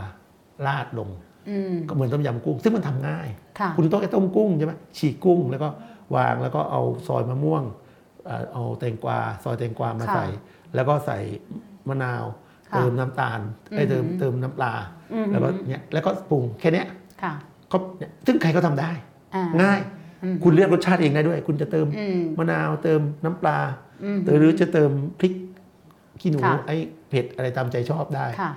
[0.66, 1.09] ราดลง
[1.50, 3.28] อืมก็เหมือนต้มยำกุ้ง ซึ่งมันทำง่าย
[3.59, 5.68] ค่ะคุณต้องแค่ต้มกุ้งใช่ไหมฉีกกุ้งแล้วก็
[6.16, 7.64] วางแล้วก็เอาซอยมะม่วง
[8.24, 10.26] เอ่อเอาแตงกวาซอยแตงกวามาค่ะใส่
[10.74, 11.18] แล้วก็ใส่
[11.88, 12.24] มะนาว
[12.70, 13.40] ค่ะเติมน้ำตาล
[13.70, 14.72] ไอ้ยเติมเติมน้ำปลา
[15.12, 16.86] อือหือแล้วก็เนี่ยแล้วก็ปรุงแค่เนี้ย
[17.22, 17.32] ค่ะ
[17.72, 18.90] ก็เนี่ยซึ่งใครก็ทำได้
[19.34, 19.80] อ่าง่าย
[20.22, 23.59] อืมคุณเลือกรสชาติเองได้ด้วย คุณจะเติมอืมมะนาวเติมน้ำปลา
[24.04, 24.90] อืมหรือจะเติม
[25.20, 25.32] พริก
[26.20, 26.76] ขี้หนูค่ะไอ้
[27.08, 28.50] เผ็ดอะไรตามใจชอบได้ค่ะ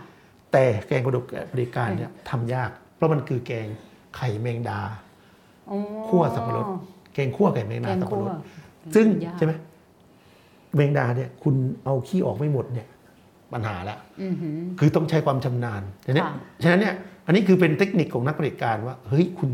[0.53, 3.67] แต่แกงกระดูกบริการเนี่ยทำยาก เพราะมันคือแกง
[4.15, 4.79] ไข่แมงดา
[5.69, 6.65] อ๋อคั่วสับปะรด
[7.13, 8.31] แกงคั่วไข่แมงแกดางสับคั่ปะวรด
[8.95, 9.53] ซึ่งยากใช่ไหม
[10.75, 11.55] แมงดาเนี่ยคุณ
[11.85, 12.87] เอาขี้ออกไม่หมดเนี่ย
[13.53, 16.33] ปัญหาละอือหือคือต้องใช้ความชำนาญฉะนั้นค่ะ
[16.63, 16.95] ฉะนั้นเนี่ย
[17.25, 19.49] อันนี้คือเป็นเทคนิคของนักบริการว่า เฮ้ยคุณ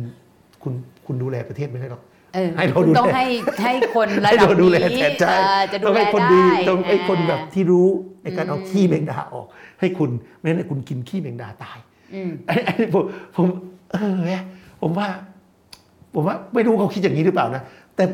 [0.63, 0.73] คุณ
[1.05, 2.14] คุณดูแลประเทศไม่ได้หรอกเออ
[2.57, 3.25] ให้เราคุณดูแลต้องให้
[3.63, 7.87] ให้คนระให้ดับเราดูแลนี้แทนใจเออจะดูต้องแลให้คนได้ดีต้องให้คนแบบอ่าที่รู้
[8.23, 9.47] ในการอืมเอาขี้แมงดาออก
[9.79, 10.09] ให้คุณ
[10.39, 11.77] ไม่งั้นคุณกินขี้แมงดาตาย
[12.13, 13.03] อืมอันนี้อันนี้ผม
[13.35, 13.47] ผม
[13.91, 14.31] เออแหม
[14.81, 15.07] ผมว่า
[16.13, 17.61] ผมว่าไม่รู้เขาคิดอย่างนี้หรือเปล่านะ
[17.95, 18.05] แต่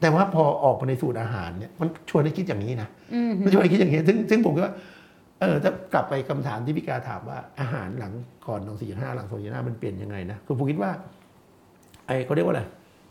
[0.00, 4.74] แต่ว่าพอออกมาในสูตรอาหารเนี่ยมันชวนให้คิดอย่างนี้นะอืมมันชวนให้คิดอย่างนี้ ซึ่งซึ่งผมก็ว่า
[5.40, 8.12] เออถ้ากลับไปคำถามที่พี่กาถามว่าอาหารหลัง
[8.46, 10.90] ก่อนสองสี่ห้าหลังสองสี่ห้ามันเปลี่ยนยังไงนะคือผมคิดว่า
[12.06, 12.62] ไอ้เขาเรียกว่าอะไร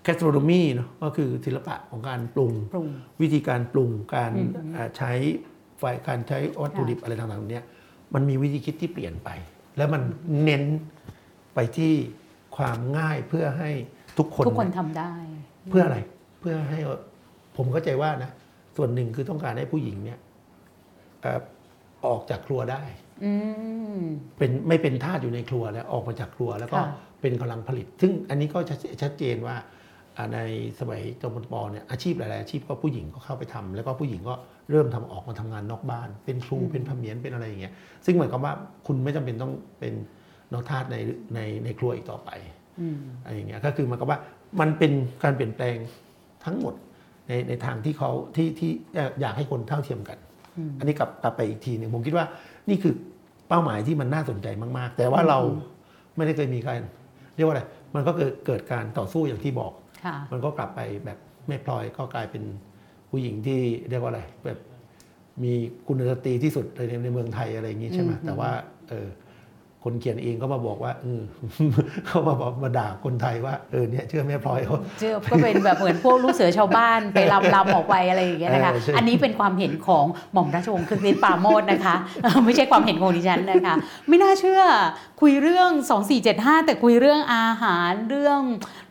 [0.03, 2.87] แคสโตรโนมีเนาะก็คือศิลปะของการปรุง ปรุง
[3.21, 5.11] วิธีการปรุงการอืมเอ่อใช้
[5.79, 7.65] ไฟการใช้วัตถุดิบอะไรต่างๆเนี้ย
[8.13, 9.29] มันมีวิธีคิดที่เปลี่ยนไป
[9.77, 10.01] แล้วมัน
[10.43, 10.63] เน้น
[11.55, 11.93] ไปที่
[12.57, 13.69] ความง่ายเพื่อให้
[14.17, 15.13] ทุกคนทุกคนเนี่ยทำได้
[15.69, 15.97] เพื่ออะไร
[16.39, 16.79] เพื่อให้
[17.57, 18.31] ผมเข้าใจว่านะ
[18.77, 20.19] ส่วนหนึ่งคือต้องการให้ผู้หญิงเนี่ย
[21.21, 21.39] เอ่อ
[22.05, 22.81] ออกจากครัวได้
[23.23, 23.31] อื
[23.99, 24.03] ม
[24.37, 26.87] เป็นไม่เป็นทาสอยู่ในครัวแล้วออกมาจากครัว แล้วก็ค่ะ
[27.21, 29.67] เป็นกำลังผลิต ซึ่งอันนี้ก็ชัดชัดเจนว่าอ่า
[30.33, 30.39] ใน
[30.79, 34.35] สมัยจมปเนี่ยอาชีพหลายๆอาชีพก็ผู้หญิงก็เข้าไปทำแล้วก็ผู้หญิงก็
[34.71, 37.73] เริ่มทำออกมาทำงานนอกบ้าน เป็นครูเป็นพเมียนเป็นอะไรอย่างเงี้ย
[38.05, 38.53] ซึ่งหมายความว่า
[38.87, 39.93] คุณไม่จำเป็นต้องเป็น
[40.53, 40.97] นอกทาสใน
[41.35, 42.29] ในในครัวอีกต่อไป
[42.79, 44.19] อืมอะไรอย่างเงี้ยก็คือหมันก็ว่า
[44.59, 44.91] มันเป็น
[45.23, 45.75] การเปลี่ยนแปลง
[46.45, 46.73] ทั้งหมด
[47.27, 48.71] ในในทางที่เขาที่ที่
[49.21, 50.17] อยากให้คนเท่าเทียมกัน
[50.79, 52.25] อันนี้กลับกลับไปอีกทีหนึ่งผมคิดว่า
[52.69, 52.93] นี่คือ
[53.49, 54.47] เป้าหมายที่มันน่าสนใจ
[54.77, 55.39] มาก ๆ แต่ว่าเรา
[56.15, 56.81] ไม่ได้เคยมีการ
[57.35, 57.63] เรียกว่าอะไร
[57.95, 59.90] มันก็เกิดเกิดการต่อสู้อย่างที่บอกค่ะ
[60.31, 62.43] มันก็กลับไปแบบแม่พลอยก็กลายเป็น
[63.09, 64.59] ผู้หญิงที่เรียกว่าอะไรแบบ
[65.43, 65.53] มี
[65.87, 68.51] คุณสตรีที่สุดในในเมืองไทยอะไรอย่างนี้ใช่ไหมอืมแต่ว่า
[68.89, 69.07] เออ
[69.85, 71.21] คนเขียนเองก็มาบอกว่าเออ
[72.07, 83.75] เขามาบอกมาด่าคนไทยว่าเออเนี่ยเชื่อแม่พลอยเขาเชื่อก็เป็นแบบเหมือนพวกลูกเสือชาวบ้านไปลำลำออกไปอะไรอย่างเงี้ยนะคะเออใช่อันนี้เป็นความเห็นของหม่อมราชวงศ์คึกฤทธิ์ปราโมดนะคะเออไม่ใช่ความเห็นของดิฉันนะคะ
[84.07, 84.61] ไม่น่าเชื่อ
[85.21, 85.71] คุยเรื่อง
[86.19, 88.41] 2475 แต่คุยเรื่องอาหารเรื่อง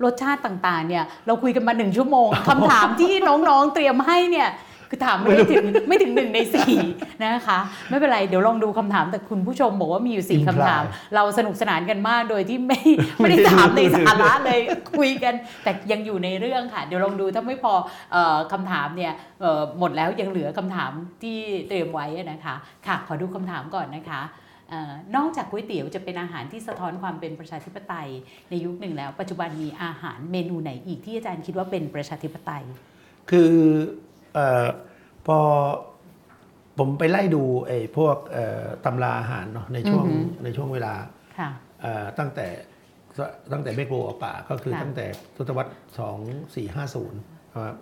[0.04, 4.50] รสชาติต่างๆเนี่ยเราคุยกันมาหนึ่งชั่วโมงคำถามที่น้องๆเตรียมให้เนี่ย
[4.92, 6.76] คือถามไม่ได้ถึงไม่ถึงหนึ่งในสี่
[7.22, 10.82] นะคะ ไม่เป็นไรเดี๋ยวลองดูคำถามแต่คุณผู้ชมบอกว่ามีอยู่สี่คำถาม
[11.14, 12.80] เราสนุกสนานกันมากโดยที่ไม่
[13.18, 14.60] ไม่ได้ถามในสาระเลย
[14.98, 17.72] คุยกัน แต่ยังอยู่ในเรื่องค่ะ เดี๋ยวลองดูถ้าไม่พอ
[18.12, 20.90] เออคำถามเนี่ยเอ่อหมดแล้วยังเหลือคำถาม
[21.22, 21.38] ที่
[21.68, 22.54] เตรียมไว้นะคะ
[22.86, 24.22] ค่ะ ขอดูคำถามก่อนนะคะ
[24.70, 28.08] เออนอกจากก๋วยเตี๋ยวจะเป็นอาหารที่สะท้อนความเป็นประชาธิปไตย
[28.50, 32.64] ในยุคหนึ่งแล้ว ปัจจุบันมีอาหารเมนูไหนอีกที่อาจารย์คิดว่าเป็นประชาธิปไตย
[33.30, 33.52] คือ
[34.34, 34.66] เออ
[35.26, 35.38] พอ
[36.78, 40.94] ผมไปไล่ดูไอ้พวกเอ่อตำราอาหารเนาะในช่วงอือหือในช่วงเวลา
[41.38, 41.50] ค่ะ
[41.82, 42.46] เอ่อตั้งแต่
[43.52, 45.06] ตั้งแต่เบโกออกป่าก็คือค่ะตั้งแต่
[45.36, 45.70] ทศวรรษ
[46.70, 47.76] 2450นะครับ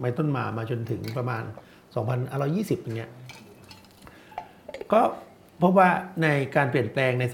[0.00, 1.44] ไม่ต้นมามาจนถึงประมาณ
[2.14, 3.10] 2120อย่างเงี้ย
[4.92, 5.00] ก็
[5.62, 5.88] พบว่า
[6.22, 7.24] ในการเปลี่ยนแปลงใน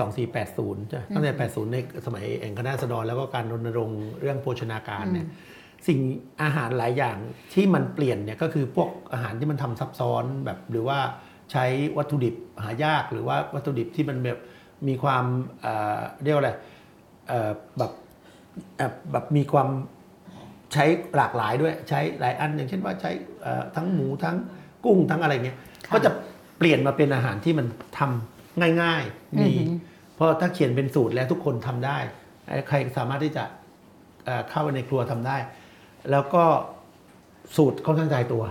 [0.41, 5.27] 2480จ้ะตั้งแต่ 80 ในสมัยแองคณาสดรแล้วก็การรณรงค์เรื่องโภชนาการเนี่ย
[5.89, 6.01] สิ่ง
[6.43, 7.17] อาหารหลายอย่าง
[7.55, 10.99] ที่มันเปลี่ยนเนี่ยก็คือพวกอาหารที่มันทำซับซ้อนแบบหรือว่า
[11.53, 11.65] ใช้
[11.99, 14.41] วัตถุดิบหายากหรือว่าวัตถุดิบที่มันแบบ
[14.89, 15.25] มีความ
[15.61, 16.53] เอ่อเรียกว่าอะไร
[17.29, 17.93] เอ่อแบบ
[18.77, 19.69] เอ่อแบบมีความ
[20.73, 20.85] ใช้
[21.17, 23.11] หลากหลายด้วยใช้หลายอันอย่างเช่นว่าใช้
[23.43, 24.37] เอ่อทั้งหมูทั้ง
[24.85, 26.11] กุ้งทั้งอะไรเงี้ยค่ะก็จะ
[26.59, 27.67] เปลี่ยนมาเป็นอาหารที่มัน
[27.99, 29.71] ทำง่ายๆมีอือหือ
[30.15, 31.99] เพราะถ้าเขียนเป็นสูตรแล้วทุกคนทำได้
[32.69, 33.45] ใครสามารถที่จะ
[34.25, 35.37] เอ่อเข้าไปในครัวทำได้
[36.11, 36.45] แล้วก็
[37.57, 38.43] สูตรค่อนข้างตายตัว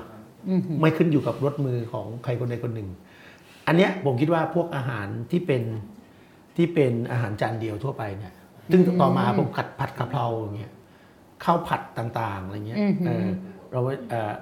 [0.49, 2.89] อือหือไม่ขึ้นอยู่กับรสมือของใครคนใดคนหนึ่ง
[3.67, 5.63] อันเนี้ยผมคิดว่าพวกอาหารที่เป็น
[6.57, 8.33] ที่เป็นอาหารจานเดียวทั่วไปเนี่ย
[8.71, 10.71] ซึ่งต่อมาผมผัดผัดกะเพราอย่างเงี้ย
[11.43, 13.27] ข้าวผัดต่างๆอะไรเงี้ยอือหือเออ
[13.71, 13.79] เรา
[14.09, 14.33] เออ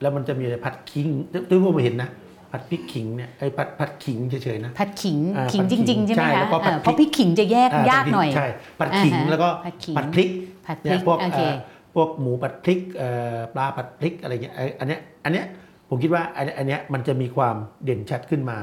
[0.00, 1.08] แล้วมันจะมีอะไรผัดขิง
[1.48, 2.10] ที่ผมเห็นนะ
[2.52, 8.46] ผัดพริกขิงเนี่ยไอ้ผัดผัดขิงเฉยๆนะผัดขิงอ่าขิงผัดจขิงริงๆใช่ไหมใช่คะแล้วก็ผัดเออเพราะพพริริกกขิงจะแยกยากหน่อยใช่
[8.78, 10.28] ผัดขิงอ่าฮะแล้วก็ผัดขิงผัดพริก
[10.66, 11.54] ผัดพเนี่ริยกพวกโอเคเอ่อ
[11.94, 15.46] พวกหมูผัดพริกเอ่อปลาผัดพริกอะไรเงี้ยไอ้อันเนี้ยอันเนี้ย
[15.88, 18.58] ผมคิดว่าอันอันเนี้ยมันจะมีความเด่นชัดขึ้นมา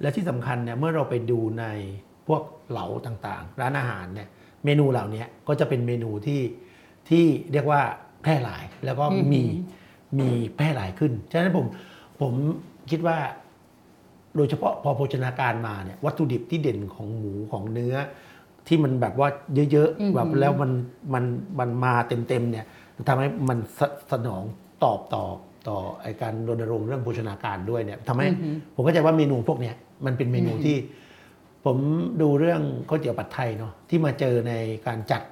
[0.00, 1.64] และที่สำคัญเนี่ยเมื่อเราไปดูใน
[2.28, 4.28] พวกเหลาต่างๆ ร้านอาหารเนี่ย
[4.64, 6.42] เมนูเหล่านี้ก็จะเป็นเมนูที่
[7.08, 7.80] ที่เรียกว่า
[8.22, 9.42] แพร่หลายแล้วก็อือหือมี
[10.18, 11.66] มีแพร่หลายขึ้น ฉะนั้นผม
[12.20, 12.32] ผม
[12.90, 13.18] คิดว่า
[14.36, 17.94] โดยเฉพาะพอโภชนาการมาเนี่ยวัตถุดิบที่เด่นของหมูของเนื้อ
[18.68, 20.70] ที่มันแบบว่าเยอะอือหือๆแบบแล้วมัน
[21.14, 21.24] มัน
[21.58, 22.64] มันมาเต็มๆเนี่ย
[23.08, 23.80] ทำให้มันส
[24.12, 24.42] สนอง
[24.84, 25.24] ตอบต่อ
[25.68, 29.74] ต่อไอการรณรงค์เรื่องโภชนาการด้วยเนี่ยทำให้อือหือผมเข้าใจว่าเมนูพวกเนี้ย
[30.06, 30.76] มันเป็นเมนูที่
[31.64, 31.76] ผม
[32.22, 34.52] ดูเรื่องก๋วยเตี๋ยวปัดไทยเนาะที่มาเจอใน
[34.86, 35.22] การจัด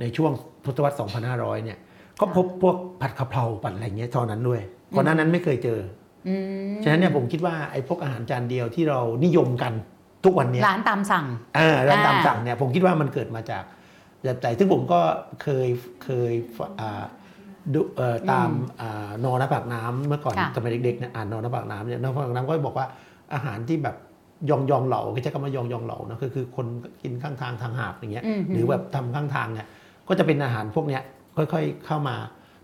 [0.00, 0.32] ในช่วง
[0.64, 0.96] ทศวรรษ
[1.30, 1.78] 2500 เนี่ย
[2.20, 4.60] ก็พบพวกผัดกะเพราผัดอะไรเงี้ยตอนนั้นด้วย
[4.94, 5.80] ก่อนหน้านั้นไม่เคยเจอ
[6.28, 6.34] อื
[6.74, 9.72] มฉะนั้นเนี่ยผมคิดว่าไอ้พวกอาหารจานเดียวที่เรานิยมกัน
[10.24, 11.26] ทุกวันเนี้ยร้านตามสั่ง
[11.58, 13.64] อ่าร้านตามอ่าสั่งเนี่ยผมคิดว่ามันเกิดมาจาก
[14.22, 15.00] แบบใจซึ่งผมก็
[15.42, 15.68] เคย
[16.04, 16.32] เคย
[16.80, 17.04] อ่า
[17.74, 18.50] ดูเอ่อตาม
[18.80, 22.86] อ่านอนปากน้ำเมื่อก่อนค่ะสมัยเด็กๆเนี่ยอ่านนอนปากน้ำเนี่ยนอนปากน้ำก็บอกว่า
[23.34, 23.96] อาหารที่แบบ
[24.50, 26.66] ยองยองเหล่าก็ใช้คำว่ายองยองเหล่านะคือคือคน
[27.02, 29.66] กินข้างทางทางหาบอย่างเงี้ยอืมหรือแบบทำข้างทางเนี่ย
[30.08, 31.02] ก็จะเป็นอาหารพวกเนี้ย
[31.36, 32.16] ค่อยๆเข้ามา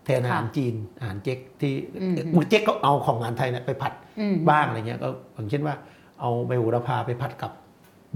[0.05, 5.75] แทนอาหารค่ะจีนอาหารเจ๊กที่อืมมือเจ๊กก็เอาของงานไทยเนี่ยไปผัดอืมบ้างอะไรเงี้ยก็อย่างเช่นว่า
[6.21, 7.51] เอาใบโหระพาไปผัดกับ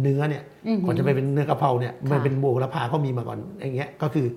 [0.02, 4.28] เนื้อเนี่ยอืมก่อนจะไปเป็นเนื้อกะเพราเนี่ยค่ะมันเป็นโหระพาก็มีมาก่อนอย่างเงี้ยก็คือ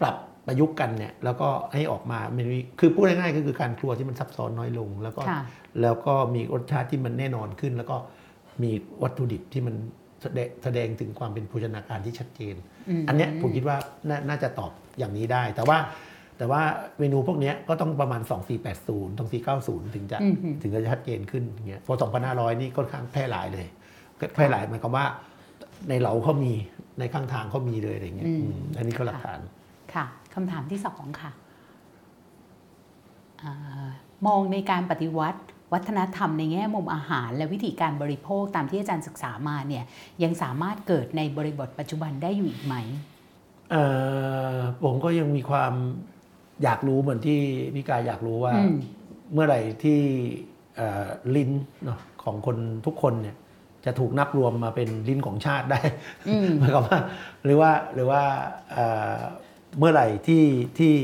[0.00, 0.16] ปรับ
[0.46, 5.42] ประยุกต์กันเนี่ยแล้วก็ให้ออกมามันมีคือพูดง่ายๆก็คือการครัวที่มันซับซ้อนน้อยลง แล้วก็ค่ะ
[5.82, 7.96] แล้วก็มีรสชาติที่มันแน่นอนขึ้น แล้วก็
[8.62, 8.70] มี
[9.02, 9.74] วัตถุดิบที่มัน
[10.22, 12.54] แสดงแสดงถึงความเป็นโภชนาการที่ชัดเจน
[13.00, 13.76] มอันเนี้ยผมคิดว่า
[14.08, 15.78] น่าน่าจะตอบอย่างนี้ได้ แต่ว่า
[16.38, 16.62] แต่ว่า
[16.98, 18.20] เมนูพวกเนี้ยก็ต้องประมาณ
[18.68, 21.94] 2480 2490 ถึงจะอือหือถึงจะชัดเจนขึ้นอย่างเงี้ยพอ
[22.26, 23.66] 2500 นี่ค่อนข้างแพร่หลายเลย
[24.20, 25.06] ก็แพร่หลายหมายความว่า
[25.88, 26.52] ในเหลาเขามี
[26.98, 29.40] ในข้างทางเขามีเลยอะไรเงี้ยอืมอืมอันนี้ก็หลักฐาน
[29.94, 31.30] ค่ะคำถามที่สองค่ะ
[33.42, 33.52] อา
[34.26, 35.40] มองในการปฏิวัติ
[35.72, 39.84] วัฒนธรรมในแง่มุมอาหาร และวิธีการบริโภคตามที่อาจารย์ศึกษามาเนี่ย
[40.22, 42.74] ยังสามารถเกิดในบริบทปัจจุบันได้อยู่อีกไหม
[43.70, 43.84] เอ่
[44.54, 45.74] อผมก็ยังมีความ
[46.62, 47.38] อยากรู้เหมือนที่
[47.74, 48.76] พี่กายอยากรู้ว่าอืม
[49.32, 50.00] เมื่อไหร่ที่
[50.76, 51.06] เอ่อ
[51.36, 51.50] ลิ้น
[51.84, 52.56] เนาะของคน
[52.86, 53.36] ทุกคนเนี่ย
[53.84, 55.80] จะถูกนับรวมมาเป็นลิ้นของชาติได้
[56.28, 56.98] อืมหมายความว่า
[57.44, 58.22] หรือว่าหรือว่า
[58.72, 58.86] เอ่
[59.16, 59.18] อ
[59.78, 60.44] เมื่อไหร่ที่
[60.78, 60.94] ที่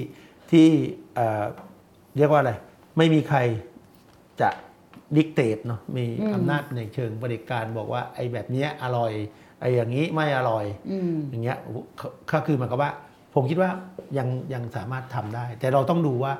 [0.51, 0.69] ที่
[1.15, 1.45] เอ่อ
[2.17, 2.53] เรียกว่าอะไร
[2.99, 3.39] ไม่มีใคร
[4.41, 4.49] จะ
[5.17, 9.13] ดิกเตตเนาะมีอืมอำนาจในเชิงบริการบอกว่าไอ้แบบเนี้ยอร่อย
[9.61, 11.59] ไอ้อย่างนี้ไม่อร่อยอืมอย่างเงี้ย
[12.01, 12.93] ก็ก็คือหมายความว่า
[13.35, 13.71] ผมคิดว่า
[14.19, 16.33] ยังยังสามารถทำได้ แต่เราต้องดูว่า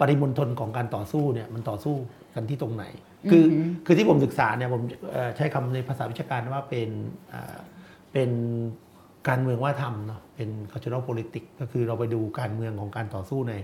[0.00, 1.94] ปริมณฑลของการต่อสู้เนี่ยมันต่อสู้
[2.34, 2.84] กันที่ตรงไหน
[3.30, 6.90] คืออือหือคือที่ผมศึกษาเนี่ยผมเอ่อใช้คำในภาษาวิชาการว่าเป็น
[7.32, 7.56] อ่า
[8.12, 8.30] เป็น
[9.28, 13.54] การเมืองว่าทำเนาะเป็น cultural politics ก็คือเราไปดูการเมืองของการต่อสู้ใน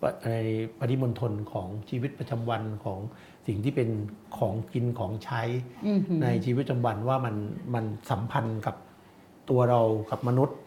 [0.00, 0.36] ปะใน
[0.78, 2.98] ปริมณฑลของชีวิตประจำวันของ
[3.46, 3.88] สิ่งที่เป็น
[4.38, 5.42] ของกินของใช้
[5.86, 7.36] อืมในชีวิตประจำวันว่ามัน
[7.74, 8.76] มันสัมพันธ์กับ
[9.50, 9.80] ตัวเรา
[10.10, 10.58] กับมนุษย์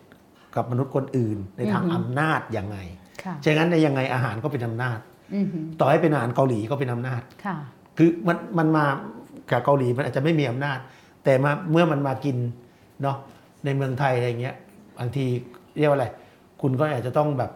[0.55, 2.77] กับมนุษย์คนอื่นในทางอือฮึอำนาจยังไง
[3.23, 4.99] ค่ะฉะนั้นในยังไงอาหารก็เป็นอำนาจ
[5.33, 5.47] อืม
[5.79, 7.57] ต่อให้เป็นอาหารเกาหลีก็เป็นอำนาจค่ะ
[7.97, 8.85] คือมันมันมา
[9.51, 10.77] กับเกาหลีมันอาจจะไม่มีอำนาจ
[11.23, 12.37] แต่มาเมื่อมันมากิน
[13.01, 13.17] เนาะ
[13.65, 14.55] ในเมืองไทยอะไรเงี้ย
[14.99, 15.25] บางที
[15.77, 16.07] เรียกว่าอะไร
[16.61, 17.51] คุณก็อาจจะต้องแบบ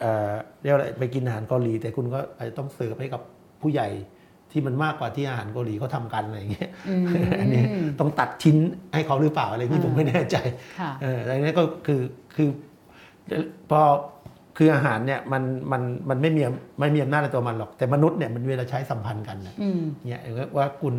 [0.00, 0.32] เอ่อ
[0.62, 3.22] เรียกว่าอะไรไปกินอาหารเกาหลี แต่คุณก็อาจจะต้องเสิร์ฟให้กับ
[3.62, 3.88] ผู้ใหญ่
[4.52, 7.04] ที่มันมากกว่าที่อาหารเกาหลีเขาทำกันอะไรเงี้ยอืม
[7.40, 7.62] อันนี้
[8.00, 8.56] ต้องตัดชิ้น
[8.94, 10.36] ให้เขาหรือเปล่าอะไรนี่อ่าผมไม่แน่ใจ
[10.80, 12.00] ค่ะเอออะไรนี้ก็คือ
[12.36, 12.48] คือ
[13.70, 13.82] พอ
[14.56, 15.42] คืออาหารเนี่ยมัน
[15.72, 16.42] มันมันไม่มี
[16.80, 20.22] ไม่มีอำนาจในตัวมันหรอกแต่มนุษย์เนี่ยมันเวลาใช้สัมพันธ์กันนะอืมเนี่ย
[20.56, 20.94] ว่าคุณ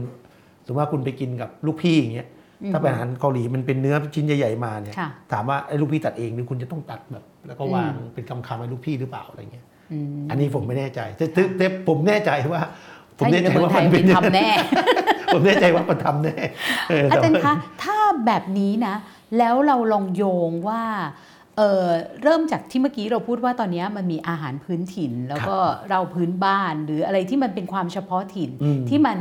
[0.66, 2.28] สมมติว่าคุณไปกินกับลูกพี่อย่างเงี้ย
[2.64, 12.62] อืมถ้าเป็นอาหารเกาหลีมันเป็นเนื้อชิ้นใหญ่ๆมาเนี่ยค่ะถามว่าไอ้ลูกพี่ตัดเองหรือคุณจะต้องตัดแบบ แล้วก็วางเป็นคำๆให้ลูกพี่หรือเปล่าอะไรเงี้ยอืมอันนี้ผมไม่แน่ใจแต่แต่แต่ผมแน่ใจว่า
[13.18, 14.50] ผมถ้าอแน่ยู่ใจในเมืองว่าไทมัยนเป็มีนทำแน่
[15.34, 16.38] ผมแน่ใจว่ามันทำแน่
[17.10, 17.54] เอาแต่จารย์ว่าคะ
[17.84, 18.96] ถ้าแบบนี้นะ
[19.38, 20.84] แล้วเราลองโยงว่า
[21.58, 21.88] เอ่อ
[22.24, 25.58] เริ่มจากที่เมื่อกี้เราพูดว่าตอนนี้มันมีอาหารพื้นถิ่น แล้วก็
[25.90, 29.18] เราพื้นบ้านหรืออะไรที่มันเป็นความเฉพาะถิ่นอืมที่มัน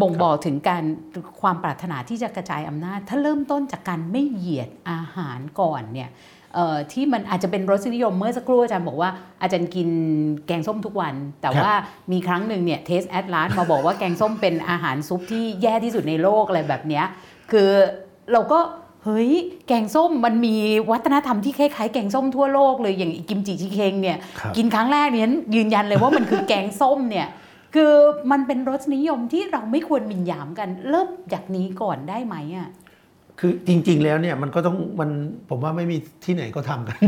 [0.00, 0.84] บ่งบอกถึงการ
[1.40, 6.35] ความปรารถนาที่จะกระจายอำนาจ ถ้าเริ่มต้นจากการไม่เหยียดอาหารก่อนเนี่ยเอ่อ
[6.92, 9.10] ที่มันอาจจะเป็นรสนิยมเมื่อสักครู่อาจารย์บอกว่า
[9.42, 9.88] อาจารย์กิน
[10.46, 11.74] แกงส้มทุกวัน แต่ครับว่า
[12.12, 17.04] มีครั้งหนึ่งเนี่ย TasteAtlas มาบอกว่าแกงส้มเป็นอาหารซุปที่แย่ที่สุดในโลกอะไรแบบเนี้ย
[17.50, 17.68] คือ
[18.32, 18.60] เราก็
[19.04, 19.30] เฮ้ย
[19.68, 20.54] แกงส้มมันมี
[20.90, 27.28] วัฒนธรรมที่คล้ายๆแกงส้มทั่วโลกเลยอย่างกิมจิชิเคงเนี่ยครับกินครั้งแรกเนี่ยยืนยันเลยว่ามันคือแกงส้มเนี่ย
[27.74, 27.92] คือ
[28.30, 32.68] มันเป็นรสนิยมที่เราไม่ควรหมิ่นหยามกันเริ่มจากนี้ก่อนได้ไหมอะ
[33.40, 35.10] คือจริง ๆ แล้วเนี่ยมันก็ต้องมัน
[35.50, 37.00] ผมว่าไม่มีที่ไหนก็ทำกัน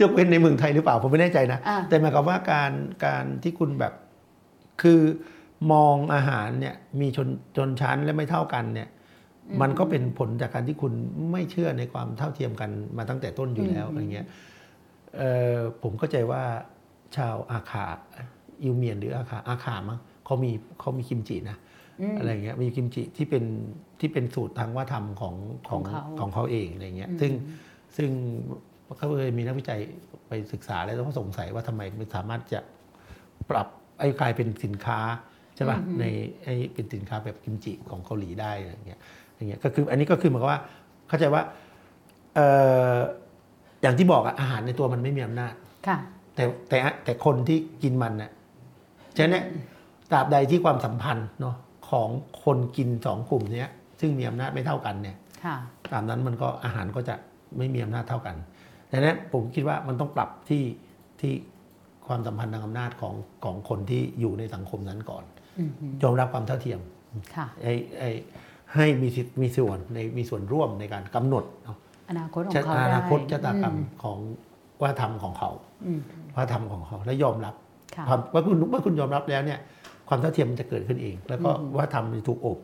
[0.00, 2.72] ยกเว้นในเมืองไทยหรือเปล่าผมไม่แน่ใจนะอ่าแต่หมายความว่าการ
[3.06, 3.92] การที่คุณแบบ
[4.82, 5.00] คือ
[5.72, 8.88] มองอาหารเนี่ยมีชนชนชั้นและไม่เท่ากันเนี่ย
[9.60, 10.92] มันก็เป็นผลจากการที่คุณ
[11.32, 14.26] ไม่เชื่อในความเท่าเทียมกันมาตั้งแต่ต้นอยู่แล้วอะไรเงี้ย
[15.16, 16.42] เอ่อผมเข้าใจว่า
[17.16, 17.86] ชาวอาขา
[18.62, 21.56] อิวเมียนหรืออาขาอาขามั้งเขามีเขามีกิมจินะ
[22.00, 23.44] อืมอะไรเงี้ยมีกิมจิที่เป็น
[24.02, 25.34] ที่เป็นสูตรทางว่าทำของ
[25.68, 27.32] ของของเขาของเขาเองอะไรเงี้ยอืมซึ่ง
[27.96, 28.08] ซึ่ง
[28.96, 29.80] เขาเคยมีนักวิจัย
[30.28, 32.60] ไปศึกษาแล้วเขาสงสัยว่าทำไมมันสามารถจะ
[33.50, 33.66] ปรับ
[33.98, 34.98] ไอ้กลายเป็นสินค้า
[35.56, 36.04] ใช่ป่ะใน
[36.44, 39.00] ไอ้เป็นสินค้าแบบกิมจิของเกาหลีได้อะไรเงี้ย
[39.36, 40.60] อย่างเงี้ยก็คืออันนี้ก็คือหมายความว่า
[41.08, 41.42] เข้าใจว่า
[42.34, 42.46] เอ่
[42.94, 42.96] อ
[43.82, 45.54] อย่างที่บอกอะอาหารในตัวมันไม่มีอำนาจ
[45.86, 45.98] ค่ะ
[46.34, 48.30] แต่แต่แต่คนที่กินมันน่ะ
[49.16, 49.44] ฉะนั้นเนี่ย
[50.10, 51.56] ตราบใดที่ความสัมพันธ์เนาะ
[51.90, 52.08] ของ
[52.44, 53.70] คนกินสองกลุ่มเนี้ย
[54.02, 55.56] ซึ่งมีอำนาจไม่เท่ากันเนี่ยค่ะ
[55.92, 57.14] ตามนั้นมันก็อาหารก็จะ
[57.58, 58.36] ไม่มีอำนาจเท่ากัน
[58.90, 60.64] ดังนั้นผมคิดว่ามันต้องปรับที่
[61.20, 61.32] ที่
[62.06, 63.14] ความสัมพันธ์ทางอำนาจของ
[63.44, 65.24] ของคนที่อยู่ในสังคมนั้นก่อน
[65.58, 65.70] อืม
[66.02, 66.80] ยอมรับความเท่าเทียม
[67.36, 68.10] ค่ะให้ให้
[68.74, 71.76] ให้มีสิทธิ์มีส่วนในมีส่วนร่วมในการกำหนดเนาะ
[72.10, 74.18] อนาคตของชะเขาได้อนาคตชะตากรรมอืมของ
[74.82, 75.50] ว่าทำของเขา
[75.86, 76.00] อืม
[76.36, 77.54] ว่าทำของเขาและยอมรับ
[77.96, 79.58] ค่ะความว่าคุณเมื่อคุณยอมรับแล้วเนี่ย
[80.08, 82.58] ความเท่าเทียมมันจะเกิดขึ้นเอง แล้วก็อืมว่าทำมันจะถูกอบ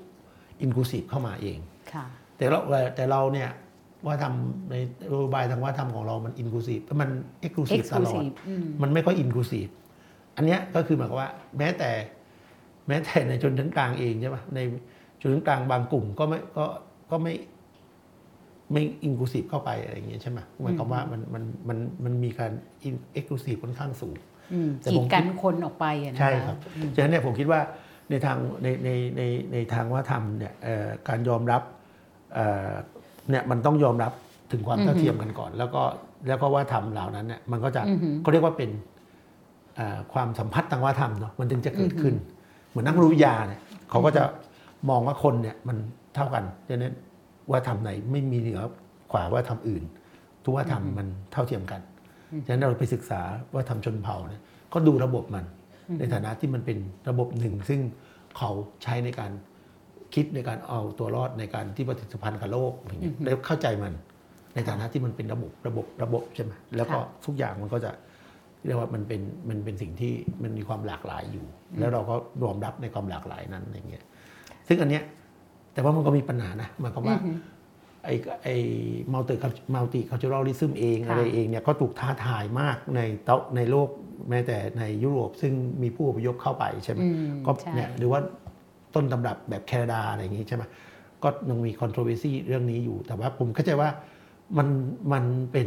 [0.62, 1.58] inclusive เข้ามาเอง
[1.92, 2.04] ค่ะ
[2.36, 2.58] แต่เรา
[2.96, 3.50] แต่เราเนี่ย
[4.06, 7.10] ว่าทำในนโยบายทางว่าทำของเรามัน inclusive มัน
[7.40, 9.66] exclusive ตลอด exclusive อืมมันไม่ค่อย inclusive
[10.36, 11.90] อันเนี้ยก็คือหมายความว่าแม้แต่
[12.88, 14.58] แม้แต่ในชนชั้นกลางเองใช่ไหมใน
[15.20, 16.64] ชนชั้นกลางบางกลุ่มก็ไม่ก็
[17.10, 17.34] ก็ไม่
[18.72, 22.52] ไม่ inclusive เข้าไปอะไรอย่างเงี้ยใช่ไหมหมายความว่ามันมันมันมันมีการ
[23.12, 24.16] exclusive ค่อนข้างสูง
[24.52, 27.60] อืมแต่กีผดมกันคนออกไปอะนะคะใช่ครับอืมฉะนั้นเนี่ยผมคิดว่า
[28.10, 29.22] ในทางในในใน
[29.52, 31.62] ในทางว่าทำเนี่ยเอ่อการยอมรับ
[32.34, 32.72] เอ่อ
[33.30, 34.12] เนี่ยมันต้องยอมรับ
[34.52, 35.82] ถึงความเท่าเทียมกันก่อน แล้วก็
[36.28, 38.70] แล้วก็ว่าธรรมเหล่านั้นเนี่ยมันก็จะอือหือเขาเรียกว่าเป็น
[39.76, 42.14] เอ่อความสัมพัทธ์ทางวัฒนธรรมเนาะมันถึงจะเกิดขึ้น
[42.68, 43.60] เหมือนนักรู้วิทยาเนี่ย
[43.90, 44.22] เขาก็จะ
[44.90, 45.76] มองว่าคนเนี่ยมัน
[46.14, 46.94] เท่ากันดังนั้น
[47.50, 48.62] ว่าธรรมไหนไม่มีเหนือ
[49.12, 49.82] กว่าว่าธรรมอื่น
[50.44, 51.80] ทุกว่าธรรมมันเท่าเทียมกัน
[52.44, 53.20] ฉะนั้นเราไปศึกษา
[53.54, 55.44] ว่าธรรมชนเผ่าเนี่ยก็ดูระบบมัน
[55.98, 56.78] ในฐานะที่มันเป็น
[57.08, 57.80] ระบบหนึ่ง ซึ่ง
[58.38, 58.50] เขา
[58.82, 59.32] ใช้ในการ
[60.14, 63.92] คิดในการเอาตัวรอดในการที่ปฏิสัมพันธ์กับโลกอย่างเงี้ยแล้วเข้าใจมัน
[64.54, 67.90] ในฐานะที่มันเป็นระบบระบบระบบใช่ไหมแล้วก็ค่ะทุกอย่างมันก็จะ
[68.66, 70.12] เรียกว่ามันเป็นมันเป็นสิ่งที่
[70.42, 71.46] มันมีความหลากหลายอยู่
[71.78, 74.04] แล้วเราก็ยอมรับในความหลากหลายนั้นอย่างเงี้ย
[74.68, 75.02] ซึ่งอันเนี้ย
[75.74, 77.18] แต่ว่ามันก็มีปัญหานะหมายความว่า
[78.04, 78.56] ไอ้ไอ้
[79.12, 83.88] multi multiculturalism เองค่ะอะไรเองเนี่ยก็ถูกท้าทายมากในโต๊ะในโลก
[84.30, 88.20] แม้แต่ในยุโรปซึ่งมีผู้อพยพเข้าไปใช่ไหมอืมก็ใช่เนี่ยหรือว่า
[88.94, 90.62] ต้นตำรับแบบแคนาดาอะไรอย่างงี้ใช่ไหม
[91.22, 93.88] ก็ยังมี controversy เรื่องนี้อยู่ แต่ว่าผมเข้าใจว่า
[94.58, 94.68] มัน
[95.12, 95.66] มันเป็น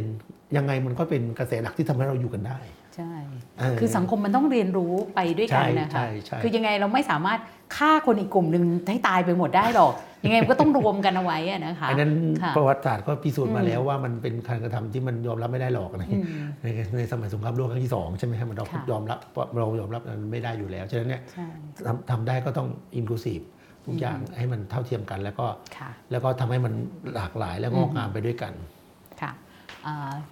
[0.56, 2.58] ยังไงมันก็เป็นกระแสหลักที่ทำให้เราอยู่กันได้
[2.96, 3.12] ใช่
[3.58, 7.40] เออคือสังคมมันต้องเรียนรู้ไปด้วยกันนะคะใช่ใช่ใช่คือยังไงเราไม่สามารถ
[7.76, 9.92] ฆ่าคนอีกกลุ่มหนึ่งให้ตายไปหมดได้หรอก
[10.24, 12.12] ยังไงมันก็ต้องรวมกันเอาไว้อะนะคะอันนั้น
[12.42, 16.26] ค่ะประวัติศาสตร์ก็พิสูจน์มาอืมแล้วว่ามันเป็นการกระทำที่มันยอมรับไม่ได้หรอกอะไรอืม
[16.62, 16.66] ใน
[16.98, 19.18] ในสมัยสงครามโลกครั้งที่สองใช่ไหมครับมันเราค่ะยอมรับ
[19.58, 21.46] เรายอมรับมันไม่ได้อยู่แล้วฉะนั้นเนี่ยใช่
[21.86, 23.40] ทำทำได้ก็ต้องอินคลูซีฟ
[23.86, 25.46] ทุกอย่างให้มันเท่าเทียมกันแล้วก็
[25.78, 26.72] ค่ะแล้วก็ทำให้มัน
[27.14, 28.81] หลากหลายและงอกงามไปด้วยกันค่ะอ่า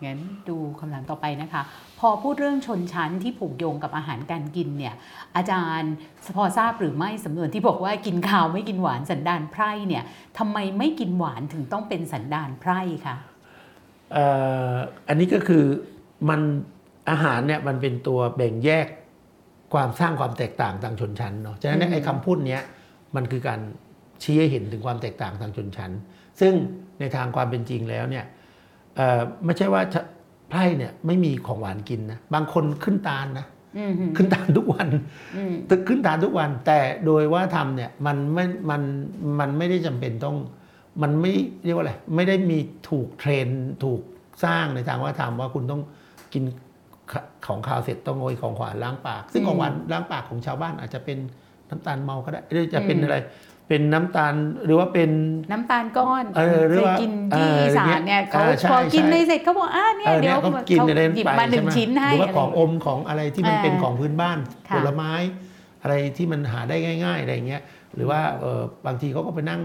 [0.05, 0.19] งั้น
[0.49, 1.63] ดูคำถามต่อไปนะคะ
[2.01, 4.95] พอพูดเรื่องชนชั้นที่ผูกโยงกับอาหารการกินเนี่ย
[5.37, 5.93] อาจารย์
[6.37, 10.05] พอทราบหรือไม่สำนวนที่บอกว่ากินข้าวไม่กินหวานสันดานไพร่เนี่ย
[10.39, 13.17] ทำไมไม่กินหวานถึงต้องเป็นสันดานไพร่คะ
[14.13, 14.27] เอ่
[14.73, 14.75] อ
[15.09, 15.65] อันนี้ก็คือ
[16.29, 16.41] มัน
[17.11, 18.87] อาหารเนี่ยมันเป็นตัวแบ่งแยก
[19.75, 22.63] ความสร้างความแตกต่างทางชนชั้นเนาะฉะนั้นเนี่ยไอ้คำพูดเนี้ย
[23.17, 23.61] มันคือการ
[24.23, 25.93] ชี้ให้เห็นถึงความแตกต่างทางชนชั้น
[26.41, 26.55] ซึ่ง
[27.01, 28.40] ในทางความเป็นจริงแล้วเนี่ยเอ่อ
[29.45, 30.01] ไม่ใช่ว่าจะ
[30.49, 33.47] ไพร่เนี่ยไม่มีของหวานกินนะบางคนขึ้นตาลนะ
[33.79, 34.89] อืมฮึขึ้นตาลทุกวัน
[35.37, 38.83] อืมตึกขึ้นตาลทุกวัน แต่โดยว่าทำเนี่ยมันไม่มัน
[39.41, 40.37] มันไม่ได้จำเป็นต้อง
[41.03, 41.33] มันไม่
[41.65, 42.59] เรียกว่าอะไรไม่ได้มี
[42.89, 43.49] ถูกเทรน
[43.85, 44.01] ถูก
[44.45, 45.83] สร้างในทางว่าทำว่าคุณต้อง
[46.33, 46.45] กิน
[47.13, 47.15] ข
[47.47, 51.19] ของข้าวเสร็จต้องโรยของหวานล้างปาก ซึ่งอืมของหวานล้างปากของชาวบ้านอาจจะเป็น
[51.69, 53.17] น้ำตาลเมาก็ได้หรือจะเป็นอืมอะไร
[53.73, 54.35] เป็นน้ำตาล
[54.65, 55.11] หรือว่าเป็น
[55.53, 64.39] น้ำตาลก้อนเออหรือเคยว่ากินเอที่ออีสาอย่างเงี้นยเนี่ยเขาเออใช่พอกินใช่ในเสร็จเขาบอกอ่าเนี่ยเออเดี๋เนี่ยยวเขากินอะไรหยิบไปมาหนึ่งใช่ไชิ้นให้หรือว่าอะไรของอมของอะไรที่มันเออเป็นของพื้นบ้าน
[64.69, 65.13] ค่ะผลไม้
[65.83, 67.63] อะไรที่มันหาได้ง่าย ๆอะไรเงี้ย
[67.95, 69.63] หรือว่าเออบางทีเขาก็ไปนั่ง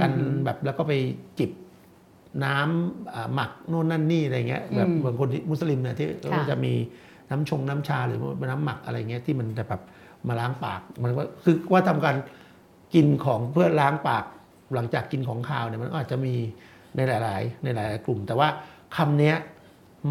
[0.00, 0.92] กันอืมแบบแล้วก็ไป
[1.38, 1.50] จิบ
[2.44, 6.72] น้ำอ่าหมักโน่นนั่นนี่อะไรเงี้ยแบบอืมบางคนที่มุสลิมเนี่ยที่ค่ะก็จะมี
[7.30, 9.80] น้ำชงน้ำชาหรือว่าน้ำหมักอะไรเงี้ยที่มันจะแบบ
[10.28, 12.14] มาล้างปากมันก็คือว่าทำการ
[12.94, 14.24] กินของเพื่อล้างปาก
[14.74, 16.34] หลังจากกินของคาวเนี่ยมันก็อาจจะมี
[16.96, 18.48] ในหลาย ๆ ในหลาย ๆ กลุ่ม แต่ว่า
[18.96, 19.36] คำเนี้ย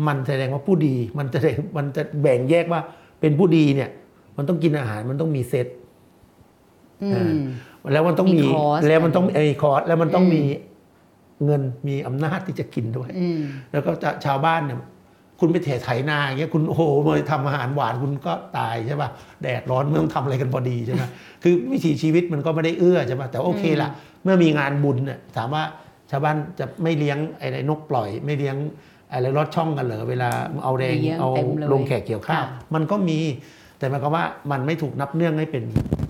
[0.08, 1.40] มันแสดงว่าผู้ดีมันจะ
[1.78, 2.82] มันจะแบ่งแยกว่า
[3.20, 3.90] เป็นผู้ดีเนี่ย
[4.38, 5.68] มันต้องกินอาหารมันต้องมีเซต
[7.04, 7.36] อืเอม
[7.94, 10.44] แล้วมันต้องมีมีคอร์สแล้วมันต้องไอ้คอร์สแล้วมันต้องอืมมี
[11.46, 13.40] เงินมีอำนาจที่จะกินด้วยอืม
[13.72, 14.78] แล้วก็จะชาวบ้านเนี่ย
[15.46, 19.10] คุณไปเถไถนาอย่างเงี้ยคุณโอ้โหมาทำอาหารหวานคุณก็ตายใช่ป่ะ
[19.44, 21.04] แดดร้อนไม่ต้องทำอะไรกันพอดีใช่ไหม
[21.44, 23.90] คือวิถีชีวิตมันก็ไม่ได้เอื้อใช่ป่ะแต่โอเคละ
[24.24, 25.64] เมื่อมีงานบุญเนี่ยถามว่า
[26.12, 28.56] ชาวบ้านจะไม่เลี้ยงไอ้นกปล่อย ไม่เลี้ยง
[29.12, 30.30] อะไรรถช่องกันเหรอเวลา
[30.64, 33.20] เอาแรงเลี้ยงเอาเต็มเลยลงแขกเกี่ยวข้าวค่ะมันก็มี
[33.78, 35.64] แต่หมายความว่ามันไม่ถูกนับเนื่องให้เป็น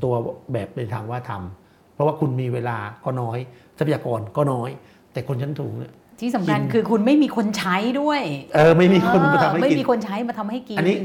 [0.04, 0.14] ตัว
[0.54, 3.38] แบบในทางว่าทำเพราะว่าคุณมีเวลาก็น้อย
[3.78, 4.70] ทรัพยากรก็น้อย
[5.14, 8.22] แต่คนชั้นสูงเนี่ย ที่สำคัญกินคือคุณไม่มีคนใช้ด้วย
[8.56, 10.98] เออไม่มีคนมาทำให้ไม่กินมีคนใช้มาทำให้กิน อันนี้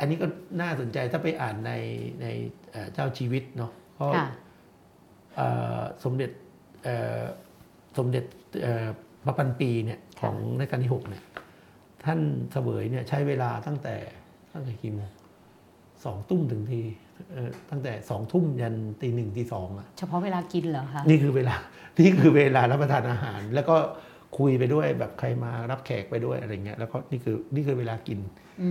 [0.00, 0.26] อันนี้ก็
[0.60, 1.72] น่าสนใจถ้าไปอ่านใน
[2.22, 2.26] ใน
[2.70, 4.26] เอ่อเจ้าชีวิตเนาะก็ค่ะ
[5.36, 5.48] เอ่
[5.78, 6.30] อสมเด็จ
[6.84, 7.22] เอ่อ
[7.98, 8.24] สมเด็จ
[8.62, 8.86] เอ่อ
[9.24, 11.22] พระพันปีเนี่ยของรัชกาลที่หกเนี่ย
[12.04, 12.18] ท่าน
[12.52, 13.96] เสวยเนี่ยใช้เวลาตั้งแต่
[14.52, 15.10] ตั้งแต่กี่โมง
[16.04, 16.80] สองทุ่มถึงที
[17.32, 21.56] เอ่อตั้งแต่สองทุ่มยันตีหนึ่งตีสองอะเฉพาะเวลากินเหรอคะนี่คือเวลา
[22.00, 23.76] นี่คือเวลารับประทานอาหาร แล้วก็
[24.38, 28.18] คุยไปด้วยแบบใครมารับแขกไปด้วยอะไรเงี้ยแล้วก็นี่คือนี่คือเวลากิน
[28.62, 28.70] อื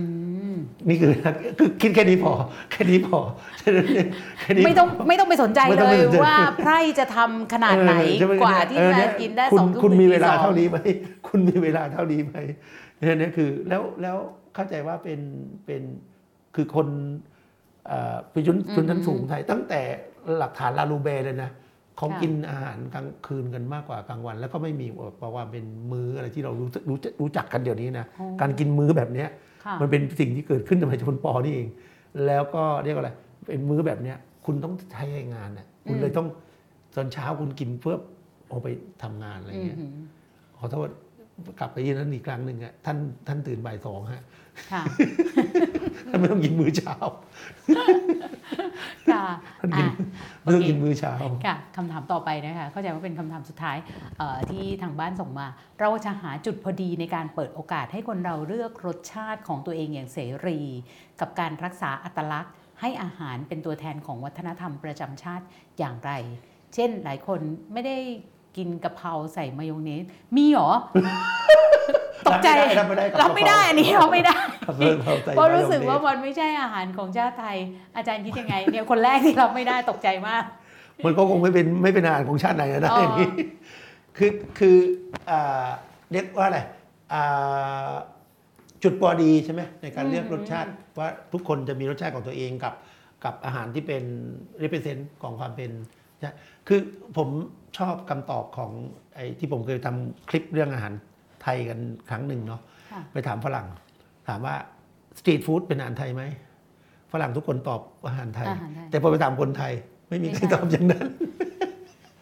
[0.54, 0.56] ม
[0.88, 1.12] นี่คือ
[1.58, 2.32] คือคิดแค่นี้พอ
[2.70, 3.18] แค่นี้พอ
[3.58, 4.06] แค่นั้นเอง
[4.40, 10.78] แค่นี้ไม่ต้องไม่ต้องไปสนใจไม่เลต้องไปยสนใจว่าไพร่จะทำขนาดไหนเออใช่มกว่าที่เออจะเนี่ยกินได้คุณสองทุ่มคุณถึงมีตีเวลาสองเท่านี้ไหม
[11.28, 12.34] คุณมีเวลาเท่านี้ไหม
[12.98, 14.16] เนี่ยเนี่ยคือแล้วแล้ว
[14.54, 15.20] เข้าใจว่าเป็น
[15.66, 15.82] เป็น
[16.54, 16.88] คือคน
[17.86, 19.80] เอ่อเป็นชนชนชั้นสูงไทย ตั้งแต่
[20.38, 24.86] หลักฐานลาลูเบเลยนะเขาค่ะกินอาหารกลางคืนกันมากกว่ากลางวัน แล้วก็ไม่มี
[25.22, 29.28] บอกว่าเป็นมื้ออะไรที่เรารู้รู้รู้จักกันเดี๋ยวนี้นะอ๋อการกินมื้อแบบเนี้ย
[29.64, 31.68] ค่ะมันเป็นสิ่งที่เกิดขึ้นในประชาชนปอนี่เอง
[32.26, 33.10] แล้วก็เรียกว่าอะไร
[33.46, 34.16] เป็นมื้อแบบเนี้ย
[34.46, 35.04] คุณต้องใช้
[35.34, 36.26] งานน่ะคุณเลยต้อง
[36.96, 37.96] ตอนเช้าคุณกินเพื่อ
[38.48, 38.68] เอาไป
[39.02, 39.90] ทำงานอะไรอืมเงี้ยหือ
[40.58, 40.88] ขอโทษ
[41.60, 42.96] กลับไปที่นั้นอีกครั้งหนึ่งอะท่าน
[43.26, 44.22] ท่านตื่นบ่ายสองฮะ
[44.72, 44.82] ค่ะ
[46.10, 46.94] ท่านไม่ต้องกินมื้อเช้า
[49.12, 49.26] ค่ะ
[49.60, 49.94] ท่านกินอะ
[50.42, 51.14] ไม่ต้องโอเคกินมื้อเช้า
[51.46, 53.76] ค่ะคำถามต่อไปนะคะเข้าใจว่าเป็นคำถามสุดท้าย
[54.18, 55.46] เอ่อที่ทางบ้านส่งมา
[55.80, 60.60] เราจะหาจุดพอดีในการเปิดโอกาสให้คนเราเลือกรสชาติของตัวเองอย่างเสรี
[61.20, 65.44] กับการรักษาอัตลักษณ์ ให้อาหารเป็นตัวแทนของวัฒนธรรมประจำชาติ
[65.78, 66.12] อย่างไร
[66.74, 67.40] เช่นหลายคน
[67.72, 67.96] ไม่ได้
[68.56, 70.04] กินกะเพราใส่มายองเนส
[70.36, 70.70] มีเหรอ
[72.28, 72.48] ตกใจ
[72.78, 74.36] รับไม่ได้รับรับไม่ได้อันนี้เราไม่ได้
[74.66, 77.56] ครับเริ่มเข้าใจเพราะรู้สึกมยว่าองเนสมันไม่ใช่อาหารของชาติไทย
[77.96, 80.44] อาจารย์คิดยังไงเนี่ยคนแรกที่รับไม่ได้ตกใจมาก
[81.04, 83.30] มันก็คงไม่เป็นไม่เป็นอาหารของชาติไหนนะอ๋อออย่างนี้
[84.16, 84.76] คือคือ
[85.30, 85.66] อ่า
[86.12, 86.58] เรียกว่าอะไร
[87.12, 87.90] อ่า
[88.82, 92.74] จุดพอดีใช่ไหมในการเลือกรสชาติว่าทุกคนจะมีรสชาติของตัวเองกับ
[93.24, 94.04] กับอาหารที่เป็น
[94.62, 95.70] represent ของความเป็น
[96.20, 96.32] ใช่
[96.68, 96.80] คือ
[97.16, 97.28] ผม
[97.78, 98.70] ชอบคำตอบของ
[99.14, 100.92] ไอ้ที่ผมเคยทำคลิปเรื่องอาหาร
[101.46, 101.78] ไทยกัน
[102.10, 102.60] ครั้งหนึ่งเนาะ
[102.92, 103.66] ค่ะไปถามฝรั่ง
[104.28, 104.54] ถามว่า
[105.18, 106.22] สตรีทฟู้ดเป็นอาหารไทยไหม
[107.12, 109.72] ฝรั่งทุกคนตอบอาหารไทยอาหารไทยแต่พอไปถามคนไทย
[110.08, 111.08] ไม่มีใครไม่ใช่ตอบอย่างนั้น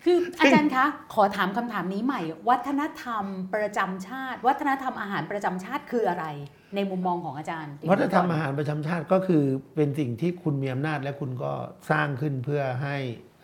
[0.04, 3.24] คืออาจารย์คะ ขอถามคำถามนี้ใหม่ วัฒนธรรม
[3.54, 6.26] ประจำชาติ วัฒนธรรมอาหารประจำชาติคืออะไร
[6.74, 9.42] ในมุมมองของอาจารย์ วัฒนธรรมอาหารประจำชาติก็คือ
[9.76, 11.52] เป็นสิ่งที่คุณมีอำนาจและคุณก็
[11.90, 12.96] สร้างขึ้นเพื่อให้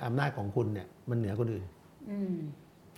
[0.07, 1.65] อำนาจของคุณเนี่ยมันเหนือคนอื่น
[2.11, 2.35] อืม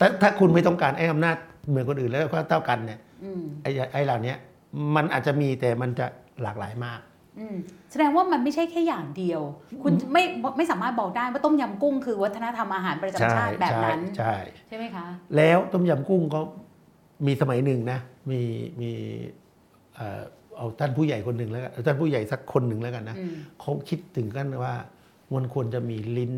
[0.03, 1.37] แต่ถ้าคุณไม่ต้องการไอ้อำนาจ
[1.69, 4.35] เหมือนคนอื่นแล้วก็เท่ากันเนี่ยอืมไอ้ไอ้เหล่านี้
[4.97, 6.07] มันอาจจะมีแต่มันจะ
[6.43, 7.01] หลากหลายมาก
[7.39, 7.57] อืม
[7.91, 9.41] แสดงว่ามันไม่ใช่แค่อย่างเดียว
[9.83, 10.23] คุณไม่
[10.57, 14.35] ไม่สามารถบอกได้ว่าต้มยำกุ้งคือวัฒนธรรมอาหารประจำชาติแบบนั้นใช่
[14.69, 15.07] ใช่ไหมคะ
[15.37, 16.41] แล้วต้มยำกุ้งก็
[17.27, 17.99] มีสมัยหนึ่งนะ
[18.31, 18.41] มี
[18.81, 18.91] มี
[19.95, 20.23] เอ่อ
[20.57, 24.75] เอาท่านผู้ใหญ่คนหนึ่งแล้วกันเอาท่านผู้ใหญ่สักคนหนึ่งแล้วกันนะอืมเขาคิดถึงกันว่า
[25.37, 26.35] มันควรจะมีลิ้น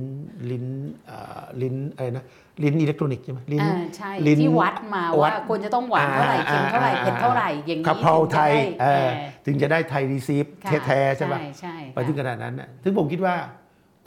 [0.50, 0.64] ลิ้น
[1.06, 2.24] เอ่อลิ้นอะไรนะ
[2.62, 9.10] ลิ้นอิเล็กทรอนิกส์ใช่ไหมลิ้นอ่าใช่ลิ้นที่วัดมาวัดว่าควรจะต้องหวานเท่าไหร่เค็มเท่าไหร่อ่าเผ็ดเท่าไหร่อย่างนี้กะเพราไทยถึงจะเอได้อเออ
[9.46, 13.34] ถึงจะได้ไทย recipe ค่ะแท้ๆใช่ปะใช่ไปถึงขนาดนั้นนะซึ่งผมคิดว่า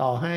[0.01, 0.35] ต่อให้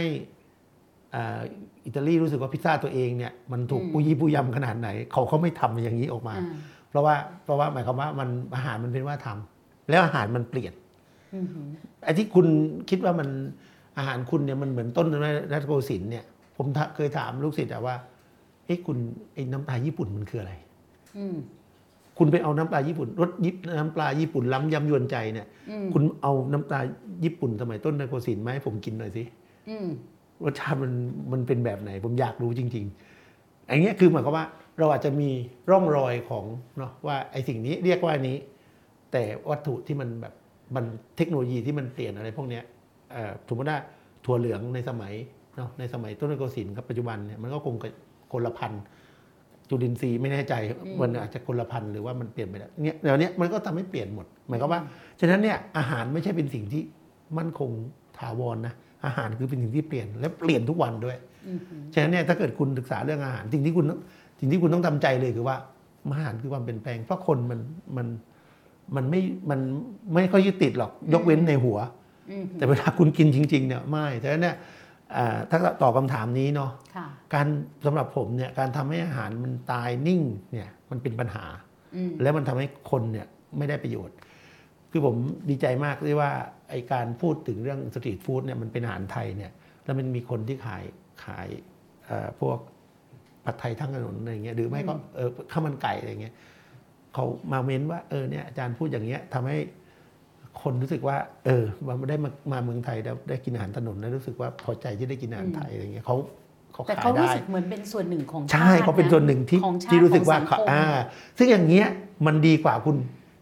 [1.15, 1.41] อ่า
[1.87, 6.49] อิตาลีรู้สึกว่าพิซซ่าตัวเองเนี่ยมันถูกปุยยี่ปุยยำขนาดไหน เขาเขาไม่ทำอย่างนี้ออกมาอ่า
[6.91, 7.15] เพราะว่า
[7.45, 10.73] เพราะว่าหมายความว่ามันอาหารมันเป็นว่าทำแล้วอาหารมันเปลี่ยน
[11.35, 11.67] อือหือ
[12.05, 12.47] ไอ้ที่คุณ
[12.91, 13.29] คิดว่ามัน
[13.99, 15.07] อาหารคุณเนี่ยมันเหมือนต้น
[15.53, 16.25] รัตโกสินทร์เนี่ย
[16.57, 17.97] ผมถเคยถามลูกศิษย์อะว่า
[18.67, 18.99] เอ้คุณ
[19.35, 20.53] ไอ้น้ำปลาญี่ปุ่นมันคืออะไร
[21.19, 21.37] อืม
[22.19, 26.81] คุณไปเอาน้ำปลาญี่ปุ่นรสยิบน้ำปลาญี่ปุ่นล้ำยำยวนใจเนี่ยอืมคุณเอาน้ำปลา
[27.25, 29.25] ญี่ปุ่นสมัยต้นรัตโกสินทร์มาให้ผมกินหน่อยสิ
[29.69, 29.89] อืม
[30.45, 30.93] รสชาติมัน
[31.33, 32.85] มันเป็นแบบไหน ผมอยากรู้จริง
[33.29, 34.47] ๆ อันเนี้ยคือหมายความว่า
[34.79, 35.31] เราอาจจะมี
[35.71, 36.45] ร่องรอยของ
[36.79, 38.37] เนาะว่าไอ้สิ่งนี้เรียกว่านี้
[39.13, 40.35] แต่วัตถุที่มันแบบ
[40.77, 40.85] มัน
[41.17, 42.80] เทคโนโลยีที่มันเปลี่ยนอะไรพวกเนี้ยเอ่อ
[43.49, 43.79] สมมติว่า
[44.25, 45.15] ถั่วเหลืองในสมัย
[45.57, 47.75] เนาะในสมัยต้นรัตนโกสินทร์กับปัจจุบันเนี่ยมันก็คง
[48.33, 48.83] คนละพันธุ์
[49.69, 50.55] จุลินทรีย์ไม่แน่ใจ
[51.01, 54.81] มันอาจจะคนละพันธุ์หรือว่ามันเปลี่ยนไปแล้วเนี่ยเดี๋ยวนี้มันก็ทำให้เปลี่ยนหมดหมายความว่า
[55.21, 56.83] ฉะนั้นเนี่ยอาหารไม่ใช่เป็นสิ่งที่
[57.39, 57.71] มั่นคง
[58.19, 58.75] ถาวรนะ
[59.07, 61.17] อาหารคือเป็นสิ่งที่เปลี่ยนและเปลี่ยนทุกวันด้วย
[61.49, 63.99] อือหือฉะนั้นเนี่ยถ้าเกิดคุณศึกษาเรื่องอาหารสิ่งที่คุณต้อง
[64.39, 65.57] สิ่งที่คุณต้องทำใจเลยคือว่า
[66.11, 67.61] อาหารคือความเปลี่ยนแปลงเพราะคนมัน
[67.97, 68.07] มัน
[68.97, 69.21] มันไม่
[69.51, 69.61] มัน
[70.15, 72.00] ไม่ค่อยยึดติดหรอกยกเว้นในหัวอืม
[72.59, 74.57] แต่เวลาคุณกินจริง ๆ เนี่ยไม่ฉะนั้นเนี่ย
[75.17, 77.47] อ่าถ้าตอบคำถามนี้เนาะค่ะการ
[77.87, 80.21] สำหรับผมเนี่ยการทำให้อาหารมันตายนิ่ง
[80.53, 81.47] เนี่ยมันเป็นปัญหา
[81.97, 83.27] อืมแล้วมันทำให้คนเนี่ย
[83.59, 84.17] ไม่ได้ประโยชน์
[84.91, 85.17] คือผม
[85.51, 86.31] ดีใจมากที่ว่า
[86.71, 89.53] ไอการพูดถึงเรื่องสตรีทฟู้ดเนี่ยมันเป็นอาหารไทยเนี่ย
[89.85, 90.85] แล้วมันมีคนที่ขาย
[91.25, 91.49] ขาย
[92.07, 92.59] เอ่อพวก
[93.45, 96.35] ผัดไทยทั้งถนนอะไรเงี้ยหรือไม่ก็เออข้าวมันไก่อะไรเงี้ย
[97.15, 99.59] เขามาเม้นว่าเออเนี่ยอาจารย์พูดอย่างเงี้ยทำให้
[100.63, 101.17] คนรู้สึกว่า
[101.47, 106.17] เออมันได้มามาเมืองไทยแล้วได้กินอาหารถนนแล้วรู้สึกว่าพอใจที่ได้กินอาหารไทยอะไรเงี้ยเขา
[106.73, 110.85] เขาแต่ขาเขายรู้ได้สึกเหมือนเป็นส่วนหนึ่งของใช่ชติเขาเป็นส่วนหนึ่งที่ของชาติที่รู้สึกว่าของเขาสังคมอ่า
[111.39, 111.87] ซึ่งอย่างเงี้ย
[112.27, 112.97] มันดีกว่าคุณ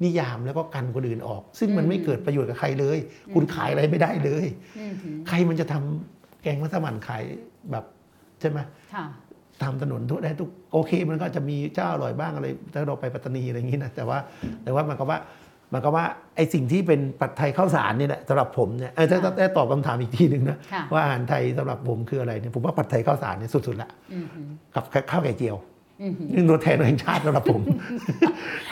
[0.04, 2.98] นิยามแล้วก็กันคนอื่นออก ซึ่งมันอืมไม่เกิดประโยชน์กับใครเลย
[3.34, 4.46] คุณขายอะไรไม่ได้เลย
[4.78, 7.22] อืมหือใครมันจะทำแกงมัสมั่นขาย
[7.70, 7.84] แบบ
[8.40, 8.58] ใช่ไหม
[8.94, 9.06] ค่ะ
[9.62, 14.18] ทำถนนทุกได้ทุกโอเค มันก็จะมีเจ้าอร่อยบ้างอะไรถ้าเราไปปัตตานีอะไรอย่างนี้นะแต่ว่า
[14.64, 15.18] แต่ว่ามันก็ว่า
[15.72, 16.04] มันก็ว่า
[16.36, 25.58] ไอสิ่งที่เป็นปัดไทยข้าวสารเนี่ยแหละสำหรับผมเนี่ยเออถ้าถ้าถ้าตอบคำถามอีกทีหนึ่งนะค่ะว่าอาหารไทยสำหรับผมคืออะไรเนี่ยผมว่าผัดไทยข้าวสารเนี่ยสุดๆละอืมหือกับข้าวไก่เจียว
[26.02, 27.62] อืมหือนี่ตัวแทนแห่งชาติสำหรับผม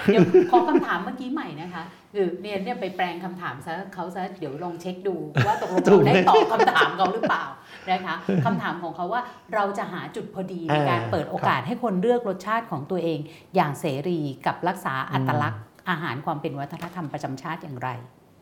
[0.04, 1.82] เดี๋ยวขอคำถามเมื่อกี้ใหม่นะคะ
[2.12, 5.16] คือเรียนเนี่ยไปแปลงคำถามซะเขาซะเดี๋ยวลองเช็คดู
[5.46, 7.44] ว่าตกลงถูเรากได้ตอบคำถามเขาหรือเปล่า
[7.90, 8.14] นะคะ
[8.44, 9.22] คำถามของเขาว่า
[9.54, 13.18] เราจะหาจุดพอดีในการอ่าเปิดโอกาสให้คนเลือกรสชาติของตัวเอง
[13.54, 15.60] อย่างเสรีกับรักษาอัตลักษณ์
[15.90, 17.88] อาหารความเป็นวัฒนธรรมประจำชาติอย่างไร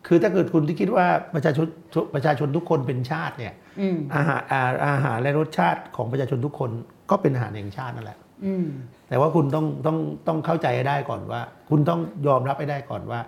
[0.06, 1.66] คือถ้าเกิดคุณที่คิดว่าประชาชน
[2.14, 6.70] ประชาชนทุกคนเป็นชาติเนี่ยอืมอาหารอาอาหารและรสชาติของประชาชนทุกคน
[7.10, 8.66] ก็เป็นทหารแห่งชาตินั่นแหละอืม
[9.08, 11.40] แต่ว่าคุณต้องต้องต้องเข้าใจให้ได้ก่อนว่า
[11.70, 13.20] คุณต้องยอมรับให้ได้ก่อนว่า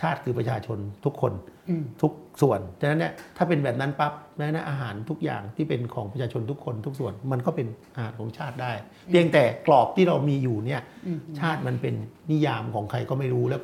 [0.00, 1.53] ชาติคือประชาชนทุกคนอืม
[2.02, 2.12] ทุก
[2.42, 8.72] ส่วนฉะนั้นเนี่ยถ้าเป็นแบบนั้นปั๊บแม้นะอาหารทุกอย่างที่เป็นของประชาชนทุกคนทุกส่วนมันก็เป็นอาหารของชาติได้
[9.10, 11.94] เพียงแต่กรอบที่เรามีอยู่เนี่ยอืมชาติมันเป็น
[12.30, 13.62] นิยามของใครก็ไม่รู้แล้ว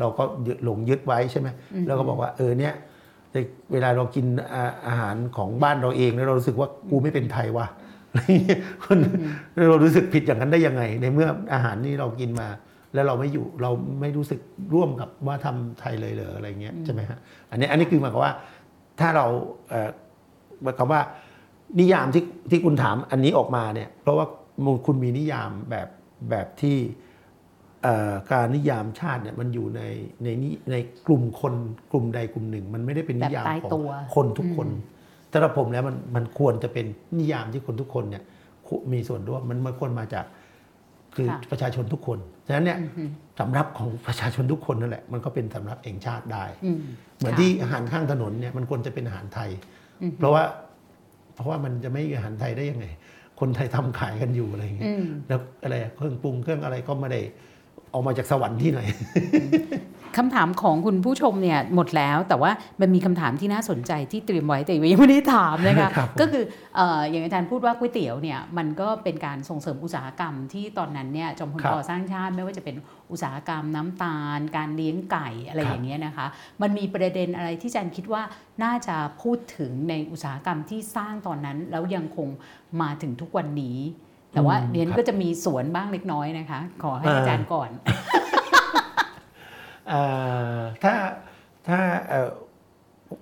[0.00, 1.48] เราก็ยึดหลงยึดไว้ใช่ไหม
[1.86, 2.74] แล้วก็บอกว่าเออเนี่ย
[3.30, 3.40] แต่
[3.72, 7.66] เวลาเรากินอาอาหารของบ้านเราเองแล้วเรารู้สึกว่ากูไม่เป็นไทยว่ะ
[8.10, 8.98] อะไรเงี้ยคน
[9.70, 12.48] เรารู้สึกผิดอย่างนั้นได้ยังไง ในเมื่ออาหารนี่เรากินมา
[12.94, 14.40] แล้วเราไม่อยู่เราไม่รู้สึก
[14.74, 17.18] ร่วมกับว่าทำไทยเลยเหรออะไรเงี้ยใช่ไหมฮะ
[17.50, 18.34] อันนี้อันนี้คือหมายความว่า
[19.00, 19.26] ถ้าเรา
[19.68, 19.90] เอ่อ
[20.62, 21.00] หมายความว่า
[21.80, 24.26] นิยามที่ที่คุณถามอันนี้ออกมาเนี่ยเพราะว่า
[24.86, 25.88] คุณมีนิยามแบบ
[26.30, 26.76] แบบที่
[27.82, 29.82] เอ่อการนิยามชาติเนี่ยมันอยู่ใน
[30.24, 30.76] ในนี้ใน
[31.06, 31.54] กลุ่มคน
[31.90, 34.68] กลุ่มใดกลุ่มหนึ่ง มันไม่ได้เป็นนิยามแบบตายของตัวคนทุกคน
[35.32, 36.86] สำหรับผมแล้วมันมันควรจะเป็น
[37.18, 38.22] นิยามที่คนทุกคนเนี่ย
[38.66, 40.24] คุมีส่วนร่วมมันมันควรมาจาก
[41.14, 42.18] คือค่ะประชาชนทุกคน
[42.50, 42.78] ฉะนั้นเนี่ย
[43.38, 46.78] สำรับของประชาชนทุกคนนั่นแหละมันก็เป็นสำรับเองชาติได้อืม
[47.18, 49.50] เหมือนค่ะที่อาหารข้างถนนเนี่ยมันควรจะเป็นอาหารไทย
[50.02, 50.44] อืมเพราะว่า
[51.34, 52.86] เพราะว่ามันจะไม่มีอาหารไทยได้ยังไง
[53.40, 57.20] คนไทยทำขายกันอยู่อะไรอย่างเงี้ยอืมแล้วอะไรอะเครื่องปรุงเครื่องอะไรก็ไม่ได้
[57.92, 58.80] ออกมาจากสวรรค์ที่ไหน
[60.16, 62.50] คำถามของคุณผู้ชมเนี่ยหมดแล้ว แต่ว่า
[62.80, 66.44] มันมีคำถามที่น่าสนใจที่เตรียมไว้แต่ยังไม่ได้ถามนะคะครับผมก็คือ
[66.76, 72.76] เอ่ออย่างอาจารย์พูดว่าก๋วยเตี๋ยวเนี่ยมันก็เป็นการส่งเสริมอุตสาหกรรมที่ตอนนั้นเนี่ยจอมพลครับปสร้างชาติไม่ว่าจะเป็น
[73.10, 76.26] อุตสาหกรรมน้ำตาล การเลี้ยงไก่อะไรครับอย่างเงี้ยนะคะ
[76.62, 78.22] มันมีประเด็นอะไรที่อาจารย์คิดว่า
[78.64, 82.28] น่าจะพูดถึงในอุตสาหกรรมที่สร้างตอนนั้น แล้วยังคง
[82.80, 83.78] มาถึงทุกวันนี้
[84.32, 88.39] แต่ว่าอืมเรียนครับก็จะมีสวนบ้างเล็กน้อยนะคะ ขอให้อ่าอาจารย์ก่อนเอ่อ
[90.84, 90.94] ถ้า
[91.68, 92.30] ถ้าเอ่อ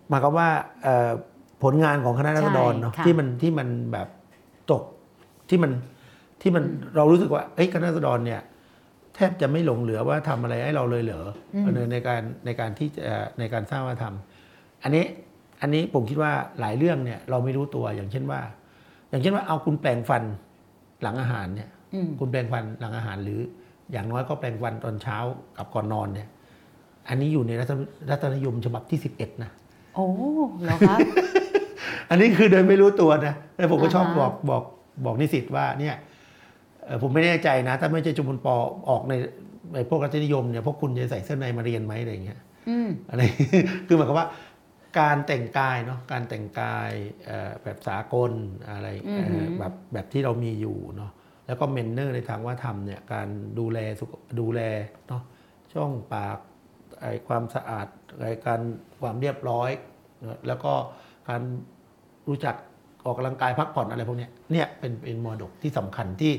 [0.09, 0.49] หมายความว่า
[0.83, 1.11] เอ่อ
[1.63, 4.09] ผลงานของคณะรัษฎรเนาะใช่ค่ะที่มันที่มันแบบ
[4.73, 4.83] ตก
[5.49, 5.73] ที่มัน
[6.43, 6.65] ที่มัน
[6.97, 8.41] เรารู้สึกว่าเอ้ยคณะรัษฎรเนี่ย
[9.15, 11.23] แทบจะไม่หลงเหลือว่าทำอะไรให้เราเลยเหรอ
[11.55, 14.15] อในในการในการที่จะในการสร้างวัฒนธรรม
[14.83, 15.05] อันนี้
[15.63, 18.41] อันนี้ผมคิดว่าหลายเรื่องเนี่ยเราไม่รู้ตัวอย่างเช่นว่า
[19.11, 20.23] อย่างเช่นว่าเอาคุณแปลงฟัน
[21.03, 23.41] หลังอาหารเนี่ยอืมคุณแปลงฟันหลังอาหารหรือ
[23.93, 25.17] อย่างน้อยก็แปลงฟันตอนเช้า
[25.57, 26.29] กับก่อนนอนเนี่ย
[27.09, 27.73] อันนี้อยู่ในรัฐ
[28.11, 29.51] รัฐนิยมฉบับที่ 11 นะ
[29.95, 30.07] โอ้
[30.63, 30.97] เหรอคะ
[32.11, 34.63] อันนี้คือโดยไม่รู้ตัวนะแล้วผมก็ชอบอ่าฮะบอกบอก
[35.05, 35.95] บอกนิสิตว่าเนี่ย
[36.85, 38.55] เอ่อผมไม่แน่ใจนะ ถ้าไม่ใช่จุมพลปอ
[38.91, 39.15] ออกใน
[39.75, 43.23] ในพวกรัฐนิยมเนี่ยพวกคุณจะใส่เสื้อในมาเรียนไหมอะไรอย่างเงี้ยอืมอะไร
[43.87, 44.29] คือหมายความว่า
[45.01, 46.91] การแต่งกายเนาะการแต่งกาย
[47.27, 48.33] เอ่อแบบสากล
[48.71, 51.11] อะไรอือหือเอ่อแบบแบบที่เรามีอยู่เนาะ
[51.47, 53.29] แล้วก็เมนเนอร์ในทางว่าทำเนี่ยการ
[53.59, 54.11] ดูแลสุข
[54.41, 54.61] ดูแล
[55.09, 55.23] เนาะ
[55.73, 56.39] ช่องปาก
[57.03, 57.87] ไอความสะอาด
[58.21, 58.61] ไอการ
[59.01, 59.71] ความเรียบร้อย
[60.21, 60.73] เนอะแล้วก็
[61.29, 61.43] การ
[62.29, 62.55] รู้จัก
[63.05, 66.33] ออกกำลังกายพักผ่อนอะไรพวกเนี้ยเนี่ยเป็นเป็นมรดกที่สำคัญที่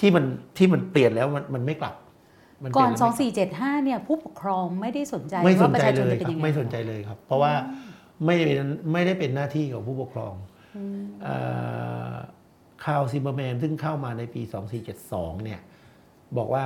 [0.00, 0.24] ที่มัน
[0.56, 1.94] ที่มันเปลี่ยนแล้วมันมันไม่กลับ
[2.62, 7.52] มัเปก่ลี่อยนแล้วไม่กลับ2475 เนี่ยผู้ปกครองไม่ได้สนใจไม่สว่านประใจชาชนเลยจะเป็นครับยังไงไม่สนใจเลยครับ เพราะว่า
[8.26, 10.34] ไม่ได้เป็นไม่ได้เป็นหน้าที่ของผู้ปกครอง
[11.22, 11.36] เอ่
[12.12, 12.14] อ
[12.84, 14.42] ข่าวซิมเบอร์แมนซึ่งเข้ามาในปี
[14.92, 15.60] 2472 เนี่ย
[16.38, 16.64] บอกว่า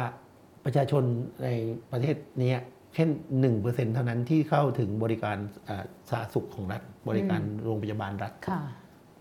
[0.65, 1.03] ประชาชน
[1.43, 1.49] ใน
[1.93, 2.61] ประเทศเนี้ย
[2.95, 3.05] แค่
[3.41, 8.61] หนึ่งเปอร์เซ็นเท่านั้นที่เข้าถึงบริการเอ่อสาธารณสุขของรัฐ บริการโรงพยาบาลรัฐค่ะ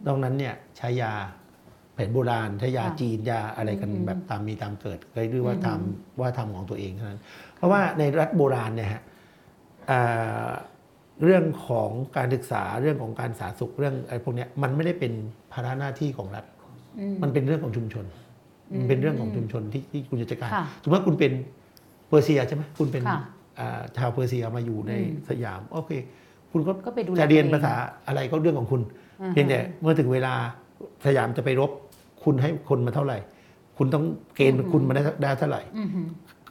[0.05, 1.13] นอกนั้นเนี่ยใช้ยา
[1.93, 7.21] แผนโบราณใช้ยาค่ะจีนยาอะไรกันแบบตามมีตามเกิดก็เรียกว่าทำว่าทำของตัวเองเท่านั้น
[7.55, 9.01] เพราะว่าในรัฐโบราณเนี่ยฮะ
[9.91, 10.49] อ่า
[11.23, 15.13] เรื่องของการศึกษาเรื่องของการสาธารณสุขเรื่องอะไรพวกเนี้ยมันไม่ได้เป็น
[15.53, 16.45] ภาระหน้าที่ของรัฐ
[16.99, 18.05] อืมมันเป็นเรื่องของชุมชน
[18.79, 21.31] มันเป็นเรื่องของชุมชนที่ที่คุณจะจัดการค่ะสมมติว่าคุณเป็น
[22.09, 23.21] เปอร์เซียใช่ไหมคุณเป็นค่ะอ่า
[23.97, 25.91] ชาวเปอร์เซียมาอยู่ในอืมสยามโอเค
[26.51, 27.73] คุณก็ก็ไปดูแลจะเรียนตัวเองภาษา
[28.07, 28.81] อะไรก็เรื่องของคุณ
[29.21, 30.33] อ่าฮะเพียงแต่เมื่อถึงเวลา
[31.05, 31.71] สยามจะไปรบ
[32.23, 33.17] คุณให้คนมาเท่าไหร่
[33.77, 34.03] คุณต้อง
[34.35, 36.07] เกณฑ์คุณมาได้ได้เท่าไหร่อือหือ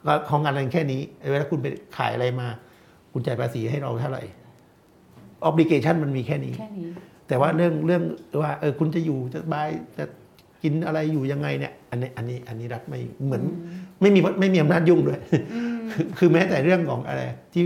[0.07, 1.01] ก็ของงานอะไรแค่นี้
[1.31, 1.67] เวลาคุณไป
[1.97, 2.47] ขายอะไรมา
[3.13, 4.23] คุณจ่ายภาษีให้เราเท่าไหร่
[5.45, 6.89] ออบลิเกชันมันมีแค่นี้แค่นี้
[7.29, 8.03] แต่ว่าเรื่องเรื่อง
[8.43, 10.05] ว่าเออคุณจะอยู่จะบายจะ
[10.63, 13.43] กินอะไรอยู่ยังไงเนี่ย อันนี้อันนี้อันนี้รัฐไม่เหมือน
[14.01, 15.21] ไม่มีไม่มีอำนาจยุ่งด้วย
[15.93, 17.65] คือคือแม้แต่เรื่องของอะไรที่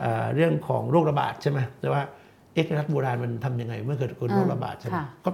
[0.00, 2.02] เอ่อเรื่องของโรคระบาดใช่ไหมแต่ว่า
[2.54, 5.30] เอกรัฐโบราณมันทำยังไง เมื่อเกิดเกิดโรคระบาดใช่ไหมค่ะก็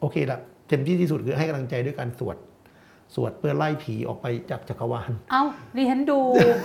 [0.00, 0.38] โอเคละ
[0.68, 2.36] เต็มที่ที่สุดคือให้กำลังใจด้วยการสวด
[3.14, 5.42] สวดเพื่อไล่ผีออกไปจากจักรวาล เอ้า
[5.76, 6.18] ดิฉันดู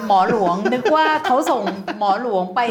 [0.07, 1.63] หมอหลวง นึกว่าเขาส่ง
[1.99, 2.61] หมอหลวงไป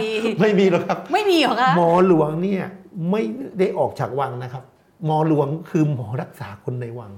[0.42, 2.64] ไม่มีหรอกครับ ไม่มีเหรอคะหมอหลวงเนี่ย
[3.10, 3.22] ไม่
[3.58, 4.64] ได้ออกจากวังนะครับ
[5.06, 7.12] หมอหลวงคือหมอรักษาคนในวัง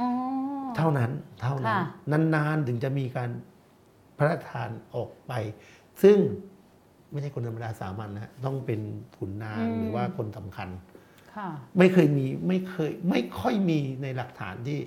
[0.00, 0.08] อ๋อ
[0.76, 1.10] เท่านั้น
[1.42, 1.82] เท่านั้นค่ะ
[2.34, 3.30] นานๆถึงจะมีการ
[4.20, 5.32] พระราชทานออกไป
[6.02, 6.18] ซึ่ง
[7.10, 8.80] ไม่ใช่คนธรรมดาสามัญนะฮะต้องเป็น
[9.18, 10.68] ขุนนางหรือว่าคนสำคัญ
[11.36, 11.48] ค่ะค่ะ
[11.78, 14.78] ไม่เคยมีไม่เคยไม่ค่อยมีในหลักฐานที่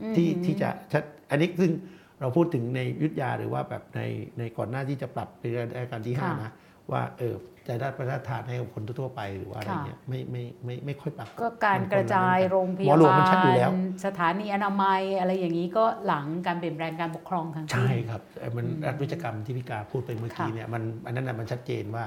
[0.00, 1.72] อืมที่ที่จะชัดอันนี้ซึ่ง
[2.20, 4.02] เราพูดถึงในยุทธยาหรือว่าแบบใน
[4.38, 6.52] ในก่อนหน้าที่จะปรับเป็นรายการที่ห้าค่ะนะ
[6.92, 7.34] ว่าเออ
[7.70, 13.74] จะได้ประทานให้กับคนทั่วๆไปหรือว่าอะไรค่ะเงี้ยไม่ไม่ไม่ไม่ค่อยปรับก็การกระจายโรงพหมอยาหลวงบามันชัดอยู่แล้วล
[14.06, 22.04] สถานีอนามัยอะไรอย่างนี้ก็หลังการเปลี่ยนแปลงการปกครองทั้งสิ้นใช่ครับเอ่อมันอืมรัฐวิจกรรมที่พี่กาพูดไปเมื่อกี้ค่ะเนี่ยมันอันนั้นน่ะมันชัดเจนว่า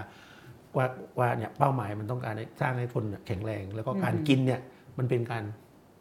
[0.78, 0.86] ว่า
[1.20, 4.60] ว่าเนี่ยเป้าหมายมันต้องการให้สร้างให้คนแข็งแรง แล้วก็การกินเนี่ย
[4.98, 5.44] มันเป็นการ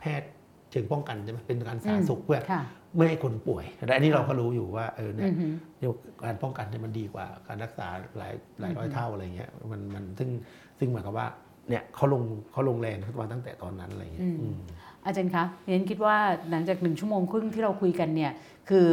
[0.00, 0.28] แพทย์
[0.72, 2.62] เชิงป้องกันใช่ไหมเป็นการสาธารณสุขเพื่อค่ะ
[2.96, 5.92] ไม่ให้คนป่วยแต่อันนี้เราก็รู้อยู่ว่าเออเนี่อืยอหือเดี๋ยว
[6.24, 7.86] การป้องกันเนี่ยมันดีกว่าการรักษา
[8.18, 10.30] หลายหลายร้อยเท่าอะไรเงี้ยมันมันซึ่ง
[10.78, 11.28] ซึ่งหมายความว่า
[11.68, 12.22] เนี่ยเขาลง
[12.52, 14.58] เขาลงแรงมาตั้งแต่ตอนนั้นอะไรเงี้ยอืมอืม
[15.04, 16.16] อาจารย์คะเรียนคิดว่า
[16.50, 18.32] หลังจากหนึ่งชั่วโมงครึ่งที่เราคุยกันเนี่ย
[18.70, 18.88] คือ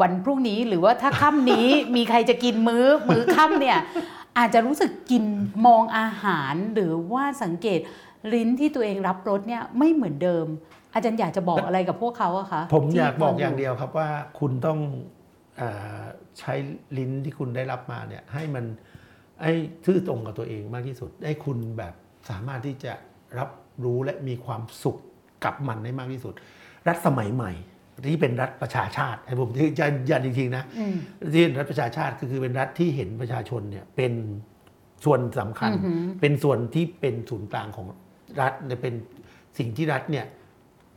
[0.00, 1.66] วันพรุ่งนี้หรือว่าถ้าค่ำนี้
[1.96, 3.78] มีใครจะกินมื้อมื้อค่ำเนี่ย
[4.38, 5.24] อาจจะรู้สึกกิน
[5.66, 7.80] มองอาหารหรือว่าสังเกต
[8.34, 10.46] ลิ้นที่ตัวเองรับรสเนี่ยไม่เหมือนเดิม
[10.94, 14.78] อาจารย์อยากจะบอกอะไรกับพวกเขาอะคะผมที่อยากบอกฟัอย่างเดียวครับว่าคุณต้อง
[15.60, 16.02] อา
[16.38, 16.54] ใช้
[16.98, 18.64] ลิ้นที่คุณได้รับมาเนี่ยให้มัน
[19.44, 19.52] ให้
[19.86, 21.94] ซื่อตรงกับตัวเองมากที่สุดให้คุณแบบ
[22.30, 22.92] สามารถที่จะ
[23.38, 23.50] รับ
[23.84, 24.96] รู้และมีความสุข
[25.44, 26.34] กับมันได้มากที่สุด
[26.88, 27.52] รัฐสมัยใหม่
[28.10, 29.48] ที่เป็นรัฐประชาชาติให้ผม
[29.78, 30.96] จะยันจริงๆนะอืม
[31.34, 34.12] ที่รัฐประชาชาติก็คือเป็นรัฐที่เห็นประชาชนเนี่ยเป็น
[35.04, 37.86] ส่วนสำคัญอือหือเป็นส่วนที่เป็นศูนย์กลางของ
[38.40, 38.94] รัฐเนี่ยเป็น
[39.58, 40.26] สิ่งที่รัฐเนี่ย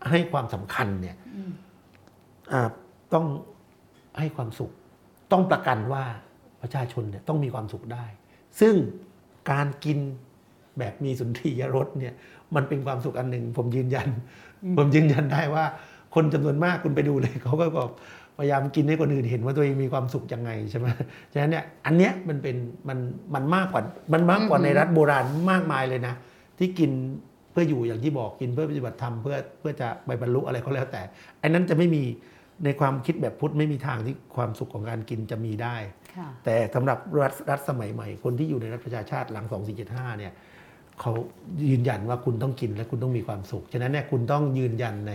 [0.10, 1.16] ให้ความสำคัญเนี่ย
[2.54, 2.70] อ่า
[3.14, 3.26] ต้อง
[4.20, 4.72] ให้ความสุข
[5.32, 6.04] ต้องประกันว่า
[6.62, 8.06] ประชาชนเนี่ยต้องมีความสุขได้
[8.60, 8.76] ซึ่ง
[9.52, 10.00] การกิน
[10.80, 12.14] แบบมีสุนทรียรสเนี่ย
[12.56, 14.10] มันเป็นความสุขอันหนึ่งผมยืนยัน
[14.78, 15.66] ผมยืนยันได้ว่า
[16.16, 17.92] คนจำนวนมากคุณไปดูเลยเขาก็แบบ
[18.38, 20.88] พยายามกินให้คนอื่นเห็นว่าตัวเองมีความสุขยังไงใช่ไหม
[21.34, 22.56] ฉะนั้นเนี่ยอันเนี้ยมันเป็น
[22.88, 22.98] มัน
[23.34, 23.82] มันมากกว่า
[24.14, 26.16] มันมากกว่าอือหืในอรัฐโบราณมากมายเลยนะ
[26.58, 26.92] ที่กิน
[27.52, 31.02] เพื่ออยู่อย่างที่บอกกินเพื่อปฏิบัติธรรมเพื่อเพื่อจะไปบรรลุอะไรก็แล้วแต่
[31.44, 32.04] อันนั้นจะไม่มี
[32.66, 35.76] ในความคิดแบบพุทธไม่มีทางที่ความสุขของการกินจะมีได้
[36.16, 39.46] ค่ะแต่สำหรับรัฐรัฐสมัยใหม่ คนที่อยู่ในรัฐประชาชาติหลัง
[39.82, 40.34] 2475 เนี่ย
[41.02, 41.12] เขา
[41.70, 45.14] ยืนยันว่าคุณต้องกินและคุณต้องมีความสุข ฉะนั้นเนี่ยคุณต้องยืนยันใน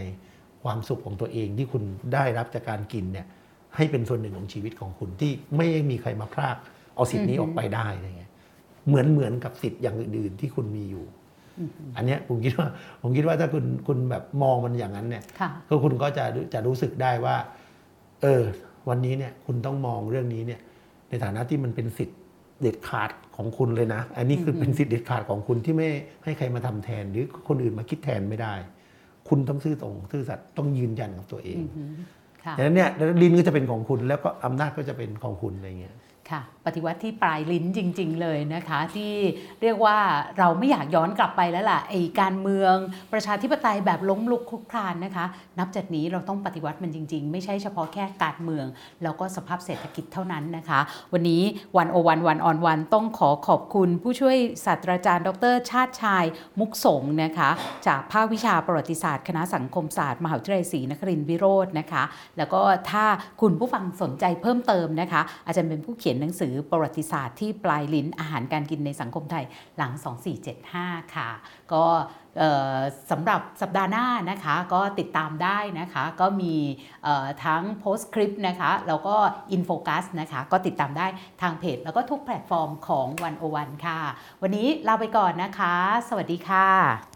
[0.64, 1.82] ความสุขของตัวเองที่คุณ
[2.14, 3.26] ได้รับจากการกินเนี่ย
[3.76, 6.56] ให้เป็นส่วนหนึ่งของชีวิตของคุณที่ไม่มีใครมาพราก
[6.94, 8.32] เอาสิทธินี้อืออฮึอกไปได้อะไรเงี้ย
[8.86, 11.04] เหมือนเหมือนกับสิทธิ์อย่างอื่นๆที่คุณมีอยู่
[11.96, 12.68] อันเนี้ยผมคิดว่า
[13.02, 16.24] ผมคิดว่าถ้าคุณคุณแบบมองมันอย่างนั้นเนี่ยค่ะก็คุณก็จะ
[16.54, 17.36] จะรู้สึกได้ว่า
[18.22, 18.42] เออ
[18.88, 20.60] วันนี้เนี่ยคุณต้องมองเรื่องนี้เนี่ย
[21.08, 22.18] ในฐานะที่มันเป็นสิทธิ์
[22.62, 25.88] เด็ดขาดของคุณเลยนะ อันนี้คือเป็นสิทธิ์เด็ดขาดของคุณที่ไม่
[26.24, 28.54] ให้ใครมาทำแทน หรือคนอื่นมาคิดแทนไม่ได้
[29.28, 31.90] คุณต้องซื่อตรงซื่อสัตย์ต้องยืนยันกับตัวเองอือหือ
[32.44, 32.90] ค่ะดังนั้นเนี่ย
[33.22, 35.94] ลิ้นก็จะเป็นของคุณแล้วก็อำนาจก็จะเป็นของคุณอะไรเงี้ย
[36.30, 39.12] ค่ะปฏิวัติที่ปลายลิ้นจริง ๆ เลยนะคะ ที่
[39.62, 39.96] เรียกว่า
[40.38, 42.74] เราไม่อยากย้อนกลับไปแล้วล่ะไอการเมือง
[43.12, 45.24] ประชาธิปไตยแบบล้มลุกคลุกคลานนะคะ
[45.58, 48.66] นับจากนี้เราต้องปฏิวัติมันจริง ๆ ไม่ใช่เฉพาะแค่การเมือง
[49.02, 50.80] แล้วก็สภาพเศรษฐกิจเท่านั้นนะคะ
[51.12, 51.42] วันนี้
[51.76, 56.24] วันโอวันวันออนวันต้องขอขอบคุณผู้ช่วยศาสตราจารย์ ดร ชาติชาย
[56.58, 57.50] มุกสงนะคะ
[57.86, 62.02] จากภาควิชาประวัติศาสตร์ คณะสังคมศาสตร์มหาวิทยาลัยศรีนครินทร์วิโรจน์นะคะ
[62.38, 62.60] แล้วก็
[62.90, 63.04] ถ้า
[63.40, 69.44] คุณผู้ฟังสนใจเพิ่มเติมนะคะ อาจารย์เป็นผู้เขียนหนังสือประวัติศาสตร์ที่ปลายลิ้นอาหารการกินในสังคมไทย
[69.76, 69.92] หลัง
[70.52, 71.30] 2475 ค่ะ
[71.72, 71.84] ก็
[72.38, 72.78] เอ่อ
[73.10, 76.54] สำหรับสัปดาห์หน้านะคะก็ติดตามได้นะคะ ก็มี
[77.44, 79.16] ทั้งโพสต์คลิปนะคะแล้วก็
[79.52, 81.06] In Focus นะคะก็ติดตามได้
[81.42, 84.00] ทางเพจ แล้วก็ทุกแพลตฟอร์มของวันโอวันค่ะ
[84.42, 85.74] วันนี้ลาไปก่อนนะคะ
[86.08, 87.07] สวัสดีค่ะ